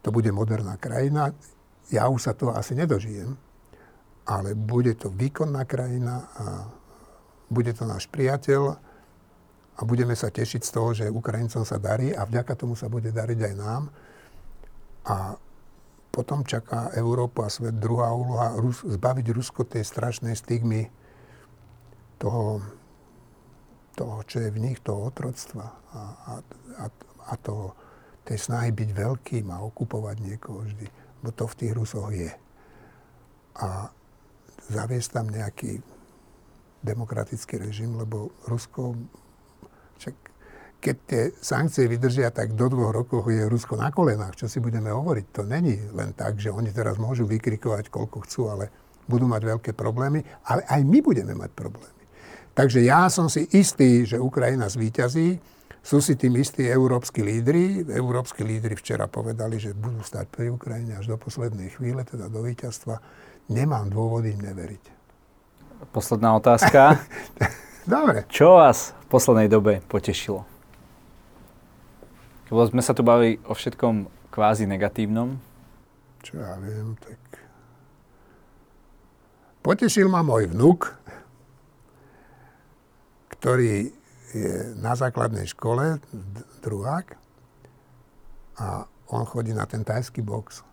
to 0.06 0.14
bude 0.14 0.30
moderná 0.30 0.78
krajina. 0.78 1.34
Ja 1.90 2.06
už 2.06 2.30
sa 2.30 2.34
to 2.38 2.54
asi 2.54 2.78
nedožijem. 2.78 3.34
ale 4.28 4.60
bude 4.60 4.92
to 5.00 5.08
výkonná 5.08 5.64
krajina 5.64 6.28
a 6.36 6.46
bude 7.48 7.72
to 7.72 7.88
náš 7.88 8.12
priateľ 8.12 8.76
a 9.78 9.82
budeme 9.86 10.18
sa 10.18 10.34
tešiť 10.34 10.62
z 10.66 10.72
toho, 10.74 10.90
že 10.98 11.14
Ukrajincom 11.14 11.62
sa 11.62 11.78
darí 11.78 12.10
a 12.10 12.26
vďaka 12.26 12.58
tomu 12.58 12.74
sa 12.74 12.90
bude 12.90 13.14
dariť 13.14 13.40
aj 13.46 13.54
nám. 13.62 13.84
A 15.06 15.38
potom 16.10 16.42
čaká 16.42 16.90
Európu 16.98 17.46
a 17.46 17.54
svet 17.54 17.78
druhá 17.78 18.10
úloha 18.10 18.58
Rus, 18.58 18.82
zbaviť 18.82 19.26
Rusko 19.30 19.70
tej 19.70 19.86
strašnej 19.86 20.34
stigmy 20.34 20.90
toho, 22.18 22.58
toho, 23.94 24.26
čo 24.26 24.42
je 24.42 24.50
v 24.50 24.58
nich, 24.58 24.82
toho 24.82 25.14
otroctva 25.14 25.70
a, 25.94 26.02
a, 26.02 26.34
a, 26.82 26.86
a 27.30 27.34
toho, 27.38 27.78
tej 28.26 28.50
snahy 28.50 28.74
byť 28.74 28.90
veľkým 28.98 29.46
a 29.54 29.62
okupovať 29.62 30.18
niekoho 30.26 30.66
vždy. 30.66 30.90
Bo 31.22 31.30
to 31.30 31.46
v 31.46 31.58
tých 31.64 31.74
Rusoch 31.78 32.10
je. 32.12 32.34
A 33.62 33.94
zaviesť 34.74 35.22
tam 35.22 35.30
nejaký 35.30 35.86
demokratický 36.82 37.62
režim, 37.62 37.94
lebo 37.94 38.34
Rusko, 38.50 38.98
keď 40.78 40.96
tie 41.10 41.22
sankcie 41.42 41.90
vydržia, 41.90 42.30
tak 42.30 42.54
do 42.54 42.70
dvoch 42.70 42.94
rokov 42.94 43.26
je 43.28 43.50
Rusko 43.50 43.76
na 43.76 43.90
kolenách. 43.90 44.38
Čo 44.38 44.48
si 44.48 44.62
budeme 44.62 44.94
hovoriť? 44.94 45.26
To 45.34 45.42
není 45.44 45.78
len 45.92 46.14
tak, 46.14 46.38
že 46.38 46.54
oni 46.54 46.70
teraz 46.70 47.02
môžu 47.02 47.26
vykrikovať, 47.26 47.90
koľko 47.90 48.18
chcú, 48.30 48.42
ale 48.54 48.70
budú 49.10 49.26
mať 49.26 49.42
veľké 49.58 49.72
problémy, 49.74 50.22
ale 50.46 50.62
aj 50.68 50.82
my 50.84 51.00
budeme 51.02 51.34
mať 51.34 51.50
problémy. 51.56 51.98
Takže 52.54 52.82
ja 52.86 53.06
som 53.10 53.30
si 53.30 53.46
istý, 53.54 54.06
že 54.06 54.18
Ukrajina 54.18 54.66
zvíťazí. 54.66 55.38
Sú 55.86 56.04
si 56.04 56.20
tým 56.20 56.36
istí 56.42 56.68
európsky 56.68 57.24
lídry. 57.24 57.86
Európsky 57.86 58.44
lídry 58.44 58.76
včera 58.76 59.08
povedali, 59.08 59.62
že 59.62 59.78
budú 59.78 60.04
stať 60.04 60.28
pri 60.28 60.52
Ukrajine 60.52 61.00
až 61.00 61.16
do 61.16 61.18
poslednej 61.22 61.72
chvíle, 61.78 62.04
teda 62.04 62.28
do 62.28 62.44
víťazstva. 62.44 63.00
Nemám 63.54 63.88
dôvody 63.88 64.36
im 64.36 64.42
neveriť. 64.42 64.84
Posledná 65.94 66.36
otázka. 66.36 67.00
Dobre. 67.88 68.28
Čo 68.28 68.60
vás 68.60 68.92
v 68.92 69.08
poslednej 69.08 69.48
dobe 69.48 69.80
potešilo? 69.88 70.57
Lebo 72.48 72.64
sme 72.68 72.80
sa 72.80 72.96
tu 72.96 73.04
bavili 73.04 73.40
o 73.48 73.54
všetkom 73.56 74.08
kvázi 74.32 74.64
negatívnom. 74.68 75.36
Čo 76.24 76.40
ja 76.40 76.56
viem, 76.60 76.96
tak... 77.00 77.20
Potešil 79.64 80.08
ma 80.08 80.24
môj 80.24 80.48
vnuk, 80.48 80.96
ktorý 83.36 83.92
je 84.32 84.76
na 84.80 84.96
základnej 84.96 85.48
škole, 85.48 86.00
druhák, 86.64 87.20
a 88.58 88.90
on 89.14 89.24
chodí 89.24 89.54
na 89.54 89.70
ten 89.70 89.86
tajský 89.86 90.26
box. 90.26 90.66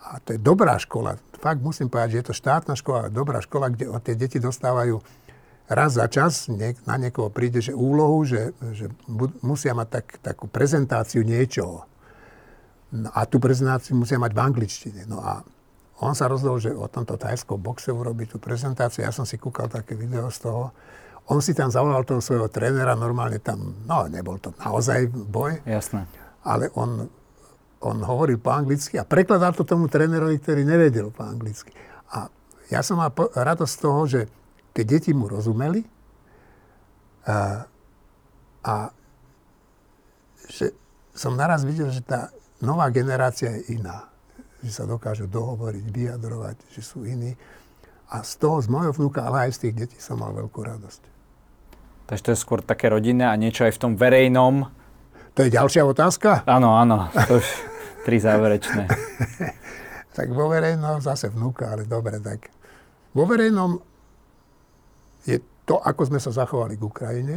A 0.00 0.16
to 0.24 0.34
je 0.34 0.40
dobrá 0.40 0.80
škola. 0.80 1.20
Fakt 1.38 1.60
musím 1.60 1.92
povedať, 1.92 2.16
že 2.16 2.18
je 2.24 2.26
to 2.32 2.40
štátna 2.40 2.74
škola, 2.74 3.12
dobrá 3.12 3.44
škola, 3.44 3.68
kde 3.68 3.92
tie 4.00 4.16
deti 4.16 4.38
dostávajú 4.40 5.00
raz 5.70 5.94
za 5.94 6.10
čas 6.10 6.50
niek- 6.50 6.82
na 6.82 6.98
niekoho 6.98 7.30
príde, 7.30 7.62
že 7.62 7.70
úlohu, 7.70 8.26
že, 8.26 8.50
že 8.74 8.90
bud- 9.06 9.38
musia 9.46 9.70
mať 9.70 9.88
tak, 9.88 10.06
takú 10.18 10.50
prezentáciu 10.50 11.22
niečoho. 11.22 11.86
No 12.90 13.08
a 13.14 13.22
tú 13.22 13.38
prezentáciu 13.38 13.94
musia 13.94 14.18
mať 14.18 14.34
v 14.34 14.40
angličtine. 14.42 15.02
No 15.06 15.22
a 15.22 15.46
on 16.02 16.18
sa 16.18 16.26
rozhodol, 16.26 16.58
že 16.58 16.74
o 16.74 16.90
tomto 16.90 17.14
tajskom 17.14 17.62
boxe 17.62 17.94
urobí 17.94 18.26
tú 18.26 18.42
prezentáciu. 18.42 19.06
Ja 19.06 19.14
som 19.14 19.22
si 19.22 19.38
kúkal 19.38 19.70
také 19.70 19.94
video 19.94 20.26
z 20.26 20.50
toho. 20.50 20.74
On 21.30 21.38
si 21.38 21.54
tam 21.54 21.70
zavolal 21.70 22.02
toho 22.02 22.18
svojho 22.18 22.50
trénera, 22.50 22.98
normálne 22.98 23.38
tam, 23.38 23.86
no 23.86 24.10
nebol 24.10 24.42
to 24.42 24.50
naozaj 24.58 25.06
boj. 25.06 25.62
Jasné. 25.62 26.02
Ale 26.42 26.74
on, 26.74 27.06
on 27.78 27.96
hovoril 28.02 28.42
po 28.42 28.50
anglicky 28.50 28.98
a 28.98 29.06
prekladal 29.06 29.54
to 29.54 29.62
tomu 29.62 29.86
trénerovi, 29.86 30.42
ktorý 30.42 30.66
nevedel 30.66 31.14
po 31.14 31.22
anglicky. 31.22 31.70
A 32.10 32.26
ja 32.74 32.82
som 32.82 32.98
mal 32.98 33.14
radosť 33.14 33.70
z 33.70 33.78
toho, 33.78 34.00
že 34.10 34.20
keď 34.72 34.84
deti 34.86 35.10
mu 35.10 35.26
rozumeli 35.26 35.82
a, 37.26 37.66
a 38.64 38.74
že 40.50 40.74
som 41.14 41.36
naraz 41.36 41.62
videl, 41.66 41.92
že 41.92 42.02
tá 42.02 42.32
nová 42.64 42.88
generácia 42.88 43.50
je 43.60 43.76
iná. 43.78 44.08
Že 44.60 44.70
sa 44.72 44.84
dokážu 44.84 45.24
dohovoriť, 45.30 45.84
vyjadrovať, 45.88 46.56
že 46.72 46.82
sú 46.84 47.04
iní. 47.04 47.36
A 48.10 48.26
z 48.26 48.42
toho, 48.42 48.58
z 48.60 48.68
mojho 48.68 48.92
vnúka, 48.92 49.24
ale 49.24 49.48
aj 49.48 49.56
z 49.56 49.58
tých 49.68 49.74
detí 49.86 49.98
som 50.02 50.18
mal 50.18 50.34
veľkú 50.34 50.60
radosť. 50.60 51.02
Takže 52.10 52.22
to 52.26 52.32
je 52.34 52.42
skôr 52.42 52.58
také 52.60 52.90
rodinné 52.90 53.22
a 53.22 53.38
niečo 53.38 53.62
aj 53.62 53.78
v 53.78 53.82
tom 53.86 53.92
verejnom. 53.94 54.66
To 55.38 55.46
je 55.46 55.54
ďalšia 55.54 55.86
otázka? 55.86 56.42
Áno, 56.42 56.74
áno. 56.74 57.06
To 57.30 57.38
už 57.38 57.46
tri 58.06 58.18
záverečné. 58.18 58.90
tak 60.16 60.26
vo 60.34 60.50
verejnom 60.50 60.98
zase 60.98 61.30
vnúka, 61.30 61.70
ale 61.70 61.86
dobre, 61.86 62.18
tak 62.18 62.50
vo 63.14 63.24
verejnom 63.30 63.78
je 65.24 65.38
to, 65.68 65.78
ako 65.78 66.10
sme 66.10 66.18
sa 66.18 66.34
zachovali 66.34 66.74
k 66.74 66.82
Ukrajine. 66.82 67.36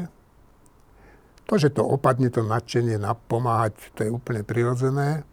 To, 1.46 1.60
že 1.60 1.76
to 1.76 1.84
opadne, 1.84 2.32
to 2.32 2.42
nadšenie 2.42 2.96
napomáhať, 2.96 3.76
to 3.94 4.08
je 4.08 4.12
úplne 4.12 4.48
prirodzené. 4.48 5.28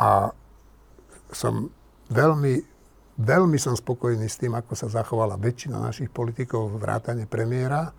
A 0.00 0.32
som 1.28 1.68
veľmi, 2.08 2.64
veľmi 3.20 3.58
som 3.60 3.76
spokojný 3.76 4.26
s 4.26 4.40
tým, 4.40 4.56
ako 4.56 4.72
sa 4.72 4.88
zachovala 4.88 5.36
väčšina 5.36 5.76
našich 5.76 6.08
politikov, 6.08 6.80
vrátane 6.80 7.28
premiéra. 7.28 7.92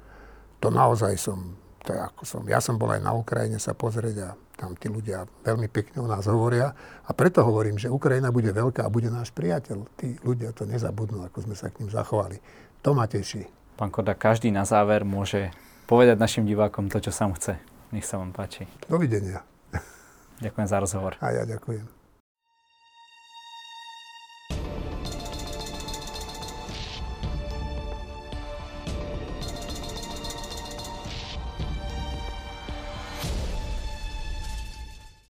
To 0.65 0.73
naozaj 0.73 1.13
som, 1.15 1.53
to 1.85 1.93
je 1.93 1.99
ako 2.01 2.23
som, 2.25 2.41
ja 2.49 2.57
som 2.57 2.81
bol 2.81 2.89
aj 2.89 3.05
na 3.05 3.13
Ukrajine 3.13 3.61
sa 3.61 3.77
pozrieť 3.77 4.17
a 4.25 4.29
tam 4.57 4.77
tí 4.77 4.89
ľudia 4.89 5.25
veľmi 5.45 5.69
pekne 5.69 6.05
o 6.05 6.07
nás 6.09 6.29
hovoria. 6.29 6.73
A 7.05 7.11
preto 7.13 7.41
hovorím, 7.41 7.77
že 7.77 7.89
Ukrajina 7.89 8.29
bude 8.29 8.53
veľká 8.53 8.85
a 8.85 8.93
bude 8.93 9.09
náš 9.09 9.33
priateľ. 9.33 9.77
Tí 9.97 10.17
ľudia 10.21 10.53
to 10.53 10.65
nezabudnú, 10.69 11.25
ako 11.25 11.49
sme 11.49 11.55
sa 11.57 11.69
k 11.73 11.81
ním 11.81 11.89
zachovali. 11.89 12.37
To 12.85 12.93
ma 12.93 13.09
teší. 13.09 13.62
Pán 13.73 13.89
Koda, 13.89 14.13
každý 14.13 14.53
na 14.53 14.69
záver 14.69 15.01
môže 15.01 15.49
povedať 15.89 16.21
našim 16.21 16.45
divákom 16.45 16.93
to, 16.93 17.01
čo 17.01 17.09
sám 17.09 17.33
chce. 17.33 17.57
Nech 17.89 18.05
sa 18.05 18.21
vám 18.21 18.29
páči. 18.29 18.69
Dovidenia. 18.85 19.41
Ďakujem 20.41 20.67
za 20.69 20.77
rozhovor. 20.77 21.13
A 21.21 21.33
ja 21.33 21.43
ďakujem. 21.45 22.02